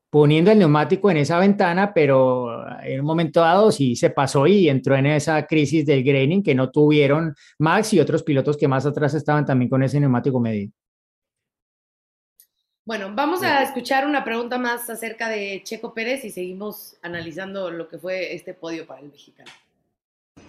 poniendo 0.09 0.53
el 0.53 0.61
neumático 0.61 1.11
en 1.11 1.17
esa 1.17 1.41
ventana, 1.41 1.93
pero 1.93 2.65
en 2.81 3.01
un 3.01 3.07
momento 3.07 3.41
dado 3.41 3.73
sí 3.73 3.97
se 3.97 4.11
pasó 4.11 4.47
y 4.47 4.69
entró 4.69 4.95
en 4.95 5.07
esa 5.07 5.45
crisis 5.47 5.85
del 5.85 6.05
graining 6.05 6.45
que 6.45 6.55
no 6.55 6.71
tuvieron 6.71 7.35
Max 7.59 7.93
y 7.93 7.99
otros 7.99 8.23
pilotos 8.23 8.57
que 8.57 8.69
más 8.69 8.87
atrás 8.87 9.15
estaban 9.15 9.45
también 9.45 9.69
con 9.69 9.83
ese 9.83 9.99
neumático 9.99 10.39
medido. 10.39 10.71
Bueno, 12.89 13.13
vamos 13.15 13.43
a 13.43 13.63
escuchar 13.63 14.07
una 14.07 14.25
pregunta 14.25 14.57
más 14.57 14.89
acerca 14.89 15.29
de 15.29 15.61
Checo 15.63 15.93
Pérez 15.93 16.25
y 16.25 16.31
seguimos 16.31 16.97
analizando 17.03 17.71
lo 17.71 17.87
que 17.87 17.99
fue 17.99 18.35
este 18.35 18.55
podio 18.55 18.87
para 18.87 19.03
el 19.03 19.11
mexicano. 19.11 19.51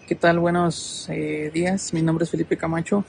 ¿Qué 0.07 0.15
tal? 0.15 0.39
Buenos 0.39 1.09
eh, 1.09 1.51
días. 1.53 1.93
Mi 1.93 2.01
nombre 2.01 2.23
es 2.23 2.31
Felipe 2.31 2.55
Camacho. 2.55 3.03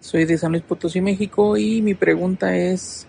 Soy 0.00 0.24
de 0.24 0.38
San 0.38 0.52
Luis 0.52 0.64
Potosí, 0.64 1.02
México 1.02 1.58
y 1.58 1.82
mi 1.82 1.92
pregunta 1.92 2.56
es 2.56 3.06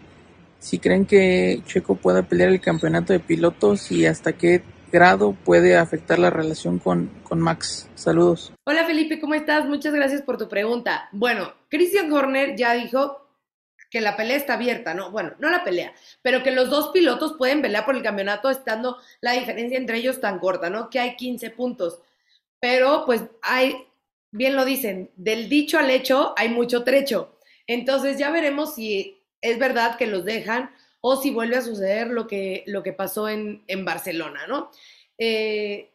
si 0.59 0.77
creen 0.77 1.05
que 1.05 1.61
Checo 1.65 1.95
pueda 1.95 2.23
pelear 2.23 2.49
el 2.49 2.59
campeonato 2.59 3.13
de 3.13 3.21
pilotos 3.21 3.93
y 3.93 4.05
hasta 4.05 4.33
qué 4.33 4.61
grado 4.91 5.37
puede 5.45 5.77
afectar 5.77 6.19
la 6.19 6.31
relación 6.31 6.79
con, 6.79 7.09
con 7.23 7.39
Max. 7.39 7.87
Saludos. 7.95 8.51
Hola 8.65 8.83
Felipe, 8.83 9.21
¿cómo 9.21 9.35
estás? 9.35 9.65
Muchas 9.65 9.93
gracias 9.93 10.21
por 10.21 10.37
tu 10.37 10.49
pregunta. 10.49 11.07
Bueno, 11.13 11.53
Christian 11.69 12.11
Horner 12.11 12.57
ya 12.57 12.73
dijo 12.73 13.24
que 13.95 14.01
la 14.01 14.17
pelea 14.17 14.36
está 14.36 14.55
abierta, 14.55 14.93
¿no? 14.93 15.10
Bueno, 15.10 15.36
no 15.39 15.49
la 15.49 15.63
pelea, 15.63 15.93
pero 16.21 16.43
que 16.43 16.51
los 16.51 16.69
dos 16.69 16.89
pilotos 16.89 17.36
pueden 17.38 17.62
pelear 17.62 17.86
por 17.86 17.95
el 17.95 18.03
campeonato 18.03 18.49
estando 18.49 18.97
la 19.21 19.31
diferencia 19.31 19.77
entre 19.77 19.99
ellos 19.99 20.19
tan 20.19 20.38
corta, 20.39 20.69
¿no? 20.69 20.89
Que 20.89 20.99
hay 20.99 21.15
15 21.15 21.51
puntos. 21.51 22.01
Pero 22.60 23.03
pues 23.05 23.21
hay, 23.41 23.88
bien 24.31 24.58
lo 24.58 24.65
dicen, 24.65 25.12
del 25.15 25.47
dicho 25.47 25.79
al 25.79 25.89
hecho 25.89 26.34
hay 26.36 26.49
mucho 26.49 26.84
trecho. 26.84 27.39
Entonces 27.67 28.17
ya 28.17 28.31
veremos 28.31 28.75
si 28.75 29.23
es 29.39 29.58
verdad 29.60 29.95
que 29.95 30.08
los 30.08 30.25
dejan 30.25 30.71
o 30.99 31.15
si 31.15 31.31
vuelve 31.31 31.55
a 31.55 31.62
suceder 31.62 32.08
lo 32.08 32.27
que, 32.27 32.65
lo 32.67 32.84
que 32.84 32.91
pasó 32.91 33.29
en, 33.29 33.63
en 33.67 33.86
Barcelona, 33.86 34.45
¿no? 34.45 34.71
Eh, 35.17 35.89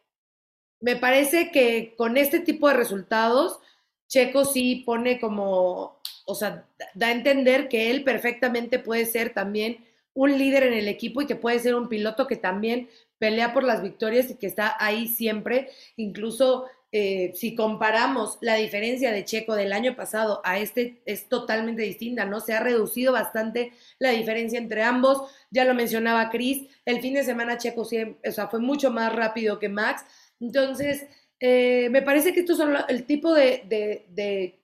me 0.79 0.95
parece 0.95 1.51
que 1.51 1.93
con 1.95 2.17
este 2.17 2.39
tipo 2.39 2.67
de 2.67 2.73
resultados, 2.73 3.59
Checo 4.07 4.43
sí 4.43 4.81
pone 4.87 5.19
como 5.19 6.00
o 6.31 6.35
sea, 6.35 6.65
da 6.93 7.07
a 7.07 7.11
entender 7.11 7.67
que 7.67 7.91
él 7.91 8.03
perfectamente 8.03 8.79
puede 8.79 9.05
ser 9.05 9.33
también 9.33 9.85
un 10.13 10.37
líder 10.37 10.63
en 10.63 10.73
el 10.73 10.87
equipo 10.87 11.21
y 11.21 11.27
que 11.27 11.35
puede 11.35 11.59
ser 11.59 11.75
un 11.75 11.89
piloto 11.89 12.27
que 12.27 12.35
también 12.35 12.89
pelea 13.17 13.53
por 13.53 13.63
las 13.63 13.81
victorias 13.81 14.29
y 14.29 14.35
que 14.35 14.47
está 14.47 14.75
ahí 14.79 15.07
siempre. 15.07 15.69
Incluso 15.95 16.65
eh, 16.91 17.31
si 17.35 17.55
comparamos 17.55 18.37
la 18.41 18.55
diferencia 18.55 19.11
de 19.11 19.23
Checo 19.23 19.55
del 19.55 19.71
año 19.71 19.95
pasado 19.95 20.41
a 20.43 20.59
este, 20.59 21.01
es 21.05 21.29
totalmente 21.29 21.83
distinta, 21.83 22.25
¿no? 22.25 22.41
Se 22.41 22.53
ha 22.53 22.59
reducido 22.59 23.13
bastante 23.13 23.71
la 23.99 24.09
diferencia 24.09 24.59
entre 24.59 24.83
ambos. 24.83 25.29
Ya 25.51 25.63
lo 25.65 25.73
mencionaba 25.73 26.29
Chris, 26.29 26.67
el 26.85 26.99
fin 26.99 27.13
de 27.13 27.23
semana 27.23 27.57
Checo 27.57 27.85
sea, 27.85 28.47
fue 28.49 28.59
mucho 28.59 28.91
más 28.91 29.15
rápido 29.15 29.59
que 29.59 29.69
Max. 29.69 30.03
Entonces, 30.39 31.05
eh, 31.39 31.89
me 31.91 32.01
parece 32.01 32.33
que 32.33 32.41
estos 32.41 32.57
son 32.57 32.75
el 32.89 33.05
tipo 33.05 33.33
de 33.33 34.59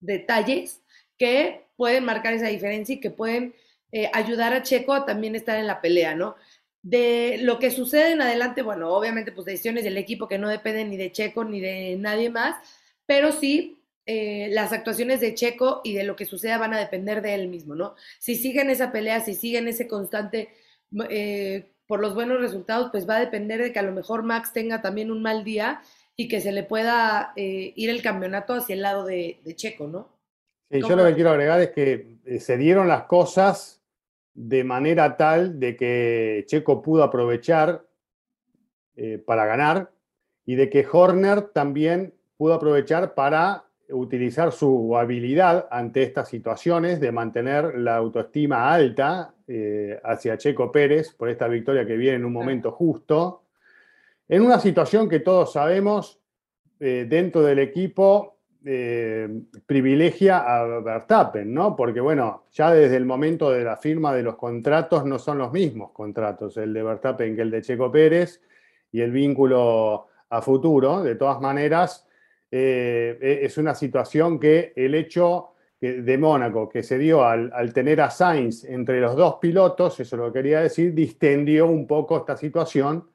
detalles 0.00 0.80
que 1.20 1.66
pueden 1.76 2.04
marcar 2.04 2.32
esa 2.32 2.48
diferencia 2.48 2.94
y 2.94 3.00
que 3.00 3.10
pueden 3.10 3.54
eh, 3.92 4.10
ayudar 4.14 4.54
a 4.54 4.62
Checo 4.62 4.94
a 4.94 5.04
también 5.04 5.36
estar 5.36 5.58
en 5.58 5.66
la 5.66 5.82
pelea, 5.82 6.14
¿no? 6.14 6.34
De 6.82 7.36
lo 7.42 7.58
que 7.58 7.70
sucede 7.70 8.12
en 8.12 8.22
adelante, 8.22 8.62
bueno, 8.62 8.88
obviamente 8.94 9.30
pues 9.30 9.44
decisiones 9.44 9.84
del 9.84 9.98
equipo 9.98 10.28
que 10.28 10.38
no 10.38 10.48
dependen 10.48 10.88
ni 10.88 10.96
de 10.96 11.12
Checo 11.12 11.44
ni 11.44 11.60
de 11.60 11.96
nadie 11.98 12.30
más, 12.30 12.56
pero 13.04 13.32
sí 13.32 13.82
eh, 14.06 14.48
las 14.52 14.72
actuaciones 14.72 15.20
de 15.20 15.34
Checo 15.34 15.82
y 15.84 15.92
de 15.92 16.04
lo 16.04 16.16
que 16.16 16.24
suceda 16.24 16.56
van 16.56 16.72
a 16.72 16.78
depender 16.78 17.20
de 17.20 17.34
él 17.34 17.48
mismo, 17.48 17.74
¿no? 17.74 17.96
Si 18.18 18.34
siguen 18.36 18.70
esa 18.70 18.90
pelea, 18.90 19.20
si 19.20 19.34
siguen 19.34 19.68
ese 19.68 19.86
constante 19.86 20.48
eh, 21.10 21.66
por 21.86 22.00
los 22.00 22.14
buenos 22.14 22.40
resultados, 22.40 22.90
pues 22.90 23.06
va 23.06 23.16
a 23.16 23.20
depender 23.20 23.60
de 23.62 23.74
que 23.74 23.78
a 23.78 23.82
lo 23.82 23.92
mejor 23.92 24.22
Max 24.22 24.54
tenga 24.54 24.80
también 24.80 25.10
un 25.10 25.20
mal 25.20 25.44
día 25.44 25.82
y 26.16 26.28
que 26.28 26.40
se 26.40 26.52
le 26.52 26.62
pueda 26.62 27.34
ir 27.36 27.90
el 27.90 28.02
campeonato 28.02 28.54
hacia 28.54 28.74
el 28.74 28.82
lado 28.82 29.04
de 29.04 29.54
Checo, 29.56 29.86
¿no? 29.86 30.19
Sí, 30.70 30.80
yo 30.80 30.88
¿Cómo 30.88 30.96
lo 30.96 31.06
que 31.06 31.14
quiero 31.14 31.30
agregar 31.30 31.60
es 31.60 31.70
que 31.70 32.18
eh, 32.24 32.40
se 32.40 32.56
dieron 32.56 32.88
las 32.88 33.04
cosas 33.04 33.82
de 34.34 34.64
manera 34.64 35.16
tal 35.16 35.58
de 35.58 35.76
que 35.76 36.44
Checo 36.46 36.80
pudo 36.80 37.02
aprovechar 37.02 37.84
eh, 38.96 39.18
para 39.18 39.46
ganar 39.46 39.90
y 40.46 40.54
de 40.54 40.70
que 40.70 40.86
Horner 40.90 41.42
también 41.48 42.14
pudo 42.36 42.54
aprovechar 42.54 43.14
para 43.14 43.64
utilizar 43.92 44.52
su 44.52 44.96
habilidad 44.96 45.68
ante 45.70 46.02
estas 46.02 46.28
situaciones 46.28 47.00
de 47.00 47.12
mantener 47.12 47.78
la 47.78 47.96
autoestima 47.96 48.72
alta 48.72 49.34
eh, 49.46 50.00
hacia 50.04 50.38
Checo 50.38 50.70
Pérez 50.70 51.12
por 51.14 51.28
esta 51.28 51.48
victoria 51.48 51.86
que 51.86 51.96
viene 51.96 52.16
en 52.16 52.24
un 52.24 52.32
momento 52.32 52.72
justo, 52.72 53.44
en 54.28 54.42
una 54.42 54.60
situación 54.60 55.08
que 55.08 55.20
todos 55.20 55.52
sabemos 55.52 56.20
eh, 56.78 57.06
dentro 57.08 57.42
del 57.42 57.58
equipo 57.58 58.39
eh, 58.64 59.28
privilegia 59.66 60.38
a 60.38 60.80
Verstappen, 60.80 61.52
¿no? 61.52 61.74
Porque 61.74 62.00
bueno, 62.00 62.44
ya 62.52 62.72
desde 62.72 62.96
el 62.96 63.06
momento 63.06 63.50
de 63.50 63.64
la 63.64 63.76
firma 63.76 64.14
de 64.14 64.22
los 64.22 64.36
contratos 64.36 65.04
no 65.06 65.18
son 65.18 65.38
los 65.38 65.52
mismos 65.52 65.92
contratos, 65.92 66.56
el 66.56 66.72
de 66.72 66.82
Verstappen 66.82 67.34
que 67.34 67.42
el 67.42 67.50
de 67.50 67.62
Checo 67.62 67.90
Pérez 67.90 68.42
y 68.92 69.00
el 69.00 69.12
vínculo 69.12 70.08
a 70.28 70.42
futuro. 70.42 71.02
De 71.02 71.14
todas 71.14 71.40
maneras, 71.40 72.06
eh, 72.50 73.18
e- 73.20 73.46
es 73.46 73.56
una 73.56 73.74
situación 73.74 74.38
que 74.38 74.72
el 74.76 74.94
hecho 74.94 75.54
de 75.80 76.18
Mónaco 76.18 76.68
que 76.68 76.82
se 76.82 76.98
dio 76.98 77.24
al, 77.24 77.50
al 77.54 77.72
tener 77.72 78.02
a 78.02 78.10
Sainz 78.10 78.64
entre 78.64 79.00
los 79.00 79.16
dos 79.16 79.36
pilotos, 79.40 79.98
eso 79.98 80.14
lo 80.18 80.30
quería 80.30 80.60
decir, 80.60 80.92
distendió 80.92 81.66
un 81.66 81.86
poco 81.86 82.18
esta 82.18 82.36
situación, 82.36 83.08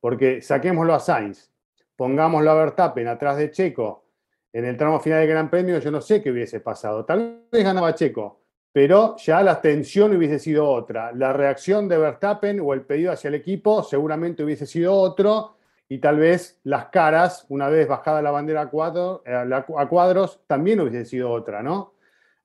porque 0.00 0.42
saquémoslo 0.42 0.94
a 0.94 0.98
Sainz, 0.98 1.52
pongámoslo 1.94 2.50
a 2.50 2.54
Verstappen 2.54 3.06
atrás 3.06 3.36
de 3.36 3.52
Checo 3.52 4.07
en 4.52 4.64
el 4.64 4.76
tramo 4.76 5.00
final 5.00 5.20
del 5.20 5.28
Gran 5.28 5.50
Premio, 5.50 5.78
yo 5.78 5.90
no 5.90 6.00
sé 6.00 6.22
qué 6.22 6.30
hubiese 6.30 6.60
pasado. 6.60 7.04
Tal 7.04 7.42
vez 7.50 7.64
ganaba 7.64 7.94
Checo, 7.94 8.40
pero 8.72 9.16
ya 9.16 9.42
la 9.42 9.60
tensión 9.60 10.16
hubiese 10.16 10.38
sido 10.38 10.68
otra. 10.68 11.12
La 11.12 11.32
reacción 11.32 11.88
de 11.88 11.98
Verstappen 11.98 12.60
o 12.60 12.72
el 12.72 12.82
pedido 12.82 13.12
hacia 13.12 13.28
el 13.28 13.34
equipo 13.34 13.82
seguramente 13.82 14.42
hubiese 14.42 14.66
sido 14.66 14.94
otro 14.94 15.56
y 15.88 15.98
tal 15.98 16.18
vez 16.18 16.60
las 16.64 16.86
caras, 16.86 17.46
una 17.48 17.68
vez 17.68 17.88
bajada 17.88 18.20
la 18.20 18.30
bandera 18.30 18.62
a, 18.62 19.22
eh, 19.24 19.64
a 19.76 19.88
cuadros, 19.88 20.40
también 20.46 20.80
hubiese 20.80 21.04
sido 21.06 21.30
otra, 21.30 21.62
¿no? 21.62 21.94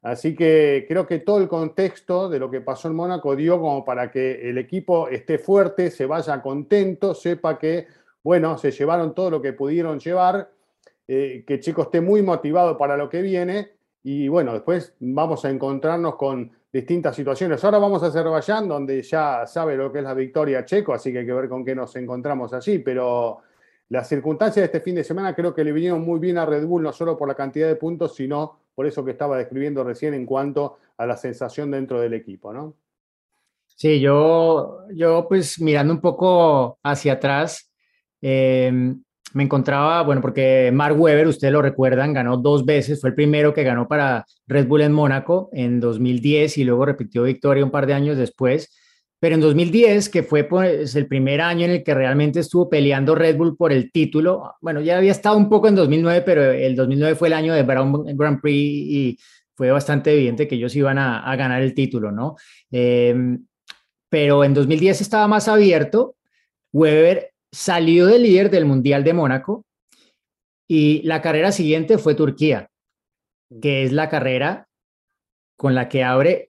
Así 0.02 0.36
que 0.36 0.86
creo 0.88 1.08
que 1.08 1.20
todo 1.20 1.38
el 1.38 1.48
contexto 1.48 2.28
de 2.28 2.38
lo 2.38 2.52
que 2.52 2.60
pasó 2.60 2.90
en 2.90 2.96
Mónaco 2.96 3.36
dio 3.38 3.60
como 3.60 3.86
para 3.86 4.12
que 4.12 4.50
el 4.50 4.58
equipo 4.58 5.08
esté 5.08 5.38
fuerte, 5.38 5.90
se 5.92 6.06
vaya 6.06 6.42
contento, 6.42 7.14
sepa 7.14 7.58
que, 7.58 7.88
bueno, 8.22 8.58
se 8.58 8.72
llevaron 8.72 9.16
todo 9.16 9.30
lo 9.30 9.42
que 9.42 9.54
pudieron 9.54 10.00
llevar, 10.00 10.50
eh, 11.08 11.44
que 11.46 11.60
Checo 11.60 11.84
esté 11.84 12.02
muy 12.02 12.22
motivado 12.22 12.78
para 12.78 12.98
lo 12.98 13.10
que 13.10 13.22
viene 13.22 13.72
y 14.04 14.28
bueno, 14.28 14.54
después 14.54 14.94
vamos 15.00 15.46
a 15.46 15.50
encontrarnos 15.50 16.16
con 16.16 16.52
distintas 16.72 17.16
situaciones. 17.16 17.64
Ahora 17.64 17.78
vamos 17.78 18.04
a 18.04 18.08
Azerbaiyán, 18.08 18.68
donde 18.68 19.02
ya 19.02 19.46
sabe 19.48 19.78
lo 19.78 19.92
que 19.92 20.00
es 20.00 20.04
la 20.04 20.14
victoria 20.14 20.66
Checo, 20.66 20.94
así 20.94 21.14
que 21.14 21.20
hay 21.20 21.26
que 21.26 21.34
ver 21.34 21.48
con 21.48 21.64
qué 21.64 21.74
nos 21.74 21.96
encontramos 21.96 22.54
allí, 22.54 22.80
pero 22.80 23.40
las 23.90 24.10
circunstancias 24.10 24.62
de 24.62 24.66
este 24.66 24.82
fin 24.82 24.96
de 24.96 25.04
semana 25.04 25.34
creo 25.34 25.54
que 25.54 25.64
le 25.64 25.72
vinieron 25.72 26.02
muy 26.02 26.20
bien 26.20 26.38
a 26.38 26.46
Red 26.46 26.66
Bull, 26.66 26.84
no 26.84 26.92
solo 26.92 27.18
por 27.18 27.28
la 27.28 27.36
cantidad 27.36 27.68
de 27.68 27.76
puntos, 27.76 28.16
sino 28.16 28.60
por 28.76 28.86
eso 28.86 29.06
que 29.06 29.12
estaba 29.12 29.38
describiendo 29.38 29.84
recién 29.84 30.14
en 30.14 30.26
cuanto 30.26 30.78
a 30.98 31.06
la 31.06 31.16
sensación 31.16 31.72
dentro 31.72 32.02
del 32.02 32.14
equipo, 32.14 32.52
¿no? 32.52 32.76
Sí, 33.68 34.00
yo, 34.00 34.80
yo 34.94 35.28
pues 35.28 35.60
mirando 35.62 35.94
un 35.94 36.02
poco 36.02 36.78
hacia 36.84 37.14
atrás, 37.14 37.72
eh, 38.22 38.96
me 39.34 39.44
encontraba, 39.44 40.02
bueno, 40.04 40.22
porque 40.22 40.72
Mark 40.74 41.00
Webber, 41.00 41.28
ustedes 41.28 41.52
lo 41.52 41.62
recuerdan, 41.62 42.14
ganó 42.14 42.38
dos 42.38 42.66
veces, 42.66 43.02
fue 43.02 43.10
el 43.10 43.16
primero 43.16 43.54
que 43.54 43.64
ganó 43.64 43.88
para 43.88 44.26
Red 44.48 44.68
Bull 44.68 44.82
en 44.82 44.94
Mónaco 44.94 45.50
en 45.54 45.80
2010 45.80 46.58
y 46.60 46.64
luego 46.64 46.86
repitió 46.86 47.24
victoria 47.24 47.64
un 47.64 47.72
par 47.72 47.88
de 47.88 47.94
años 47.94 48.18
después. 48.18 48.70
Pero 49.20 49.36
en 49.36 49.42
2010, 49.42 50.10
que 50.10 50.22
fue 50.22 50.44
pues, 50.44 50.96
el 50.96 51.08
primer 51.08 51.42
año 51.42 51.66
en 51.66 51.72
el 51.72 51.84
que 51.84 51.94
realmente 51.94 52.42
estuvo 52.42 52.70
peleando 52.70 53.16
Red 53.16 53.38
Bull 53.38 53.56
por 53.56 53.72
el 53.72 53.92
título, 53.92 54.54
bueno, 54.62 54.82
ya 54.82 54.98
había 54.98 55.12
estado 55.12 55.38
un 55.38 55.50
poco 55.50 55.68
en 55.70 55.76
2009, 55.76 56.24
pero 56.26 56.52
el 56.52 56.76
2009 56.76 57.16
fue 57.16 57.30
el 57.30 57.34
año 57.34 57.54
de 57.54 57.64
Brown 57.64 58.18
Grand 58.18 58.42
Prix 58.42 58.56
y 58.56 59.18
fue 59.56 59.72
bastante 59.72 60.12
evidente 60.14 60.48
que 60.48 60.56
ellos 60.56 60.76
iban 60.76 60.98
a, 60.98 61.20
a 61.20 61.36
ganar 61.36 61.62
el 61.62 61.74
título, 61.74 62.12
¿no? 62.12 62.36
Eh, 62.72 63.16
pero 64.10 64.44
en 64.44 64.54
2010 64.54 65.02
estaba 65.02 65.28
más 65.28 65.48
abierto. 65.48 66.16
Weber 66.72 67.33
salió 67.54 68.08
de 68.08 68.18
líder 68.18 68.50
del 68.50 68.66
Mundial 68.66 69.04
de 69.04 69.14
Mónaco 69.14 69.64
y 70.68 71.04
la 71.04 71.22
carrera 71.22 71.52
siguiente 71.52 72.00
fue 72.00 72.16
Turquía, 72.16 72.68
que 73.62 73.84
es 73.84 73.92
la 73.92 74.10
carrera 74.10 74.68
con 75.56 75.76
la 75.76 75.88
que 75.88 76.04
abre 76.04 76.48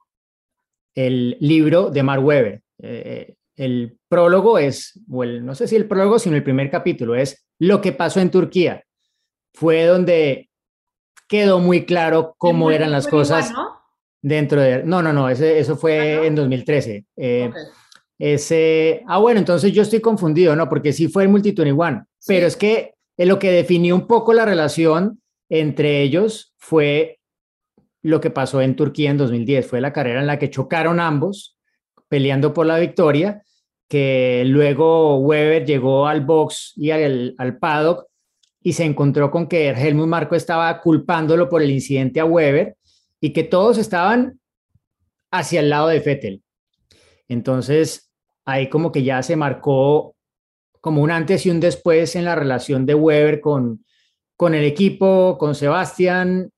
el 0.95 1.37
libro 1.41 1.91
de 1.91 2.03
Mark 2.03 2.25
Webber. 2.25 2.63
Eh, 2.83 3.35
el 3.57 3.99
prólogo 4.09 4.59
es, 4.59 4.99
o 5.11 5.23
el, 5.23 5.45
no 5.45 5.55
sé 5.55 5.69
si 5.69 5.77
el 5.77 5.87
prólogo, 5.87 6.19
sino 6.19 6.37
el 6.37 6.43
primer 6.43 6.71
capítulo, 6.71 7.15
es 7.15 7.47
lo 7.59 7.83
que 7.83 7.93
pasó 7.93 8.21
en 8.21 8.31
Turquía. 8.31 8.83
Fue 9.53 9.85
donde 9.85 10.49
quedó 11.29 11.59
muy 11.59 11.85
claro 11.85 12.35
cómo 12.39 12.71
eran 12.71 12.91
las 12.91 13.05
2021, 13.05 13.21
cosas 13.43 13.53
¿no? 13.53 13.79
dentro 14.23 14.61
de... 14.63 14.85
No, 14.85 15.03
no, 15.03 15.13
no, 15.13 15.29
ese, 15.29 15.59
eso 15.59 15.77
fue 15.77 16.15
Ah, 16.15 16.17
¿no? 16.17 16.25
en 16.25 16.35
2013. 16.35 17.05
Eh, 17.17 17.51
Ok. 17.51 17.57
Ese, 18.33 19.03
ah, 19.07 19.18
bueno, 19.18 19.39
entonces 19.39 19.72
yo 19.72 19.83
estoy 19.83 20.01
confundido, 20.01 20.57
¿no? 20.57 20.66
Porque 20.68 20.95
sí 20.95 21.09
fue 21.09 21.25
el 21.25 21.29
Multi-21, 21.29 22.07
pero 22.27 22.41
Sí. 22.41 22.47
es 22.47 22.57
que 22.57 22.95
lo 23.18 23.39
que 23.39 23.51
definió 23.51 23.95
un 23.95 24.07
poco 24.07 24.33
la 24.33 24.47
relación 24.47 25.20
entre 25.51 26.01
ellos 26.01 26.55
fue 26.57 27.18
lo 28.03 28.20
que 28.20 28.31
pasó 28.31 28.62
en 28.62 28.77
Turquía 28.77 29.11
en 29.11 29.18
2010. 29.18 29.66
Fue 29.66 29.81
la 29.83 29.93
carrera 29.93 30.20
en 30.20 30.27
la 30.27 30.39
que 30.39 30.49
chocaron 30.49 31.01
ambos, 31.01 31.59
peleando 32.09 32.55
por 32.55 32.64
la 32.64 32.79
victoria, 32.79 33.43
que 33.89 34.43
luego 34.47 35.18
Weber 35.18 35.66
llegó 35.66 36.07
al 36.07 36.22
box 36.22 36.72
y 36.77 36.93
al, 36.93 37.35
al 37.37 37.59
paddock 37.59 38.07
y 38.62 38.72
se 38.72 38.85
encontró 38.85 39.31
con 39.31 39.47
que 39.47 39.68
Helmut 39.68 40.09
Marko 40.09 40.35
estaba 40.35 40.81
culpándolo 40.81 41.51
por 41.51 41.61
el 41.62 41.70
incidente 41.70 42.20
a 42.20 42.25
Weber 42.25 42.77
y 43.20 43.35
que 43.35 43.45
todos 43.45 43.77
estaban 43.77 44.41
hacia 45.31 45.61
el 45.61 45.68
lado 45.68 45.89
de 45.89 46.01
Vettel. 46.01 46.43
Entonces, 47.29 48.11
ahí 48.45 48.69
como 48.69 48.93
que 48.93 49.03
ya 49.03 49.23
se 49.23 49.37
marcó 49.37 50.15
como 50.81 51.03
un 51.03 51.11
antes 51.11 51.47
y 51.47 51.51
un 51.51 51.61
después 51.61 52.15
en 52.17 52.25
la 52.25 52.35
relación 52.35 52.85
de 52.85 52.95
Weber 52.95 53.41
con, 53.41 53.85
con 54.37 54.55
el 54.55 54.65
equipo, 54.65 55.39
con 55.39 55.55
Sebastián, 55.55 56.51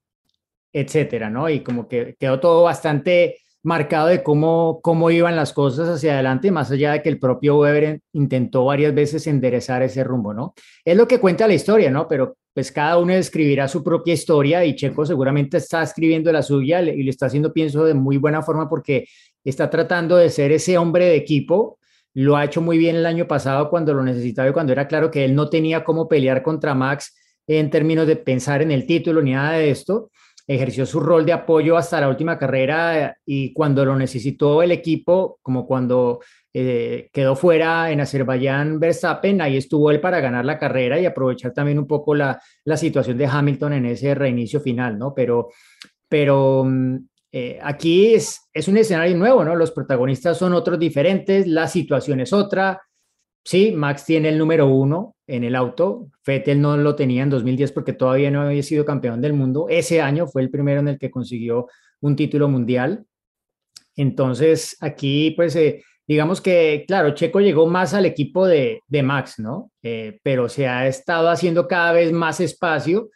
etcétera, 0.73 1.31
¿no? 1.31 1.49
Y 1.49 1.61
como 1.61 1.89
que 1.89 2.17
quedó 2.19 2.41
todo 2.41 2.65
bastante 2.65 3.39
marcado 3.63 4.09
de 4.09 4.23
cómo, 4.23 4.81
cómo 4.83 5.11
iban 5.11 5.35
las 5.35 5.53
cosas 5.53 5.89
hacia 5.89 6.15
adelante, 6.15 6.51
más 6.51 6.71
allá 6.71 6.93
de 6.93 7.03
que 7.03 7.09
el 7.09 7.19
propio 7.19 7.59
Weber 7.59 8.01
intentó 8.13 8.65
varias 8.65 8.95
veces 8.95 9.27
enderezar 9.27 9.83
ese 9.83 10.05
rumbo, 10.05 10.33
¿no? 10.33 10.55
Es 10.85 10.97
lo 10.97 11.09
que 11.09 11.19
cuenta 11.19 11.49
la 11.49 11.55
historia, 11.55 11.91
¿no? 11.91 12.07
Pero 12.07 12.37
pues 12.55 12.71
cada 12.73 12.97
uno 12.97 13.13
escribirá 13.13 13.69
su 13.69 13.83
propia 13.83 14.15
historia 14.15 14.65
y 14.65 14.77
Checo 14.77 15.05
seguramente 15.05 15.57
está 15.57 15.83
escribiendo 15.83 16.33
la 16.33 16.43
suya 16.43 16.81
y 16.81 17.03
lo 17.03 17.11
está 17.11 17.27
haciendo, 17.27 17.53
pienso, 17.53 17.85
de 17.85 17.95
muy 17.95 18.17
buena 18.17 18.41
forma 18.41 18.69
porque 18.69 19.07
está 19.51 19.71
tratando 19.71 20.17
de 20.17 20.31
ser 20.31 20.53
ese 20.53 20.77
hombre 20.79 21.07
de 21.07 21.17
equipo. 21.17 21.79
Lo 22.15 22.37
ha 22.37 22.45
hecho 22.45 22.61
muy 22.61 22.79
bien 22.79 22.97
el 22.97 23.07
año 23.07 23.27
pasado 23.27 23.69
cuando 23.71 23.95
lo 23.95 24.03
necesitaba 24.03 24.49
y 24.49 24.53
cuando 24.53 24.73
era 24.73 24.89
claro 24.89 25.11
que 25.11 25.25
él 25.25 25.35
no 25.35 25.49
tenía 25.49 25.85
cómo 25.85 26.09
pelear 26.09 26.43
contra 26.43 26.75
Max 26.75 27.15
en 27.47 27.71
términos 27.71 28.07
de 28.07 28.17
pensar 28.17 28.63
en 28.63 28.73
el 28.73 28.87
título 28.87 29.23
ni 29.23 29.33
nada 29.33 29.53
de 29.53 29.71
esto. 29.71 30.11
Ejerció 30.49 30.87
su 30.87 31.01
rol 31.01 31.27
de 31.27 31.33
apoyo 31.33 31.77
hasta 31.77 32.01
la 32.01 32.09
última 32.09 32.39
carrera 32.39 33.17
y 33.25 33.53
cuando 33.53 33.85
lo 33.85 33.97
necesitó 33.97 34.63
el 34.63 34.71
equipo, 34.71 35.39
como 35.43 35.67
cuando 35.67 36.21
eh, 36.55 37.11
quedó 37.13 37.37
fuera 37.37 37.91
en 37.91 38.01
Azerbaiyán 38.01 38.79
Verstappen, 38.79 39.41
ahí 39.41 39.57
estuvo 39.57 39.91
él 39.91 40.01
para 40.01 40.21
ganar 40.21 40.45
la 40.45 40.59
carrera 40.59 40.99
y 40.99 41.07
aprovechar 41.07 41.53
también 41.53 41.79
un 41.79 41.87
poco 41.87 42.15
la, 42.15 42.41
la 42.65 42.77
situación 42.77 43.19
de 43.19 43.27
Hamilton 43.27 43.73
en 43.75 43.87
ese 43.87 44.15
reinicio 44.15 44.61
final, 44.61 44.99
¿no? 44.99 45.13
Pero, 45.13 45.51
pero 46.09 46.65
eh, 47.33 47.59
aquí 47.63 48.15
es, 48.15 48.41
un 48.69 48.77
escenario 48.77 49.17
nuevo, 49.17 49.45
¿no? 49.45 49.55
Los 49.55 49.73
protagonistas 49.73 50.39
son 50.39 50.55
otros 50.55 50.79
diferentes, 50.79 51.47
la 51.47 51.69
situación 51.69 52.21
es 52.21 52.33
otra. 52.33 52.81
Sí, 53.45 53.73
Max 53.73 54.05
tiene 54.05 54.31
el 54.31 54.39
número 54.39 54.67
uno 54.67 55.17
en 55.27 55.45
el 55.45 55.55
auto. 55.55 56.09
Vettel 56.27 56.61
no 56.61 56.77
lo 56.77 56.95
tenía 56.97 57.23
en 57.23 57.31
2010 57.31 57.73
porque 57.73 57.93
todavía 57.93 58.31
no 58.31 58.43
había 58.43 58.63
sido 58.63 58.85
campeón 58.85 59.21
del 59.21 59.35
mundo. 59.35 59.67
Ese 59.69 60.01
año 60.01 60.27
fue 60.27 60.43
el 60.43 60.51
primero 60.51 60.81
en 60.81 60.89
el 60.89 60.99
que 60.99 61.11
consiguió 61.11 61.67
un 62.01 62.17
título 62.17 62.49
mundial. 62.49 63.05
Entonces, 63.97 64.77
aquí, 64.81 65.33
pues, 65.33 65.57
eh, 65.57 65.83
digamos 66.07 66.41
que, 66.41 66.85
claro, 66.87 67.15
Checo 67.15 67.41
llegó 67.41 67.67
más 67.67 67.95
al 67.95 68.07
equipo 68.07 68.47
de, 68.47 68.83
Max, 69.03 69.39
¿no? 69.39 69.71
Eh, 69.83 70.19
pero 70.23 70.49
se 70.49 70.67
ha 70.69 70.87
estado 70.87 71.29
haciendo 71.29 71.69
cada 71.69 71.93
vez 71.93 72.13
más 72.13 72.41
espacio. 72.41 73.11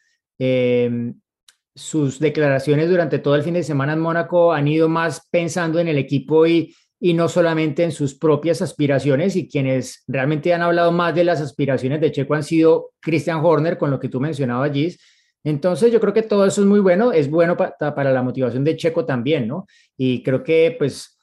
Sus 1.81 2.20
declaraciones 2.20 2.91
durante 2.91 3.18
todo 3.18 3.35
el 3.35 3.43
fin 3.43 3.55
de 3.55 3.62
semana 3.62 3.95
en 3.95 4.01
Mónaco 4.01 4.53
han 4.53 4.68
ido 4.68 4.89
más 4.89 5.26
pensando 5.31 5.78
en 5.78 5.89
el 5.89 5.97
equipo 5.97 6.47
y, 6.47 6.74
y 7.01 7.14
no 7.14 7.26
solamente 7.26 7.83
en 7.83 7.91
sus 7.91 8.14
propias 8.14 8.61
aspiraciones 8.61 9.35
y 9.35 9.49
quienes 9.49 10.05
realmente 10.07 10.53
han 10.53 10.61
hablado 10.61 10.93
más 10.93 11.14
de 11.14 11.24
las 11.24 11.41
aspiraciones 11.41 12.03
de 12.03 12.12
Checo 12.12 12.35
han 12.35 12.43
sido 12.43 12.91
Christian 13.01 13.41
Horner, 13.43 13.78
con 13.78 13.91
lo 13.91 13.99
que 13.99 14.11
tú 14.11 14.20
mencionabas, 14.20 14.72
Gis. 14.72 15.01
Entonces 15.43 15.91
yo 15.91 16.01
creo 16.01 16.12
que 16.12 16.22
todo 16.22 16.45
eso 16.45 16.61
es 16.61 16.66
muy 16.66 16.81
bueno, 16.81 17.12
es 17.12 17.31
bueno 17.31 17.57
pa 17.57 17.74
para 17.78 18.12
la 18.12 18.22
motivación 18.22 18.62
de 18.62 18.76
Checo 18.76 19.07
también, 19.07 19.49
¿no? 19.49 19.66
Y 19.97 20.22
creo 20.22 20.45
que 20.45 20.76
pues 20.78 21.18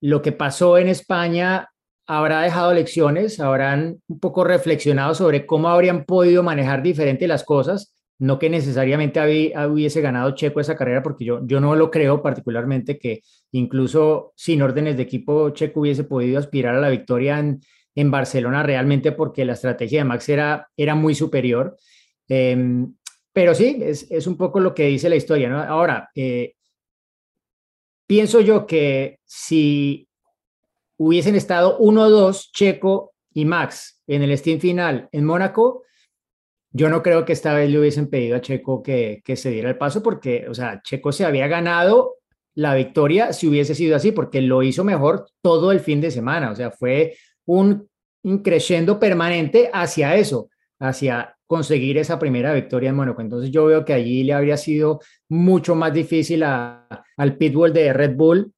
lo 0.00 0.22
que 0.22 0.32
pasó 0.32 0.78
en 0.78 0.88
España 0.88 1.68
habrá 2.06 2.40
dejado 2.40 2.72
lecciones, 2.72 3.38
habrán 3.38 4.00
un 4.08 4.18
poco 4.18 4.44
reflexionado 4.44 5.14
sobre 5.14 5.44
cómo 5.44 5.68
habrían 5.68 6.06
podido 6.06 6.42
manejar 6.42 6.82
diferente 6.82 7.28
las 7.28 7.44
cosas 7.44 7.92
no 8.20 8.38
que 8.38 8.50
necesariamente 8.50 9.18
hubiese 9.66 10.02
ganado 10.02 10.34
Checo 10.34 10.60
esa 10.60 10.76
carrera, 10.76 11.02
porque 11.02 11.24
yo, 11.24 11.40
yo 11.46 11.58
no 11.58 11.74
lo 11.74 11.90
creo 11.90 12.22
particularmente 12.22 12.98
que 12.98 13.22
incluso 13.52 14.32
sin 14.36 14.60
órdenes 14.60 14.98
de 14.98 15.02
equipo 15.02 15.50
Checo 15.50 15.80
hubiese 15.80 16.04
podido 16.04 16.38
aspirar 16.38 16.74
a 16.74 16.80
la 16.80 16.90
victoria 16.90 17.38
en, 17.38 17.60
en 17.94 18.10
Barcelona 18.10 18.62
realmente 18.62 19.12
porque 19.12 19.46
la 19.46 19.54
estrategia 19.54 20.00
de 20.00 20.04
Max 20.04 20.28
era, 20.28 20.68
era 20.76 20.94
muy 20.94 21.14
superior. 21.14 21.78
Em, 22.28 22.94
pero 23.32 23.54
sí, 23.54 23.78
es, 23.80 24.06
es, 24.10 24.26
un 24.26 24.36
poco 24.36 24.60
lo 24.60 24.74
que 24.74 24.86
dice 24.86 25.08
la 25.08 25.16
historia. 25.16 25.64
Ahora, 25.64 26.10
eh, 26.14 26.54
pienso 28.06 28.40
yo 28.40 28.66
que 28.66 29.18
si 29.24 30.06
hubiesen 30.98 31.36
estado 31.36 31.78
1-2 31.78 32.50
Checo 32.52 33.14
y 33.32 33.46
Max 33.46 34.02
en 34.06 34.22
el 34.22 34.36
Steam 34.36 34.60
final 34.60 35.08
en 35.10 35.24
Mónaco, 35.24 35.84
yo 36.72 36.88
no 36.88 37.02
creo 37.02 37.24
que 37.24 37.32
esta 37.32 37.54
vez 37.54 37.70
le 37.70 37.78
hubiesen 37.78 38.08
pedido 38.08 38.36
a 38.36 38.40
Checo 38.40 38.82
que, 38.82 39.22
que 39.24 39.36
se 39.36 39.50
diera 39.50 39.68
el 39.68 39.78
paso 39.78 40.02
porque, 40.02 40.46
o 40.48 40.54
sea, 40.54 40.80
Checo 40.82 41.12
se 41.12 41.24
había 41.24 41.48
ganado 41.48 42.16
la 42.54 42.74
victoria 42.74 43.32
si 43.32 43.48
hubiese 43.48 43.74
sido 43.74 43.96
así, 43.96 44.12
porque 44.12 44.40
lo 44.40 44.62
hizo 44.62 44.84
mejor 44.84 45.26
todo 45.42 45.72
el 45.72 45.80
fin 45.80 46.00
de 46.00 46.10
semana. 46.10 46.50
O 46.50 46.56
sea, 46.56 46.70
fue 46.70 47.16
un 47.46 47.88
increciendo 48.22 48.98
permanente 48.98 49.70
hacia 49.72 50.16
eso, 50.16 50.50
hacia 50.78 51.36
conseguir 51.46 51.98
esa 51.98 52.18
primera 52.18 52.52
victoria 52.52 52.90
en 52.90 52.96
Mónaco. 52.96 53.20
Entonces 53.20 53.50
yo 53.50 53.66
veo 53.66 53.84
que 53.84 53.92
allí 53.92 54.22
le 54.24 54.34
habría 54.34 54.56
sido 54.56 55.00
mucho 55.28 55.74
más 55.74 55.92
difícil 55.92 56.42
al 56.44 57.36
pitbull 57.38 57.72
de 57.72 57.92
Red 57.92 58.14
Bull 58.14 58.52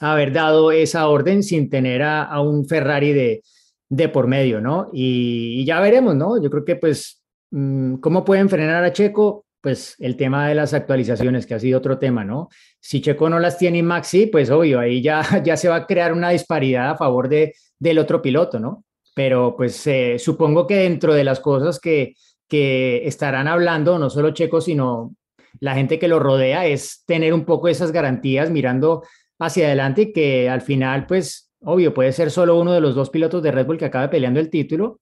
haber 0.00 0.32
dado 0.32 0.72
esa 0.72 1.08
orden 1.08 1.42
sin 1.42 1.68
tener 1.68 2.02
a, 2.02 2.40
un 2.40 2.66
Ferrari 2.66 3.12
de, 3.12 3.42
de 3.90 4.08
por 4.08 4.26
medio, 4.26 4.60
¿no? 4.60 4.88
Y, 4.92 5.62
ya 5.66 5.80
veremos, 5.80 6.16
¿no? 6.16 6.42
Yo 6.42 6.48
creo 6.48 6.64
que 6.64 6.76
pues 6.76 7.19
¿Cómo 7.50 8.24
pueden 8.24 8.48
frenar 8.48 8.84
a 8.84 8.92
Checo? 8.92 9.44
Pues 9.60 9.96
el 9.98 10.16
tema 10.16 10.48
de 10.48 10.54
las 10.54 10.72
actualizaciones, 10.72 11.46
que 11.46 11.54
ha 11.54 11.58
sido 11.58 11.78
otro 11.78 11.98
tema, 11.98 12.24
¿no? 12.24 12.48
Si 12.80 13.00
Checo 13.00 13.28
no 13.28 13.38
las 13.40 13.58
tiene 13.58 13.78
y 13.78 13.82
Maxi, 13.82 14.26
pues 14.26 14.50
obvio, 14.50 14.78
ahí 14.80 15.02
ya, 15.02 15.22
ya 15.44 15.56
se 15.56 15.68
va 15.68 15.76
a 15.76 15.86
crear 15.86 16.12
una 16.12 16.30
disparidad 16.30 16.90
a 16.90 16.96
favor 16.96 17.28
de, 17.28 17.54
del 17.78 17.98
otro 17.98 18.22
piloto, 18.22 18.58
¿no? 18.60 18.84
Pero 19.14 19.54
pues 19.56 19.86
eh, 19.86 20.18
supongo 20.18 20.66
que 20.66 20.76
dentro 20.76 21.12
de 21.12 21.24
las 21.24 21.40
cosas 21.40 21.80
que, 21.80 22.14
que 22.48 23.06
estarán 23.06 23.48
hablando, 23.48 23.98
no 23.98 24.10
solo 24.10 24.30
Checo, 24.30 24.60
sino 24.60 25.14
la 25.58 25.74
gente 25.74 25.98
que 25.98 26.08
lo 26.08 26.20
rodea, 26.20 26.66
es 26.66 27.02
tener 27.04 27.34
un 27.34 27.44
poco 27.44 27.68
esas 27.68 27.90
garantías 27.90 28.50
mirando 28.50 29.02
hacia 29.40 29.66
adelante 29.66 30.02
y 30.02 30.12
que 30.12 30.48
al 30.48 30.62
final, 30.62 31.06
pues, 31.06 31.52
obvio, 31.62 31.92
puede 31.92 32.12
ser 32.12 32.30
solo 32.30 32.58
uno 32.58 32.72
de 32.72 32.80
los 32.80 32.94
dos 32.94 33.10
pilotos 33.10 33.42
de 33.42 33.50
Red 33.50 33.66
Bull 33.66 33.78
que 33.78 33.86
acabe 33.86 34.08
peleando 34.08 34.38
el 34.38 34.50
título, 34.50 35.00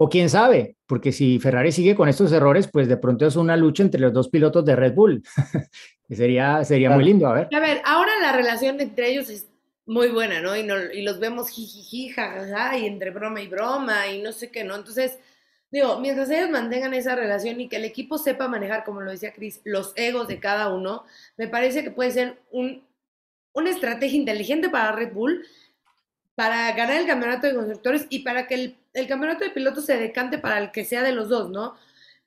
o 0.00 0.08
quién 0.08 0.30
sabe, 0.30 0.76
porque 0.86 1.10
si 1.10 1.40
Ferrari 1.40 1.72
sigue 1.72 1.96
con 1.96 2.08
estos 2.08 2.30
errores, 2.30 2.68
pues 2.72 2.86
de 2.86 2.96
pronto 2.96 3.26
es 3.26 3.34
una 3.34 3.56
lucha 3.56 3.82
entre 3.82 4.00
los 4.00 4.12
dos 4.12 4.28
pilotos 4.28 4.64
de 4.64 4.76
Red 4.76 4.94
Bull. 4.94 5.22
sería 6.08 6.64
sería 6.64 6.90
muy 6.90 7.04
lindo, 7.04 7.26
a 7.26 7.34
ver. 7.34 7.48
A 7.52 7.58
ver, 7.58 7.82
ahora 7.84 8.12
la 8.22 8.32
relación 8.32 8.80
entre 8.80 9.10
ellos 9.10 9.28
es 9.28 9.48
muy 9.86 10.08
buena, 10.08 10.40
¿no? 10.40 10.56
Y, 10.56 10.62
no, 10.62 10.76
y 10.92 11.02
los 11.02 11.18
vemos 11.18 11.50
jijiji, 11.50 12.10
jajaja, 12.10 12.78
y 12.78 12.86
entre 12.86 13.10
broma 13.10 13.40
y 13.40 13.48
broma, 13.48 14.06
y 14.06 14.22
no 14.22 14.30
sé 14.30 14.52
qué, 14.52 14.62
¿no? 14.62 14.76
Entonces, 14.76 15.18
digo, 15.72 15.98
mientras 15.98 16.30
ellos 16.30 16.48
mantengan 16.48 16.94
esa 16.94 17.16
relación 17.16 17.60
y 17.60 17.68
que 17.68 17.76
el 17.76 17.84
equipo 17.84 18.18
sepa 18.18 18.46
manejar, 18.46 18.84
como 18.84 19.00
lo 19.00 19.10
decía 19.10 19.32
Chris, 19.32 19.60
los 19.64 19.94
egos 19.96 20.28
de 20.28 20.38
cada 20.38 20.72
uno, 20.72 21.06
me 21.36 21.48
parece 21.48 21.82
que 21.82 21.90
puede 21.90 22.12
ser 22.12 22.38
un, 22.52 22.84
una 23.52 23.70
estrategia 23.70 24.16
inteligente 24.16 24.68
para 24.68 24.92
Red 24.92 25.12
Bull 25.12 25.44
para 26.36 26.70
ganar 26.70 27.00
el 27.00 27.06
campeonato 27.08 27.48
de 27.48 27.54
constructores 27.54 28.06
y 28.10 28.20
para 28.20 28.46
que 28.46 28.54
el, 28.54 28.77
el, 28.92 29.06
campeonato 29.06 29.44
de 29.44 29.50
pilotos 29.50 29.86
se 29.86 29.96
decante 29.96 30.38
para 30.38 30.58
el 30.58 30.70
que 30.70 30.84
sea 30.84 31.02
de 31.02 31.12
los 31.12 31.28
dos, 31.28 31.50
¿no? 31.50 31.74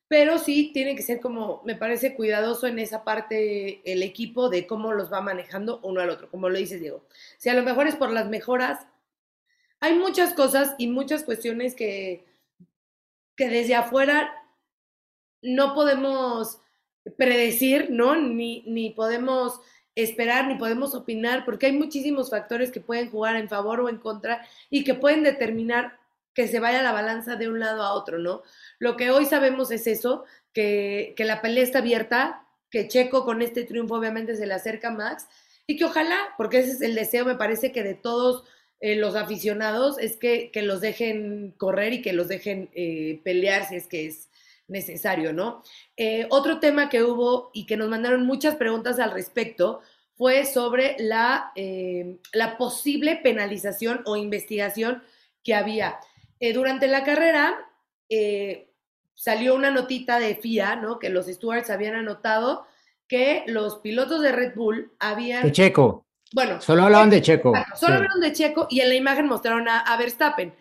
Pero 0.08 0.38
sí 0.38 0.72
tiene 0.74 0.96
que 0.96 1.04
ser 1.04 1.22
como, 1.22 1.62
me 1.66 1.76
parece 1.76 2.16
cuidadoso 2.16 2.68
en 2.68 2.80
esa 2.80 3.04
parte 3.04 3.82
el 3.90 4.04
equipo 4.04 4.50
de 4.50 4.68
cómo 4.68 4.92
los 4.94 5.12
va 5.12 5.22
manejando 5.22 5.80
uno 5.84 6.02
al 6.02 6.10
otro, 6.10 6.30
como 6.30 6.50
lo 6.50 6.58
dice 6.58 6.80
Diego. 6.80 7.06
Si 7.38 7.50
a 7.50 7.54
lo 7.54 7.64
mejor 7.64 7.88
es 7.88 7.96
por 7.96 8.12
las 8.12 8.28
mejoras, 8.28 8.86
hay 9.80 9.96
muchas 9.96 10.34
cosas 10.34 10.76
y 10.78 10.88
muchas 10.88 11.24
cuestiones 11.24 11.76
que, 11.76 12.26
que 13.36 13.48
desde 13.48 13.76
afuera 13.76 14.34
no 15.42 15.74
podemos 15.74 16.60
predecir, 17.18 17.90
¿no? 17.90 18.16
Ni, 18.16 18.64
ni 18.68 18.92
podemos 18.92 19.60
esperar 19.96 20.48
ni 20.48 20.56
podemos 20.56 20.96
opinar 20.96 21.44
porque 21.46 21.66
hay 21.66 21.74
muchísimos 21.74 22.30
factores 22.30 22.72
que 22.72 22.80
pueden 22.80 23.10
jugar 23.10 23.36
en 23.36 23.50
favor 23.50 23.82
o 23.82 23.90
en 23.90 23.98
contra 23.98 24.46
y 24.70 24.84
que 24.84 24.94
pueden 24.94 25.24
determinar 25.24 26.00
que 26.34 26.48
se 26.48 26.60
vaya 26.60 26.82
la 26.82 26.92
balanza 26.92 27.36
de 27.36 27.50
un 27.50 27.60
lado 27.60 27.84
a 27.84 27.94
otro, 27.94 28.20
¿no? 28.20 28.44
Lo 28.80 28.98
que 28.98 29.12
hoy 29.12 29.26
sabemos 29.26 29.72
es 29.72 29.88
eso, 29.88 30.26
que, 30.54 31.14
que 31.18 31.26
la 31.26 31.42
pelea 31.42 31.64
está 31.64 31.80
abierta, 31.80 32.48
que 32.70 32.88
Checo 32.88 33.26
con 33.26 33.42
este 33.42 33.64
triunfo 33.64 33.96
obviamente 33.96 34.36
se 34.36 34.48
le 34.48 34.54
acerca 34.54 34.90
a 34.90 34.92
Max 34.92 35.28
y 35.68 35.78
que 35.78 35.86
ojalá, 35.86 36.18
porque 36.38 36.60
ese 36.60 36.72
es 36.72 36.82
el 36.82 36.96
deseo, 36.96 37.26
me 37.26 37.36
parece 37.36 37.72
que 37.72 37.84
de 37.84 37.94
todos 37.94 38.44
eh, 38.82 38.96
los 38.96 39.16
aficionados, 39.16 40.00
es 40.00 40.18
que, 40.18 40.50
que, 40.52 40.64
los 40.64 40.82
dejen 40.82 41.54
correr 41.58 41.94
y 41.94 42.02
que 42.02 42.14
los 42.14 42.28
dejen 42.28 42.70
eh, 42.74 43.22
pelear 43.24 43.70
si 43.70 43.76
es 43.76 43.88
que 43.88 44.08
es 44.08 44.30
necesario, 44.68 45.34
¿no? 45.34 45.64
Eh, 45.98 46.26
otro 46.32 46.60
tema 46.60 46.90
que 46.90 47.04
hubo 47.04 47.52
y 47.54 47.68
que 47.68 47.78
nos 47.78 47.90
mandaron 47.90 48.26
muchas 48.26 48.56
preguntas 48.56 48.98
al 49.00 49.12
respecto 49.12 49.82
fue 50.16 50.46
sobre 50.46 50.96
la, 51.00 51.52
la 52.34 52.58
posible 52.58 53.18
penalización 53.18 54.02
o 54.06 54.18
investigación 54.18 55.04
que 55.44 55.56
había. 55.56 56.00
Eh, 56.42 56.52
durante 56.54 56.88
la 56.88 57.04
carrera 57.04 57.56
eh, 58.10 58.74
salió 59.14 59.56
una 59.56 59.72
notita 59.72 60.20
de 60.20 60.36
FIA, 60.36 60.76
¿no? 60.76 61.00
Que 61.00 61.10
los 61.10 61.28
stewards 61.28 61.70
habían 61.70 61.96
anotado 61.96 62.66
que 63.08 63.44
los 63.48 63.78
pilotos 63.78 64.22
de 64.22 64.32
Red 64.32 64.56
Bull 64.56 64.92
habían... 65.00 65.44
De 65.44 65.52
Checo. 65.52 66.06
Bueno. 66.34 66.60
Solo 66.60 66.84
hablaban 66.84 67.10
de 67.10 67.22
Checo. 67.22 67.54
Solo 67.76 67.94
sí. 67.94 67.98
hablaron 67.98 68.20
de 68.20 68.34
Checo 68.34 68.68
y 68.70 68.82
en 68.82 68.90
la 68.90 68.96
imagen 68.96 69.28
mostraron 69.28 69.70
a, 69.70 69.80
a 69.80 69.98
Verstappen. 69.98 70.54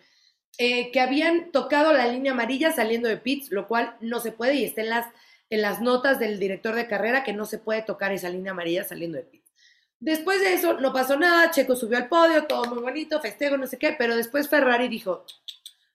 Eh, 0.57 0.91
que 0.91 0.99
habían 0.99 1.51
tocado 1.51 1.93
la 1.93 2.05
línea 2.07 2.33
amarilla 2.33 2.71
saliendo 2.71 3.07
de 3.09 3.17
pits, 3.17 3.51
lo 3.51 3.67
cual 3.67 3.95
no 4.01 4.19
se 4.19 4.31
puede 4.31 4.55
y 4.55 4.65
está 4.65 4.81
en 4.81 4.89
las, 4.89 5.07
en 5.49 5.61
las 5.61 5.81
notas 5.81 6.19
del 6.19 6.39
director 6.39 6.75
de 6.75 6.87
carrera 6.87 7.23
que 7.23 7.33
no 7.33 7.45
se 7.45 7.57
puede 7.57 7.81
tocar 7.81 8.11
esa 8.11 8.29
línea 8.29 8.51
amarilla 8.51 8.83
saliendo 8.83 9.17
de 9.17 9.23
pits. 9.23 9.51
Después 9.99 10.41
de 10.41 10.53
eso 10.53 10.73
no 10.73 10.91
pasó 10.91 11.17
nada, 11.17 11.51
Checo 11.51 11.75
subió 11.75 11.97
al 11.97 12.09
podio, 12.09 12.45
todo 12.45 12.65
muy 12.65 12.81
bonito, 12.81 13.21
festejo, 13.21 13.55
no 13.55 13.65
sé 13.65 13.77
qué, 13.77 13.95
pero 13.97 14.15
después 14.15 14.49
Ferrari 14.49 14.87
dijo, 14.87 15.25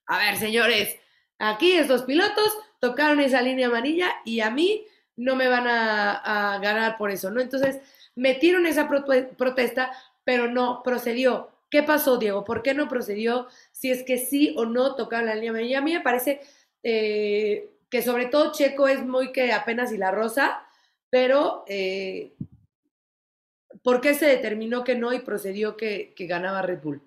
a 0.07 0.19
ver 0.19 0.37
señores, 0.37 0.97
aquí 1.39 1.73
estos 1.73 2.03
pilotos 2.03 2.57
tocaron 2.81 3.21
esa 3.21 3.43
línea 3.43 3.67
amarilla 3.67 4.11
y 4.25 4.41
a 4.41 4.51
mí 4.51 4.87
no 5.17 5.35
me 5.35 5.49
van 5.49 5.67
a, 5.67 6.59
ganar 6.63 6.97
por 6.99 7.11
eso, 7.11 7.31
¿no? 7.31 7.41
Entonces 7.41 7.81
metieron 8.15 8.67
esa 8.67 8.89
protesta, 8.89 9.93
pero 10.25 10.49
no 10.51 10.83
procedió. 10.83 11.51
¿Qué 11.71 11.83
pasó, 11.83 12.19
Diego? 12.19 12.45
¿Por 12.45 12.63
qué 12.63 12.75
no 12.75 12.89
procedió? 12.89 13.49
Si 13.73 13.91
es 13.91 14.05
que 14.05 14.19
sí 14.19 14.55
o 14.57 14.67
no 14.67 14.95
tocaron 14.95 15.27
la 15.27 15.35
línea 15.35 15.51
amarilla. 15.51 15.79
A 15.79 15.83
mí 15.83 15.93
me 15.95 16.01
parece 16.01 16.41
eh, 16.83 17.71
que 17.91 18.03
sobre 18.03 18.27
todo 18.27 18.53
Checo 18.53 18.89
es 18.89 19.05
muy 19.05 19.33
que 19.33 19.53
apenas 19.53 19.93
y 19.93 19.99
la 19.99 20.11
rosa, 20.11 20.63
pero 21.11 21.65
eh, 21.67 22.35
¿por 23.83 24.01
qué 24.01 24.15
se 24.15 24.27
determinó 24.27 24.85
que 24.85 24.95
no 24.95 25.13
y 25.13 25.21
procedió 25.21 25.77
que, 25.77 26.15
que 26.15 26.27
ganaba 26.27 26.63
Red 26.63 26.83
Bull? 26.83 27.03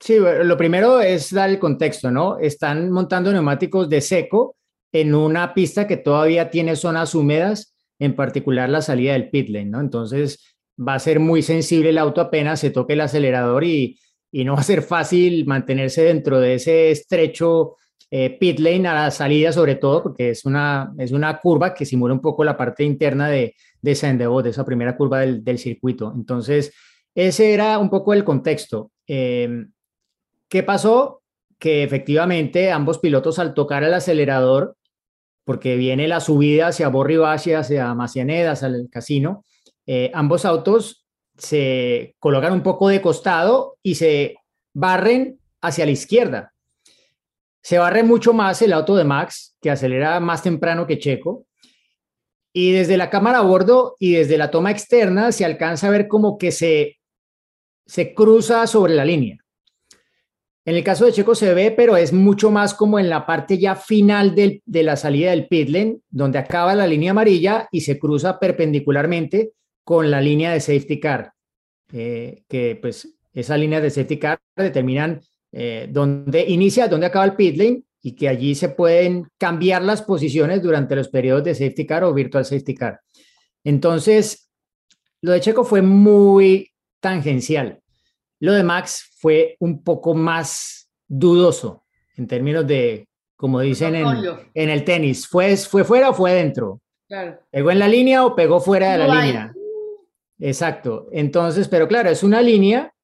Sí, 0.00 0.16
lo 0.18 0.56
primero 0.56 1.00
es 1.00 1.30
dar 1.32 1.50
el 1.50 1.58
contexto, 1.58 2.10
¿no? 2.10 2.38
Están 2.38 2.90
montando 2.90 3.30
neumáticos 3.30 3.88
de 3.90 4.00
seco 4.00 4.56
en 4.92 5.14
una 5.14 5.52
pista 5.52 5.86
que 5.86 5.98
todavía 5.98 6.50
tiene 6.50 6.74
zonas 6.74 7.14
húmedas, 7.14 7.76
en 7.98 8.16
particular 8.16 8.70
la 8.70 8.80
salida 8.80 9.12
del 9.12 9.28
pit 9.28 9.50
lane, 9.50 9.66
¿no? 9.66 9.80
Entonces, 9.80 10.56
va 10.76 10.94
a 10.94 10.98
ser 10.98 11.20
muy 11.20 11.42
sensible 11.42 11.90
el 11.90 11.98
auto 11.98 12.22
apenas 12.22 12.60
se 12.60 12.70
toque 12.70 12.94
el 12.94 13.02
acelerador 13.02 13.62
y, 13.62 13.98
y 14.32 14.44
no 14.44 14.54
va 14.54 14.60
a 14.60 14.64
ser 14.64 14.80
fácil 14.80 15.44
mantenerse 15.44 16.02
dentro 16.02 16.40
de 16.40 16.54
ese 16.54 16.90
estrecho 16.90 17.76
eh, 18.10 18.38
pit 18.40 18.58
lane 18.58 18.88
a 18.88 18.94
la 18.94 19.10
salida, 19.10 19.52
sobre 19.52 19.74
todo 19.74 20.02
porque 20.02 20.30
es 20.30 20.46
una, 20.46 20.94
es 20.96 21.12
una 21.12 21.38
curva 21.38 21.74
que 21.74 21.84
simula 21.84 22.14
un 22.14 22.22
poco 22.22 22.42
la 22.42 22.56
parte 22.56 22.84
interna 22.84 23.28
de, 23.28 23.54
de 23.82 23.94
Sendebo, 23.94 24.42
de 24.42 24.50
esa 24.50 24.64
primera 24.64 24.96
curva 24.96 25.20
del, 25.20 25.44
del 25.44 25.58
circuito. 25.58 26.10
Entonces, 26.16 26.72
ese 27.14 27.52
era 27.52 27.78
un 27.78 27.90
poco 27.90 28.14
el 28.14 28.24
contexto. 28.24 28.92
Eh, 29.06 29.66
¿Qué 30.50 30.64
pasó? 30.64 31.22
Que 31.60 31.84
efectivamente 31.84 32.72
ambos 32.72 32.98
pilotos 32.98 33.38
al 33.38 33.54
tocar 33.54 33.84
el 33.84 33.94
acelerador, 33.94 34.76
porque 35.44 35.76
viene 35.76 36.08
la 36.08 36.18
subida 36.18 36.66
hacia 36.66 36.88
Borribachi, 36.88 37.52
hacia 37.52 37.94
Macianeda, 37.94 38.52
hacia 38.52 38.66
el 38.66 38.88
casino, 38.90 39.44
eh, 39.86 40.10
ambos 40.12 40.44
autos 40.44 41.06
se 41.38 42.16
colocan 42.18 42.52
un 42.52 42.62
poco 42.62 42.88
de 42.88 43.00
costado 43.00 43.78
y 43.82 43.94
se 43.94 44.36
barren 44.74 45.38
hacia 45.60 45.86
la 45.86 45.92
izquierda. 45.92 46.52
Se 47.62 47.78
barre 47.78 48.02
mucho 48.02 48.32
más 48.32 48.60
el 48.60 48.72
auto 48.72 48.96
de 48.96 49.04
Max, 49.04 49.56
que 49.60 49.70
acelera 49.70 50.18
más 50.18 50.42
temprano 50.42 50.86
que 50.86 50.98
Checo. 50.98 51.46
Y 52.52 52.72
desde 52.72 52.96
la 52.96 53.08
cámara 53.08 53.38
a 53.38 53.42
bordo 53.42 53.94
y 54.00 54.14
desde 54.14 54.36
la 54.36 54.50
toma 54.50 54.72
externa 54.72 55.30
se 55.30 55.44
alcanza 55.44 55.86
a 55.86 55.90
ver 55.90 56.08
como 56.08 56.38
que 56.38 56.50
se, 56.50 56.98
se 57.86 58.14
cruza 58.14 58.66
sobre 58.66 58.94
la 58.94 59.04
línea. 59.04 59.38
En 60.64 60.76
el 60.76 60.84
caso 60.84 61.06
de 61.06 61.12
Checo 61.12 61.34
se 61.34 61.54
ve, 61.54 61.70
pero 61.70 61.96
es 61.96 62.12
mucho 62.12 62.50
más 62.50 62.74
como 62.74 62.98
en 62.98 63.08
la 63.08 63.24
parte 63.26 63.58
ya 63.58 63.74
final 63.74 64.34
del- 64.34 64.62
de 64.66 64.82
la 64.82 64.96
salida 64.96 65.30
del 65.30 65.48
pit 65.48 65.68
lane, 65.70 65.98
donde 66.10 66.38
acaba 66.38 66.74
la 66.74 66.86
línea 66.86 67.12
amarilla 67.12 67.68
y 67.72 67.80
se 67.80 67.98
cruza 67.98 68.38
perpendicularmente 68.38 69.52
con 69.84 70.10
la 70.10 70.20
línea 70.20 70.52
de 70.52 70.60
safety 70.60 71.00
car, 71.00 71.32
eh, 71.92 72.42
que 72.48 72.78
pues 72.80 73.16
esas 73.32 73.58
líneas 73.58 73.82
de 73.82 73.90
safety 73.90 74.18
car 74.18 74.38
determinan 74.56 75.20
eh, 75.52 75.88
dónde 75.90 76.44
inicia, 76.46 76.86
dónde 76.88 77.06
acaba 77.06 77.24
el 77.24 77.34
pit 77.34 77.56
lane 77.56 77.82
y 78.02 78.12
que 78.12 78.28
allí 78.28 78.54
se 78.54 78.68
pueden 78.68 79.26
cambiar 79.38 79.82
las 79.82 80.02
posiciones 80.02 80.62
durante 80.62 80.94
los 80.94 81.08
periodos 81.08 81.42
de 81.44 81.54
safety 81.54 81.86
car 81.86 82.04
o 82.04 82.14
virtual 82.14 82.44
safety 82.44 82.74
car. 82.74 83.00
Entonces, 83.64 84.48
lo 85.22 85.32
de 85.32 85.40
Checo 85.40 85.64
fue 85.64 85.82
muy 85.82 86.70
tangencial. 87.00 87.80
Lo 88.38 88.52
de 88.52 88.62
Max 88.62 89.09
fue 89.20 89.56
un 89.60 89.84
poco 89.84 90.14
más 90.14 90.90
dudoso 91.06 91.84
en 92.16 92.26
términos 92.26 92.66
de, 92.66 93.06
como 93.36 93.60
dicen 93.60 93.94
en, 93.94 94.70
el 94.70 94.84
tenis, 94.84 95.28
¿fue, 95.28 95.56
¿fue 95.58 95.84
fuera 95.84 96.08
o 96.08 96.14
fue 96.14 96.32
dentro? 96.32 96.80
Claro. 97.06 97.38
¿Pegó 97.50 97.70
en 97.70 97.80
la 97.80 97.88
línea 97.88 98.24
o 98.24 98.34
pegó 98.34 98.60
fuera 98.60 98.92
de 98.92 98.98
la 98.98 99.20
hay. 99.20 99.26
línea? 99.26 99.54
Exacto. 100.38 101.08
Entonces, 101.12 101.68
pero 101.68 101.86
claro, 101.86 102.08
es 102.08 102.22
una 102.22 102.40
línea. 102.40 102.94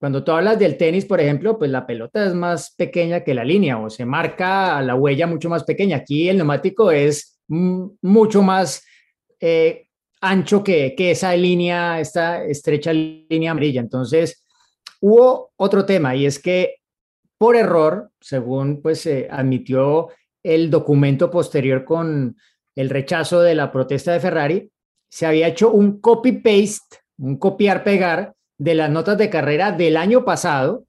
Cuando 0.00 0.24
tú 0.24 0.32
hablas 0.32 0.58
del 0.58 0.76
tenis, 0.76 1.04
por 1.04 1.20
ejemplo, 1.20 1.56
pues 1.56 1.70
la 1.70 1.86
pelota 1.86 2.26
es 2.26 2.34
más 2.34 2.74
pequeña 2.74 3.22
que 3.22 3.34
la 3.34 3.44
línea 3.44 3.78
o 3.78 3.90
se 3.90 4.04
marca 4.04 4.80
la 4.82 4.96
huella 4.96 5.26
mucho 5.26 5.48
más 5.48 5.62
pequeña. 5.62 5.98
Aquí 5.98 6.28
el 6.28 6.38
neumático 6.38 6.90
es 6.90 7.38
mucho 7.46 8.42
más 8.42 8.82
eh, 9.38 9.86
ancho 10.20 10.64
que, 10.64 10.94
que 10.96 11.12
esa 11.12 11.36
línea, 11.36 12.00
esta 12.00 12.44
estrecha 12.44 12.92
línea 12.92 13.52
amarilla. 13.52 13.80
Entonces, 13.80 14.44
hubo 15.00 15.52
otro 15.56 15.84
tema 15.84 16.14
y 16.14 16.26
es 16.26 16.38
que 16.38 16.76
por 17.38 17.56
error, 17.56 18.10
según 18.20 18.82
pues 18.82 19.08
admitió 19.30 20.08
el 20.42 20.70
documento 20.70 21.30
posterior 21.30 21.84
con 21.84 22.36
el 22.76 22.90
rechazo 22.90 23.40
de 23.40 23.54
la 23.54 23.72
protesta 23.72 24.12
de 24.12 24.20
Ferrari, 24.20 24.70
se 25.10 25.26
había 25.26 25.48
hecho 25.48 25.70
un 25.70 26.00
copy-paste, 26.00 26.98
un 27.18 27.38
copiar-pegar 27.38 28.34
de 28.58 28.74
las 28.74 28.90
notas 28.90 29.18
de 29.18 29.30
carrera 29.30 29.72
del 29.72 29.96
año 29.96 30.24
pasado, 30.24 30.84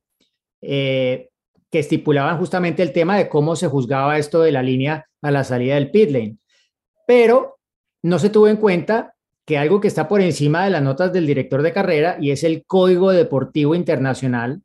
eh, 0.62 1.30
que 1.72 1.80
estipulaban 1.80 2.38
justamente 2.38 2.84
el 2.84 2.92
tema 2.92 3.18
de 3.18 3.30
cómo 3.30 3.56
se 3.56 3.68
juzgaba 3.68 4.18
esto 4.18 4.42
de 4.42 4.52
la 4.52 4.62
línea 4.62 5.08
a 5.22 5.32
la 5.32 5.44
salida 5.44 5.76
del 5.76 5.90
pit 5.90 6.12
lane. 6.12 6.38
Pero 7.08 7.60
no 8.04 8.20
se 8.20 8.30
tuvo 8.30 8.48
en 8.48 8.58
cuenta 8.58 9.11
que 9.46 9.58
algo 9.58 9.82
que 9.82 9.88
está 9.88 10.08
por 10.08 10.22
encima 10.22 10.64
de 10.66 10.70
las 10.72 10.82
notas 10.84 11.12
del 11.14 11.26
director 11.28 11.62
de 11.62 11.74
carrera 11.74 12.18
y 12.20 12.32
es 12.32 12.44
el 12.44 12.64
Código 12.66 13.12
Deportivo 13.12 13.76
Internacional, 13.76 14.62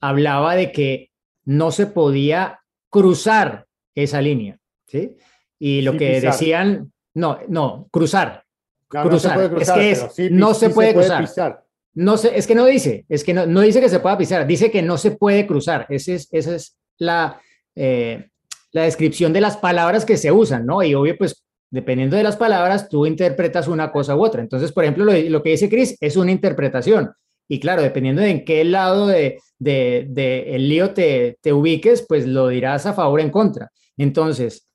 hablaba 0.00 0.54
de 0.54 0.72
que 0.72 1.10
no 1.44 1.70
se 1.70 1.86
podía 1.86 2.60
cruzar 2.90 3.66
esa 3.94 4.20
línea, 4.20 4.58
¿sí? 4.86 5.16
Y 5.58 5.82
lo 5.82 5.92
Sí 5.92 5.98
que 5.98 6.14
pisar. 6.14 6.32
decían, 6.32 6.92
no, 7.14 7.38
no, 7.48 7.88
cruzar, 7.90 8.44
No, 8.92 9.04
no 9.04 9.18
se 9.18 9.28
Cruzar. 9.28 9.34
puede 9.34 9.46
Es 9.48 9.52
cruzar, 9.54 9.78
que 9.78 9.90
es- 9.90 10.06
sí, 10.14 10.28
no 10.30 10.54
se 10.54 10.70
puede 10.70 10.94
cruzar. 10.94 11.20
pisar. 11.22 11.64
no 11.94 12.16
sé, 12.16 12.32
es 12.38 12.46
que 12.46 12.54
no 12.54 12.64
dice, 12.64 13.04
es 13.08 13.24
que 13.24 13.34
no, 13.34 13.44
no 13.46 13.60
dice 13.60 13.80
que 13.80 13.88
se 13.88 13.98
pueda 14.00 14.16
pisar, 14.16 14.46
dice 14.46 14.70
que 14.70 14.82
no 14.82 14.96
se 14.98 15.10
puede 15.10 15.46
cruzar. 15.46 15.84
Ese 15.90 16.14
es, 16.14 16.28
esa 16.32 16.54
es 16.54 16.78
la, 16.96 17.40
eh, 17.74 18.28
la 18.72 18.82
descripción 18.84 19.32
de 19.32 19.40
las 19.40 19.56
palabras 19.56 20.04
que 20.04 20.16
se 20.16 20.30
usan, 20.32 20.64
¿no? 20.64 20.82
Y 20.82 20.94
obvio, 20.94 21.16
pues, 21.18 21.44
dependiendo 21.70 22.16
de 22.16 22.22
las 22.22 22.36
palabras, 22.36 22.88
tú 22.88 23.06
interpretas 23.06 23.68
una 23.68 23.90
cosa 23.92 24.16
u 24.16 24.24
otra. 24.24 24.40
Entonces, 24.42 24.72
por 24.72 24.84
ejemplo, 24.84 25.04
lo, 25.04 25.42
que 25.42 25.50
dice 25.50 25.68
Chris 25.68 25.96
es 26.00 26.16
una 26.16 26.30
interpretación. 26.32 27.10
Y 27.48 27.60
claro, 27.60 27.82
dependiendo 27.82 28.22
de 28.22 28.30
en 28.30 28.44
qué 28.44 28.64
lado 28.64 29.06
de, 29.06 29.38
de- 29.58 30.06
de 30.08 30.54
el 30.54 30.68
lío 30.68 30.90
te, 30.92 31.38
te 31.40 31.52
ubiques, 31.52 32.04
pues 32.08 32.26
lo 32.26 32.48
dirás 32.48 32.86
a 32.86 32.92
favor 32.92 33.20
o 33.20 33.22
en 33.22 33.30
contra. 33.30 33.70
Entonces, 33.96 34.68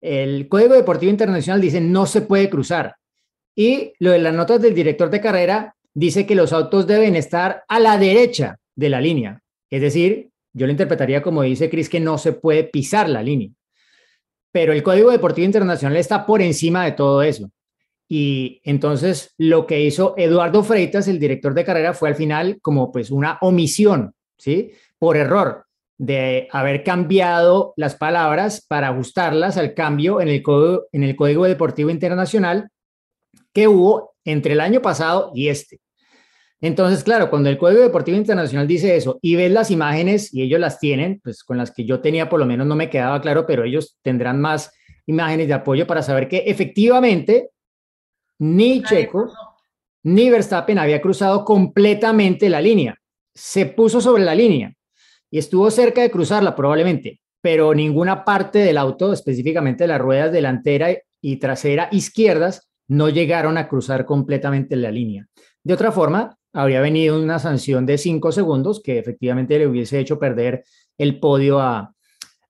el 0.00 0.48
Código 0.48 0.74
Deportivo 0.74 1.10
Internacional 1.10 1.60
dice 1.60 1.80
no 1.80 2.06
se 2.06 2.22
puede 2.22 2.48
cruzar. 2.48 2.94
Y 3.56 3.92
lo 3.98 4.10
de 4.12 4.18
las 4.18 4.34
notas 4.34 4.60
del 4.62 4.74
director 4.74 5.10
de 5.10 5.20
carrera 5.20 5.74
dice 5.92 6.26
que 6.26 6.34
los 6.34 6.52
autos 6.52 6.86
deben 6.86 7.16
estar 7.16 7.64
a 7.68 7.80
la 7.80 7.98
derecha 7.98 8.56
de 8.76 8.88
la 8.88 9.00
línea. 9.00 9.40
Es 9.70 9.82
decir, 9.82 10.30
yo 10.52 10.66
lo 10.66 10.72
interpretaría 10.72 11.22
como 11.22 11.42
dice 11.42 11.68
Chris, 11.68 11.88
que 11.88 12.00
no 12.00 12.16
se 12.18 12.32
puede 12.32 12.64
pisar 12.64 13.08
la 13.08 13.22
línea. 13.22 13.50
Pero 14.52 14.72
el 14.72 14.82
Código 14.82 15.10
Deportivo 15.10 15.46
Internacional 15.46 15.96
está 15.96 16.26
por 16.26 16.42
encima 16.42 16.84
de 16.84 16.92
todo 16.92 17.22
eso. 17.22 17.50
Y 18.08 18.60
entonces 18.64 19.34
lo 19.38 19.66
que 19.66 19.80
hizo 19.80 20.14
Eduardo 20.16 20.64
Freitas, 20.64 21.06
el 21.06 21.20
director 21.20 21.54
de 21.54 21.64
carrera, 21.64 21.94
fue 21.94 22.08
al 22.08 22.16
final 22.16 22.58
como 22.60 22.90
pues 22.90 23.12
una 23.12 23.38
omisión, 23.40 24.14
¿sí? 24.36 24.72
Por 24.98 25.16
error 25.16 25.66
de 25.96 26.48
haber 26.50 26.82
cambiado 26.82 27.74
las 27.76 27.94
palabras 27.94 28.64
para 28.66 28.88
ajustarlas 28.88 29.56
al 29.58 29.74
cambio 29.74 30.20
en 30.20 30.28
el 30.28 30.42
en 30.92 31.04
el 31.04 31.14
Código 31.14 31.44
Deportivo 31.44 31.90
Internacional 31.90 32.70
que 33.52 33.68
hubo 33.68 34.14
entre 34.24 34.54
el 34.54 34.60
año 34.60 34.82
pasado 34.82 35.30
y 35.34 35.48
este. 35.48 35.78
Entonces, 36.62 37.02
claro, 37.02 37.30
cuando 37.30 37.48
el 37.48 37.56
Código 37.56 37.80
Deportivo 37.80 38.18
Internacional 38.18 38.66
dice 38.66 38.94
eso 38.94 39.18
y 39.22 39.34
ves 39.36 39.50
las 39.50 39.70
imágenes 39.70 40.32
y 40.34 40.42
ellos 40.42 40.60
las 40.60 40.78
tienen, 40.78 41.20
pues 41.22 41.42
con 41.42 41.56
las 41.56 41.70
que 41.70 41.86
yo 41.86 42.00
tenía 42.00 42.28
por 42.28 42.38
lo 42.38 42.46
menos 42.46 42.66
no 42.66 42.76
me 42.76 42.90
quedaba 42.90 43.20
claro, 43.20 43.46
pero 43.46 43.64
ellos 43.64 43.98
tendrán 44.02 44.40
más 44.40 44.70
imágenes 45.06 45.48
de 45.48 45.54
apoyo 45.54 45.86
para 45.86 46.02
saber 46.02 46.28
que 46.28 46.44
efectivamente 46.46 47.50
ni 48.38 48.82
Checo 48.82 49.32
ni 50.02 50.30
Verstappen 50.30 50.78
había 50.78 51.00
cruzado 51.00 51.44
completamente 51.44 52.48
la 52.48 52.60
línea. 52.60 52.96
Se 53.34 53.66
puso 53.66 54.00
sobre 54.00 54.24
la 54.24 54.34
línea 54.34 54.74
y 55.30 55.38
estuvo 55.38 55.70
cerca 55.70 56.02
de 56.02 56.10
cruzarla 56.10 56.54
probablemente, 56.54 57.20
pero 57.40 57.74
ninguna 57.74 58.24
parte 58.24 58.58
del 58.58 58.78
auto, 58.78 59.12
específicamente 59.12 59.86
las 59.86 60.00
ruedas 60.00 60.32
delantera 60.32 60.90
y 61.22 61.36
trasera 61.36 61.88
izquierdas, 61.92 62.70
no 62.88 63.08
llegaron 63.08 63.56
a 63.56 63.68
cruzar 63.68 64.04
completamente 64.04 64.74
la 64.76 64.90
línea. 64.90 65.26
De 65.62 65.74
otra 65.74 65.92
forma, 65.92 66.36
habría 66.52 66.80
venido 66.80 67.20
una 67.20 67.38
sanción 67.38 67.86
de 67.86 67.98
cinco 67.98 68.32
segundos 68.32 68.82
que 68.82 68.98
efectivamente 68.98 69.58
le 69.58 69.66
hubiese 69.66 69.98
hecho 69.98 70.18
perder 70.18 70.64
el 70.98 71.18
podio 71.18 71.60
a, 71.60 71.94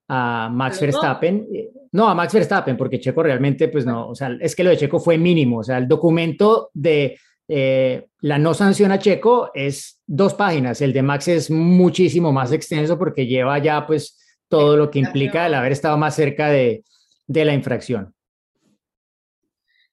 a 0.09 0.51
Max. 0.53 0.81
Verstappen. 0.81 1.47
No, 1.93 2.09
a 2.09 2.15
Max 2.15 2.33
Verstappen, 2.33 2.77
porque 2.77 3.01
Checo 3.01 3.23
realmente, 3.23 3.69
pues 3.69 3.85
no, 3.85 4.09
o 4.09 4.15
sea, 4.15 4.37
es 4.41 4.55
que 4.55 4.65
lo 4.65 4.71
de 4.71 4.77
Checo 4.77 5.01
fue 5.01 5.19
mínimo. 5.19 5.59
O 5.59 5.65
sea, 5.65 5.79
el 5.79 5.89
documento 5.89 6.71
de 6.73 7.19
eh, 7.49 8.07
la 8.21 8.39
no 8.39 8.55
sanción 8.55 8.93
a 8.93 8.99
Checo 8.99 9.51
es 9.55 10.01
dos 10.07 10.35
páginas. 10.35 10.81
El 10.81 10.93
de 10.93 11.03
Max 11.03 11.29
es 11.29 11.51
muchísimo 11.51 12.33
más 12.33 12.53
extenso 12.53 12.99
porque 12.99 13.27
lleva 13.27 13.59
ya, 13.59 13.87
pues, 13.87 14.19
todo 14.49 14.77
lo 14.77 14.91
que 14.91 15.01
implica 15.01 15.47
el 15.47 15.55
haber 15.55 15.73
estado 15.73 15.97
más 15.97 16.15
cerca 16.15 16.49
de, 16.49 16.85
de 17.27 17.45
la 17.45 17.55
infracción. 17.55 18.15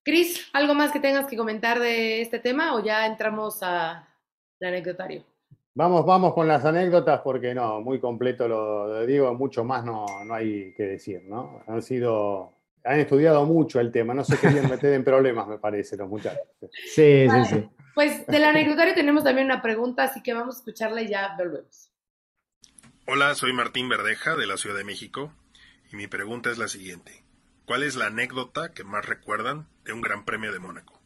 Cris, 0.08 0.48
¿algo 0.54 0.74
más 0.74 0.94
que 0.94 1.02
tengas 1.02 1.28
que 1.28 1.36
comentar 1.36 1.82
de 1.82 2.22
este 2.22 2.40
tema 2.40 2.76
o 2.76 2.82
ya 2.82 3.06
entramos 3.06 3.62
al 3.62 4.08
anecdotario? 4.62 5.26
Vamos, 5.74 6.06
vamos 6.06 6.34
con 6.34 6.48
las 6.48 6.64
anécdotas 6.64 7.20
porque 7.20 7.54
no, 7.54 7.82
muy 7.82 8.00
completo 8.00 8.48
lo 8.48 8.88
de 8.88 9.06
Diego, 9.06 9.34
mucho 9.34 9.66
más 9.66 9.84
no, 9.84 10.06
no 10.24 10.34
hay 10.34 10.74
que 10.78 10.84
decir, 10.84 11.24
¿no? 11.26 11.62
Han 11.68 11.82
sido, 11.82 12.54
han 12.86 13.02
estudiado 13.02 13.44
mucho 13.46 13.82
el 13.82 13.92
tema, 13.92 14.14
no 14.14 14.24
se 14.24 14.38
querían 14.38 14.70
meter 14.70 14.94
en 14.94 15.04
problemas, 15.04 15.46
me 15.46 15.58
parece, 15.58 15.98
los 15.98 16.08
muchachos. 16.08 16.48
Sí, 16.86 17.28
sí, 17.30 17.46
sí. 17.50 17.70
Pues 17.94 18.26
del 18.28 18.46
anecdotario 18.46 18.94
tenemos 18.94 19.26
también 19.26 19.48
una 19.48 19.62
pregunta, 19.62 20.04
así 20.04 20.24
que 20.24 20.34
vamos 20.34 20.56
a 20.56 20.60
escucharla 20.60 21.02
y 21.02 21.10
ya 21.10 21.36
volvemos. 21.38 21.92
Hola, 23.08 23.36
soy 23.36 23.52
Martín 23.52 23.90
Verdeja 23.90 24.38
de 24.38 24.48
la 24.48 24.56
Ciudad 24.56 24.78
de 24.78 24.86
México 24.86 25.34
y 25.92 25.98
mi 25.98 26.08
pregunta 26.08 26.50
es 26.50 26.58
la 26.58 26.70
siguiente. 26.70 27.27
¿Cuál 27.68 27.84
es 27.84 27.98
la 27.98 28.06
anécdota 28.06 28.72
que 28.72 28.86
más 28.86 29.06
recuerdan 29.06 29.68
de 29.84 29.92
un 29.92 30.00
Gran 30.00 30.24
Premio 30.24 30.54
de 30.54 30.60
Mónaco? 30.60 31.02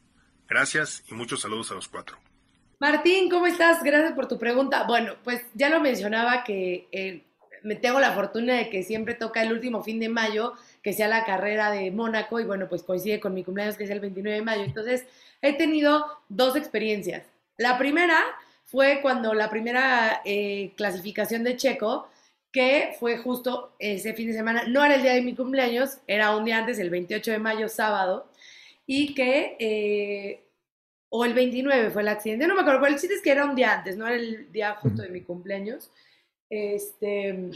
Gracias 0.47 1.03
y 1.09 1.15
muchos 1.15 1.41
saludos 1.41 1.71
a 1.71 1.73
los 1.73 1.87
cuatro. 1.87 2.19
Martín, 2.77 3.31
¿cómo 3.31 3.47
estás? 3.47 3.81
Gracias 3.81 4.13
por 4.13 4.27
tu 4.27 4.37
pregunta. 4.37 4.83
Bueno, 4.83 5.15
pues 5.23 5.41
ya 5.55 5.69
lo 5.69 5.79
mencionaba 5.79 6.43
que 6.43 6.87
eh, 6.91 7.23
me 7.63 7.73
tengo 7.73 7.99
la 7.99 8.11
fortuna 8.11 8.53
de 8.53 8.69
que 8.69 8.83
siempre 8.83 9.15
toca 9.15 9.41
el 9.41 9.51
último 9.51 9.81
fin 9.81 9.99
de 9.99 10.09
mayo, 10.09 10.53
que 10.83 10.93
sea 10.93 11.07
la 11.07 11.25
carrera 11.25 11.71
de 11.71 11.89
Mónaco, 11.89 12.39
y 12.39 12.43
bueno, 12.43 12.69
pues 12.69 12.83
coincide 12.83 13.19
con 13.19 13.33
mi 13.33 13.43
cumpleaños, 13.43 13.75
que 13.75 13.85
es 13.85 13.89
el 13.89 13.99
29 13.99 14.37
de 14.37 14.45
mayo. 14.45 14.61
Entonces, 14.61 15.07
he 15.41 15.53
tenido 15.53 16.05
dos 16.29 16.55
experiencias. 16.55 17.23
La 17.57 17.79
primera 17.79 18.19
fue 18.65 18.99
cuando 19.01 19.33
la 19.33 19.49
primera 19.49 20.21
eh, 20.25 20.73
clasificación 20.77 21.43
de 21.43 21.57
Checo, 21.57 22.07
que 22.51 22.95
fue 22.99 23.17
justo 23.17 23.75
ese 23.79 24.13
fin 24.13 24.27
de 24.27 24.33
semana, 24.33 24.63
no 24.67 24.83
era 24.83 24.95
el 24.95 25.01
día 25.01 25.13
de 25.13 25.21
mi 25.21 25.35
cumpleaños, 25.35 25.99
era 26.07 26.35
un 26.35 26.43
día 26.43 26.57
antes, 26.57 26.79
el 26.79 26.89
28 26.89 27.31
de 27.31 27.39
mayo, 27.39 27.69
sábado, 27.69 28.29
y 28.85 29.13
que, 29.13 29.55
eh, 29.59 30.43
o 31.09 31.23
el 31.25 31.33
29 31.33 31.91
fue 31.91 32.01
el 32.01 32.09
accidente, 32.09 32.47
no 32.47 32.55
me 32.55 32.61
acuerdo, 32.61 32.81
pero 32.81 32.93
el 32.93 32.99
chiste 32.99 33.15
es 33.15 33.21
que 33.21 33.31
era 33.31 33.45
un 33.45 33.55
día 33.55 33.73
antes, 33.73 33.97
no 33.97 34.07
era 34.07 34.17
el 34.17 34.51
día 34.51 34.75
justo 34.75 35.01
de 35.01 35.09
mi 35.09 35.21
cumpleaños, 35.21 35.91
este, 36.49 37.51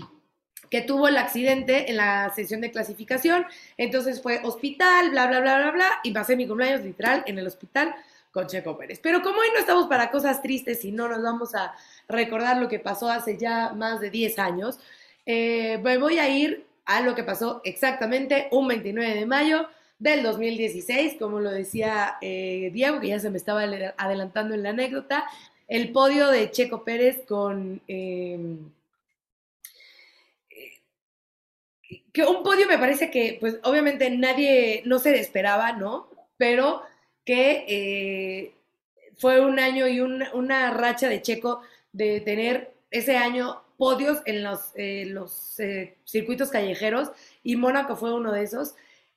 que 0.69 0.81
tuvo 0.81 1.07
el 1.09 1.17
accidente 1.17 1.89
en 1.89 1.97
la 1.97 2.31
sesión 2.33 2.61
de 2.61 2.71
clasificación, 2.71 3.45
entonces 3.77 4.21
fue 4.21 4.41
hospital, 4.43 5.09
bla, 5.11 5.27
bla, 5.27 5.41
bla, 5.41 5.57
bla, 5.57 5.71
bla, 5.71 5.89
y 6.03 6.11
pasé 6.11 6.37
mi 6.37 6.47
cumpleaños 6.47 6.85
literal 6.85 7.23
en 7.27 7.37
el 7.37 7.47
hospital 7.47 7.93
con 8.31 8.47
Checo 8.47 8.77
Pérez. 8.77 8.99
Pero 9.01 9.21
como 9.21 9.39
hoy 9.39 9.47
no 9.53 9.59
estamos 9.59 9.87
para 9.87 10.11
cosas 10.11 10.41
tristes 10.41 10.83
y 10.83 10.91
no 10.91 11.07
nos 11.07 11.23
vamos 11.23 11.55
a 11.55 11.73
recordar 12.07 12.57
lo 12.57 12.67
que 12.67 12.79
pasó 12.79 13.09
hace 13.09 13.37
ya 13.37 13.73
más 13.73 13.99
de 13.99 14.09
10 14.09 14.39
años, 14.39 14.79
eh, 15.25 15.79
me 15.83 15.97
voy 15.97 16.19
a 16.19 16.29
ir 16.29 16.65
a 16.85 17.01
lo 17.01 17.15
que 17.15 17.23
pasó 17.23 17.61
exactamente 17.63 18.47
un 18.51 18.67
29 18.67 19.15
de 19.15 19.25
mayo 19.25 19.67
del 19.99 20.23
2016, 20.23 21.15
como 21.19 21.39
lo 21.39 21.51
decía 21.51 22.17
eh, 22.21 22.69
Diego, 22.73 22.99
que 22.99 23.07
ya 23.07 23.19
se 23.19 23.29
me 23.29 23.37
estaba 23.37 23.63
adelantando 23.97 24.53
en 24.53 24.63
la 24.63 24.69
anécdota, 24.69 25.25
el 25.67 25.91
podio 25.91 26.29
de 26.29 26.51
Checo 26.51 26.83
Pérez 26.83 27.23
con... 27.27 27.81
Eh, 27.87 28.57
que 32.13 32.23
un 32.23 32.43
podio 32.43 32.67
me 32.67 32.77
parece 32.77 33.11
que, 33.11 33.37
pues 33.39 33.57
obviamente 33.63 34.09
nadie, 34.09 34.81
no 34.85 34.99
se 34.99 35.19
esperaba, 35.19 35.73
¿no? 35.73 36.07
Pero 36.37 36.81
que 37.25 37.65
eh, 37.67 38.53
fue 39.17 39.41
un 39.41 39.59
año 39.59 39.87
y 39.87 39.99
una 39.99 40.71
racha 40.71 41.09
de 41.09 41.21
Checo 41.21 41.61
de 41.95 42.21
tener 42.21 42.73
ese 42.91 43.17
año 43.17 43.61
podios 43.77 44.21
en 44.25 44.43
los, 44.43 44.71
eh, 44.75 45.05
los 45.07 45.59
eh, 45.59 45.97
circuitos 46.05 46.49
callejeros 46.49 47.11
y 47.43 47.55
Mónaco 47.55 47.95
fue 47.95 48.13
uno 48.13 48.31
de 48.31 48.43
esos. 48.43 48.75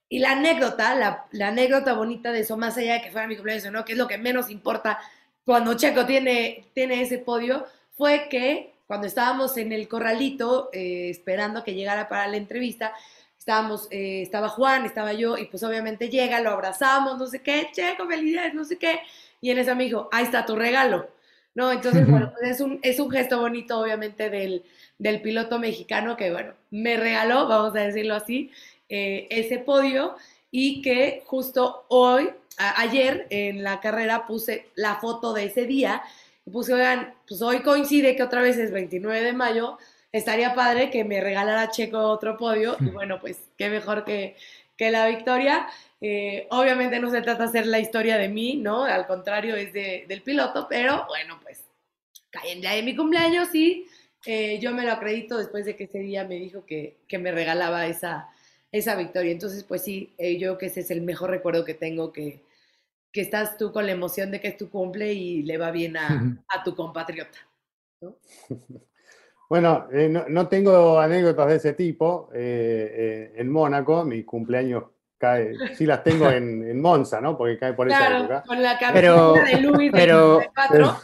Y 0.09 0.21
la 0.21 0.33
anécdota, 0.33 0.95
la, 0.95 1.47
anécdota 1.47 1.93
bonita 1.93 2.33
de 2.33 2.41
eso, 2.41 2.57
más 2.57 2.77
allá 2.77 2.95
de 2.95 3.03
que 3.03 3.11
fuera 3.11 3.27
mi 3.27 3.37
cumpleaños 3.37 3.71
no, 3.71 3.85
que 3.85 3.93
es 3.93 3.99
lo 3.99 4.09
que 4.09 4.19
menos 4.19 4.51
importa 4.51 4.99
cuando 5.45 5.75
Checo 5.75 6.07
tiene, 6.07 6.67
tiene 6.75 7.03
ese 7.03 7.19
podio, 7.19 7.67
fue 7.97 8.29
que 8.31 8.75
cuando 8.87 9.07
estábamos 9.07 9.57
en 9.59 9.73
el 9.73 9.87
corralito 9.87 10.71
esperando 10.73 11.63
que 11.63 11.75
llegara 11.75 12.09
para 12.09 12.27
la 12.27 12.39
entrevista, 12.39 12.95
estábamos, 13.49 13.89
eh, 13.91 14.21
estaba 14.21 14.51
Juan, 14.51 14.85
estaba 14.85 15.15
yo, 15.15 15.39
y 15.39 15.47
pues 15.47 15.63
obviamente 15.63 16.11
llega, 16.11 16.43
lo 16.43 16.51
abrazamos, 16.51 17.17
no 17.17 17.27
sé 17.27 17.41
qué, 17.41 17.71
checo, 17.73 18.07
felicidades, 18.07 18.53
no 18.53 18.63
sé 18.63 18.77
qué, 18.77 19.01
y 19.41 19.51
en 19.51 19.57
esa 19.57 19.75
me 19.75 19.91
ahí 20.13 20.25
está 20.25 20.45
tu 20.45 20.55
regalo, 20.55 21.09
¿no? 21.59 21.73
Entonces, 21.73 22.09
bueno, 22.09 22.33
pues 22.33 22.53
es 22.53 22.61
un, 22.61 22.79
es 22.83 23.01
un 23.01 23.11
gesto 23.11 23.41
bonito, 23.41 23.81
obviamente, 23.81 24.31
del, 24.31 24.63
del 24.97 25.21
piloto 25.21 25.59
mexicano 25.59 26.17
que, 26.17 26.31
bueno, 26.31 26.53
me 26.71 26.97
regaló, 26.97 27.49
vamos 27.49 27.75
a 27.75 27.81
decirlo 27.81 28.15
así, 28.15 28.53
eh, 28.89 29.27
ese 29.29 29.59
podio, 29.59 30.15
y 30.53 30.83
que 30.83 31.25
justo 31.27 31.85
hoy, 31.89 32.31
ayer 32.59 33.27
en 33.31 33.65
la 33.65 33.81
carrera 33.81 34.25
puse 34.25 34.69
la 34.77 35.01
foto 35.01 35.33
de 35.33 35.47
ese 35.47 35.67
día, 35.67 36.01
y 36.47 36.51
puse, 36.51 36.75
oigan, 36.75 37.13
pues 37.27 37.43
hoy 37.43 37.59
coincide 37.63 38.15
que 38.15 38.23
otra 38.23 38.41
vez 38.41 38.57
es 38.57 38.71
29 38.71 39.21
de 39.21 39.33
mayo, 39.33 39.79
estaría 40.13 40.55
padre 40.55 40.91
que 40.91 41.03
me 41.03 41.21
regalara 41.21 41.71
Checo 41.71 41.99
otro 41.99 42.39
podio 42.39 42.77
y 42.79 42.91
bueno, 42.91 43.19
pues 43.21 43.37
qué 43.59 43.69
mejor 43.69 44.05
que, 44.05 44.37
que 44.77 44.93
la 44.93 45.09
victoria. 45.09 45.67
Eh, 46.01 46.47
obviamente 46.51 47.01
no 47.01 47.11
se 47.11 47.23
trata 47.23 47.45
de 47.45 47.49
hacer 47.49 47.67
la 47.67 47.81
historia 47.81 48.17
de 48.17 48.29
mí, 48.29 48.57
¿no? 48.57 48.85
Al 48.85 49.07
contrario, 49.07 49.57
es 49.57 49.73
de, 49.73 50.05
del 50.07 50.23
piloto, 50.23 50.67
pero 50.69 51.07
bueno, 51.09 51.39
pues 51.43 51.65
cae 52.31 52.53
en 52.53 52.61
día 52.61 52.73
de 52.73 52.83
mi 52.83 52.95
cumpleaños 52.95 53.53
y 53.55 53.87
eh, 54.27 54.59
yo 54.61 54.73
me 54.73 54.85
lo 54.85 54.93
acredito 54.93 55.39
después 55.39 55.65
de 55.65 55.75
que 55.75 55.85
ese 55.85 55.99
día 56.01 56.25
me 56.25 56.37
dijo 56.37 56.65
que, 56.65 56.99
que 57.09 57.19
me 57.19 57.33
regalaba 57.33 57.87
esa, 57.87 58.29
esa 58.71 58.95
victoria. 58.95 59.33
Entonces, 59.33 59.65
pues 59.65 59.83
sí, 59.83 60.15
eh, 60.19 60.35
yo 60.39 60.49
creo 60.51 60.59
que 60.59 60.67
ese 60.67 60.81
es 60.81 60.91
el 60.91 61.03
mejor 61.03 61.31
recuerdo 61.31 61.65
que 61.65 61.75
tengo, 61.75 62.13
que, 62.13 62.43
que 63.13 63.21
estás 63.21 63.57
tú 63.57 63.73
con 63.73 63.87
la 63.87 63.93
emoción 63.93 64.31
de 64.31 64.41
que 64.41 64.49
es 64.49 64.57
tu 64.57 64.71
cumple 64.71 65.13
y 65.13 65.43
le 65.43 65.59
va 65.59 65.73
bien 65.73 65.97
a, 65.97 66.07
a 66.49 66.63
tu 66.63 66.75
compatriota. 66.75 67.39
¿no? 68.01 68.19
Bueno, 69.51 69.89
eh, 69.91 70.11
no, 70.11 70.29
no, 70.29 70.47
tengo 70.47 71.01
anécdotas 71.01 71.49
de 71.49 71.57
ese 71.57 71.73
tipo. 71.73 72.29
En 72.35 73.49
Mónaco, 73.49 74.05
mi 74.05 74.23
cumpleaños 74.23 74.85
cae, 75.19 75.53
sí 75.75 75.85
las 75.85 76.03
tengo 76.03 76.31
en, 76.31 76.67
en 76.67 76.81
Monza, 76.81 77.21
¿no? 77.21 77.37
Porque 77.37 77.59
cae 77.59 77.75
por 77.75 77.89
claro, 77.89 78.17
esa 78.17 78.19
época. 78.19 78.43
Con 78.47 78.63
la 78.63 78.79
pero, 78.93 79.35
de 79.35 79.61
Luis 79.61 79.91
pero, 79.93 80.41
pero, 80.71 80.97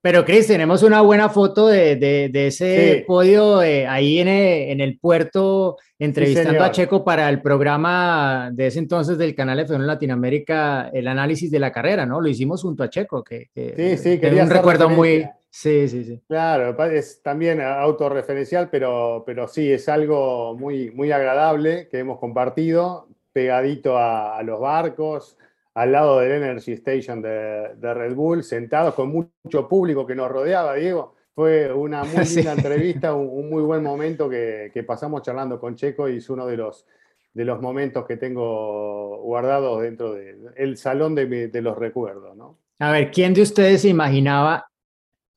pero, 0.00 0.24
Cris, 0.24 0.46
tenemos 0.46 0.82
una 0.82 1.00
buena 1.00 1.28
foto 1.28 1.66
de, 1.66 1.96
de, 1.96 2.28
de 2.30 2.46
ese 2.48 2.98
sí. 2.98 3.04
podio 3.06 3.58
ahí 3.58 4.18
en 4.18 4.28
el, 4.28 4.70
en 4.70 4.80
el, 4.80 4.98
puerto, 4.98 5.76
entrevistando 5.98 6.52
sí, 6.52 6.56
a 6.58 6.70
Checo 6.70 7.04
para 7.04 7.28
el 7.28 7.40
programa 7.40 8.50
de 8.52 8.66
ese 8.66 8.78
entonces 8.78 9.18
del 9.18 9.34
canal 9.34 9.66
F1 9.66 9.78
Latinoamérica, 9.78 10.90
el 10.92 11.08
análisis 11.08 11.50
de 11.50 11.58
la 11.58 11.72
carrera, 11.72 12.06
¿no? 12.06 12.20
Lo 12.20 12.28
hicimos 12.28 12.62
junto 12.62 12.82
a 12.82 12.90
Checo, 12.90 13.24
que, 13.24 13.48
que 13.54 13.74
sí, 13.76 13.96
sí, 13.96 14.20
quería 14.20 14.44
un 14.44 14.50
recuerdo 14.50 14.88
muy 14.88 15.26
Sí, 15.50 15.88
sí, 15.88 16.04
sí. 16.04 16.22
Claro, 16.28 16.80
es 16.84 17.22
también 17.22 17.60
autorreferencial, 17.60 18.68
pero, 18.70 19.24
pero 19.26 19.48
sí, 19.48 19.72
es 19.72 19.88
algo 19.88 20.56
muy, 20.56 20.90
muy 20.90 21.10
agradable 21.10 21.88
que 21.90 21.98
hemos 21.98 22.18
compartido, 22.18 23.08
pegadito 23.38 23.96
a, 23.96 24.36
a 24.36 24.42
los 24.42 24.58
barcos, 24.58 25.38
al 25.74 25.92
lado 25.92 26.18
del 26.18 26.42
Energy 26.42 26.72
Station 26.72 27.22
de, 27.22 27.76
de, 27.76 27.94
Red 27.94 28.16
Bull, 28.16 28.42
sentados 28.42 28.94
con 28.94 29.10
mucho 29.10 29.68
público 29.68 30.04
que 30.04 30.16
nos 30.16 30.28
rodeaba, 30.28 30.74
Diego. 30.74 31.14
Fue 31.36 31.72
una 31.72 32.02
muy 32.02 32.10
linda 32.24 32.24
sí. 32.24 32.48
entrevista, 32.48 33.14
un, 33.14 33.28
un, 33.30 33.48
muy 33.48 33.62
buen 33.62 33.84
momento 33.84 34.28
que, 34.28 34.72
que, 34.74 34.82
pasamos 34.82 35.22
charlando 35.22 35.60
con 35.60 35.76
Checo 35.76 36.08
y 36.08 36.16
es 36.16 36.28
uno 36.28 36.48
de 36.48 36.56
los, 36.56 36.84
de 37.32 37.44
los 37.44 37.60
momentos 37.60 38.04
que 38.06 38.16
tengo 38.16 39.18
guardados 39.18 39.82
dentro 39.82 40.14
del 40.14 40.52
de, 40.56 40.76
salón 40.76 41.14
de, 41.14 41.26
mi, 41.26 41.46
de 41.46 41.62
los 41.62 41.78
recuerdos, 41.78 42.36
¿no? 42.36 42.58
A 42.80 42.90
ver, 42.90 43.12
¿quién 43.12 43.34
de 43.34 43.42
ustedes 43.42 43.82
se 43.82 43.88
imaginaba 43.88 44.68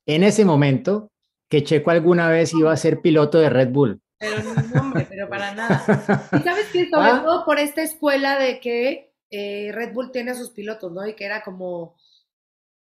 en 0.06 0.24
ese 0.24 0.44
momento 0.44 1.12
que 1.48 1.62
Checo 1.62 1.92
alguna 1.92 2.28
vez 2.28 2.52
iba 2.52 2.72
a 2.72 2.76
ser 2.76 3.00
piloto 3.00 3.38
de 3.38 3.48
Red 3.48 3.68
Bull. 3.68 4.01
Pero 4.22 4.42
no, 4.42 4.80
hombre, 4.80 5.06
pero 5.08 5.28
para 5.28 5.52
nada. 5.52 5.84
Y 6.32 6.42
sabes 6.42 6.66
que 6.72 6.88
sobre 6.88 7.10
¿Ah? 7.10 7.22
todo 7.24 7.44
por 7.44 7.58
esta 7.58 7.82
escuela 7.82 8.38
de 8.38 8.60
que 8.60 9.12
eh, 9.30 9.72
Red 9.72 9.92
Bull 9.92 10.12
tiene 10.12 10.30
a 10.30 10.34
sus 10.34 10.50
pilotos, 10.50 10.92
¿no? 10.92 11.04
Y 11.06 11.14
que 11.14 11.24
era 11.24 11.42
como 11.42 11.96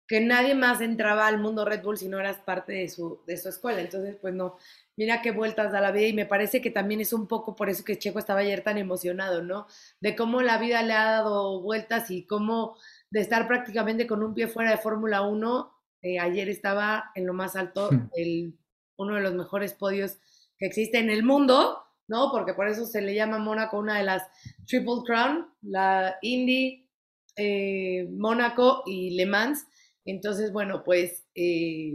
que 0.06 0.20
nadie 0.20 0.54
más 0.54 0.80
entraba 0.80 1.26
al 1.26 1.38
mundo 1.38 1.64
Red 1.64 1.82
Bull 1.82 1.98
si 1.98 2.08
no 2.08 2.20
eras 2.20 2.38
parte 2.38 2.74
de 2.74 2.88
su, 2.88 3.22
de 3.26 3.36
su 3.36 3.48
escuela. 3.48 3.80
Entonces, 3.80 4.16
pues 4.20 4.34
no, 4.34 4.56
mira 4.96 5.20
qué 5.20 5.32
vueltas 5.32 5.72
da 5.72 5.80
la 5.80 5.90
vida 5.90 6.06
y 6.06 6.12
me 6.12 6.26
parece 6.26 6.60
que 6.60 6.70
también 6.70 7.00
es 7.00 7.12
un 7.12 7.26
poco 7.26 7.56
por 7.56 7.68
eso 7.68 7.82
que 7.82 7.98
Checo 7.98 8.20
estaba 8.20 8.40
ayer 8.40 8.62
tan 8.62 8.78
emocionado, 8.78 9.42
¿no? 9.42 9.66
De 10.00 10.14
cómo 10.14 10.42
la 10.42 10.58
vida 10.58 10.82
le 10.82 10.92
ha 10.92 11.10
dado 11.10 11.60
vueltas 11.60 12.08
y 12.12 12.24
cómo 12.24 12.76
de 13.10 13.20
estar 13.20 13.48
prácticamente 13.48 14.06
con 14.06 14.22
un 14.22 14.32
pie 14.32 14.46
fuera 14.46 14.70
de 14.70 14.78
Fórmula 14.78 15.22
1 15.22 15.72
eh, 16.02 16.20
ayer 16.20 16.48
estaba 16.48 17.10
en 17.16 17.26
lo 17.26 17.32
más 17.32 17.56
alto, 17.56 17.90
el, 18.14 18.56
uno 18.96 19.16
de 19.16 19.22
los 19.22 19.34
mejores 19.34 19.72
podios 19.72 20.18
que 20.58 20.66
existe 20.66 20.98
en 20.98 21.10
el 21.10 21.22
mundo, 21.22 21.82
¿no? 22.08 22.30
Porque 22.30 22.54
por 22.54 22.68
eso 22.68 22.86
se 22.86 23.02
le 23.02 23.14
llama 23.14 23.38
Mónaco 23.38 23.78
una 23.78 23.98
de 23.98 24.04
las 24.04 24.22
Triple 24.66 25.02
Crown, 25.04 25.46
la 25.62 26.16
Indy, 26.22 26.88
eh, 27.36 28.08
Mónaco 28.10 28.82
y 28.86 29.16
Le 29.16 29.26
Mans. 29.26 29.66
Entonces, 30.04 30.52
bueno, 30.52 30.82
pues 30.84 31.26
eh, 31.34 31.94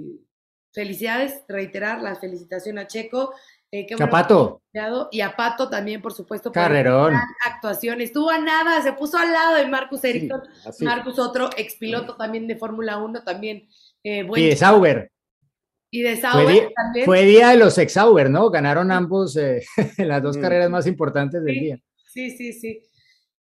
felicidades, 0.73 1.41
reiterar 1.47 2.01
la 2.01 2.15
felicitación 2.15 2.77
a 2.77 2.87
Checo. 2.87 3.33
Eh, 3.71 3.85
qué 3.87 3.95
bueno 3.95 4.07
a 4.07 4.09
Pato. 4.09 4.61
Y 5.11 5.21
a 5.21 5.35
Pato 5.35 5.69
también, 5.69 6.01
por 6.01 6.13
supuesto. 6.13 6.51
Carrerón. 6.51 7.15
Actuación. 7.45 8.01
Estuvo 8.01 8.29
a 8.29 8.37
nada, 8.37 8.81
se 8.81 8.93
puso 8.93 9.17
al 9.17 9.31
lado 9.31 9.55
de 9.55 9.67
Marcus 9.67 10.03
Ericsson. 10.03 10.41
Sí, 10.73 10.83
Marcus, 10.83 11.17
otro 11.19 11.49
expiloto 11.55 12.15
también 12.15 12.47
de 12.47 12.57
Fórmula 12.57 12.97
1, 12.97 13.23
también 13.23 13.69
eh, 14.03 14.27
y 14.35 14.49
de 14.49 14.55
Sauber. 14.55 15.11
Y 15.93 16.03
de 16.03 16.15
Sauber 16.15 16.45
fue 16.45 16.53
día, 16.53 16.69
también. 16.73 17.05
Fue 17.05 17.25
día 17.25 17.49
de 17.49 17.57
los 17.57 17.77
ex 17.77 17.93
Sauber, 17.93 18.29
¿no? 18.29 18.49
Ganaron 18.49 18.91
ambos 18.91 19.35
eh, 19.35 19.61
las 19.97 20.23
dos 20.23 20.37
mm. 20.37 20.41
carreras 20.41 20.69
más 20.69 20.87
importantes 20.87 21.43
del 21.43 21.53
sí, 21.53 21.59
día. 21.59 21.79
Sí, 22.07 22.31
sí, 22.31 22.53
sí. 22.53 22.81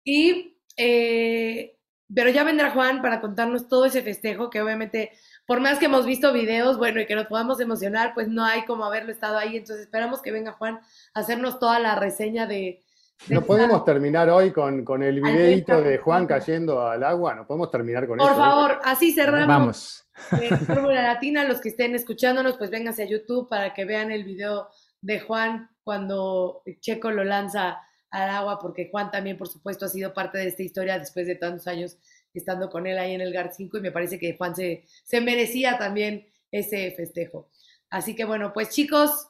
Y, 0.03 0.59
eh, 0.77 1.77
pero 2.13 2.31
ya 2.31 2.43
vendrá 2.43 2.73
Juan 2.73 3.03
para 3.03 3.21
contarnos 3.21 3.69
todo 3.69 3.85
ese 3.85 4.03
festejo 4.03 4.51
que 4.51 4.61
obviamente, 4.61 5.13
por 5.47 5.61
más 5.61 5.79
que 5.79 5.87
hemos 5.87 6.05
visto 6.05 6.33
videos, 6.33 6.77
bueno, 6.77 7.01
y 7.01 7.07
que 7.07 7.15
nos 7.15 7.27
podamos 7.27 7.61
emocionar, 7.61 8.15
pues 8.15 8.27
no 8.27 8.45
hay 8.45 8.65
como 8.65 8.85
haberlo 8.85 9.13
estado 9.13 9.39
ahí. 9.39 9.57
Entonces 9.57 9.85
esperamos 9.87 10.21
que 10.21 10.33
venga 10.33 10.53
Juan 10.53 10.81
a 11.15 11.21
hacernos 11.21 11.61
toda 11.61 11.79
la 11.79 11.95
reseña 11.95 12.47
de, 12.47 12.83
no 13.29 13.43
podemos 13.45 13.85
terminar 13.85 14.29
hoy 14.31 14.51
con, 14.53 14.85
con 14.85 15.03
el 15.03 15.21
videito 15.21 15.81
de 15.83 15.99
Juan 15.99 16.27
cayendo 16.27 16.87
al 16.87 17.05
agua, 17.05 17.35
no 17.35 17.47
podemos 17.47 17.71
terminar 17.71 18.07
con 18.07 18.19
Por 18.19 18.27
eso. 18.27 18.37
Por 18.37 18.45
favor, 18.45 18.79
así 18.85 19.13
cerramos. 19.13 19.47
Vamos. 19.47 20.07
Eh, 20.41 20.57
Fórmula 20.67 21.03
Latina, 21.03 21.45
los 21.45 21.61
que 21.61 21.71
estén 21.71 21.95
escuchándonos, 21.95 22.57
pues 22.57 22.71
vénganse 22.71 23.03
a 23.03 23.07
YouTube 23.07 23.49
para 23.49 23.75
que 23.75 23.85
vean 23.85 24.11
el 24.11 24.25
video 24.25 24.69
de 25.01 25.21
Juan 25.21 25.71
cuando 25.83 26.63
Checo 26.81 27.11
lo 27.11 27.25
lanza 27.25 27.81
al 28.11 28.31
agua, 28.31 28.59
porque 28.59 28.89
Juan 28.91 29.11
también, 29.11 29.37
por 29.37 29.49
supuesto, 29.49 29.87
ha 29.87 29.89
sido 29.89 30.13
parte 30.13 30.39
de 30.39 30.49
esta 30.49 30.63
historia 30.63 30.99
después 30.99 31.27
de 31.27 31.37
tantos 31.37 31.67
años 31.67 31.99
estando 32.35 32.71
con 32.71 32.87
él 32.87 32.99
ahí 32.99 33.15
en 33.15 33.21
el 33.21 33.33
GAR 33.33 33.53
5 33.53 33.79
y 33.79 33.81
me 33.81 33.93
parece 33.93 34.19
que 34.19 34.37
Juan 34.37 34.55
se, 34.55 34.85
se 35.05 35.21
merecía 35.21 35.79
también 35.79 36.27
ese 36.51 36.91
festejo. 36.93 37.51
Así 37.89 38.15
que 38.15 38.25
bueno, 38.25 38.53
pues 38.53 38.71
chicos, 38.71 39.29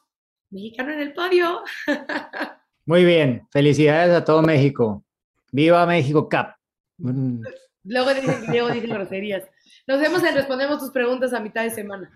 mexicano 0.51 0.93
en 0.93 1.01
el 1.01 1.13
podio. 1.15 1.63
Muy 2.87 3.05
bien, 3.05 3.47
felicidades 3.51 4.15
a 4.15 4.25
todo 4.25 4.43
México. 4.43 5.05
Viva 5.53 5.85
México 5.87 6.29
Cap. 6.29 6.57
Mm, 6.99 7.43
Luego 7.85 8.11
que 8.11 8.51
Diego 8.51 8.69
dice 8.71 8.87
groserías. 8.87 9.45
Nos 9.87 10.01
vemos 10.01 10.23
en 10.23 10.35
Respondemos 10.35 10.79
tus 10.79 10.91
preguntas 10.91 11.33
a 11.33 11.41
mitad 11.41 11.63
de 11.63 11.71
semana. 11.71 12.11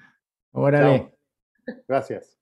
Órale. 0.52 1.10
Chao. 1.66 1.76
Gracias. 1.88 2.36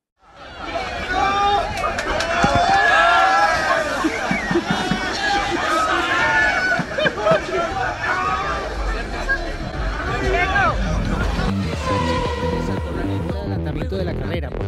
De 13.93 14.07
la 14.07 14.15
carrera 14.15 14.49
oportunismo 14.49 14.62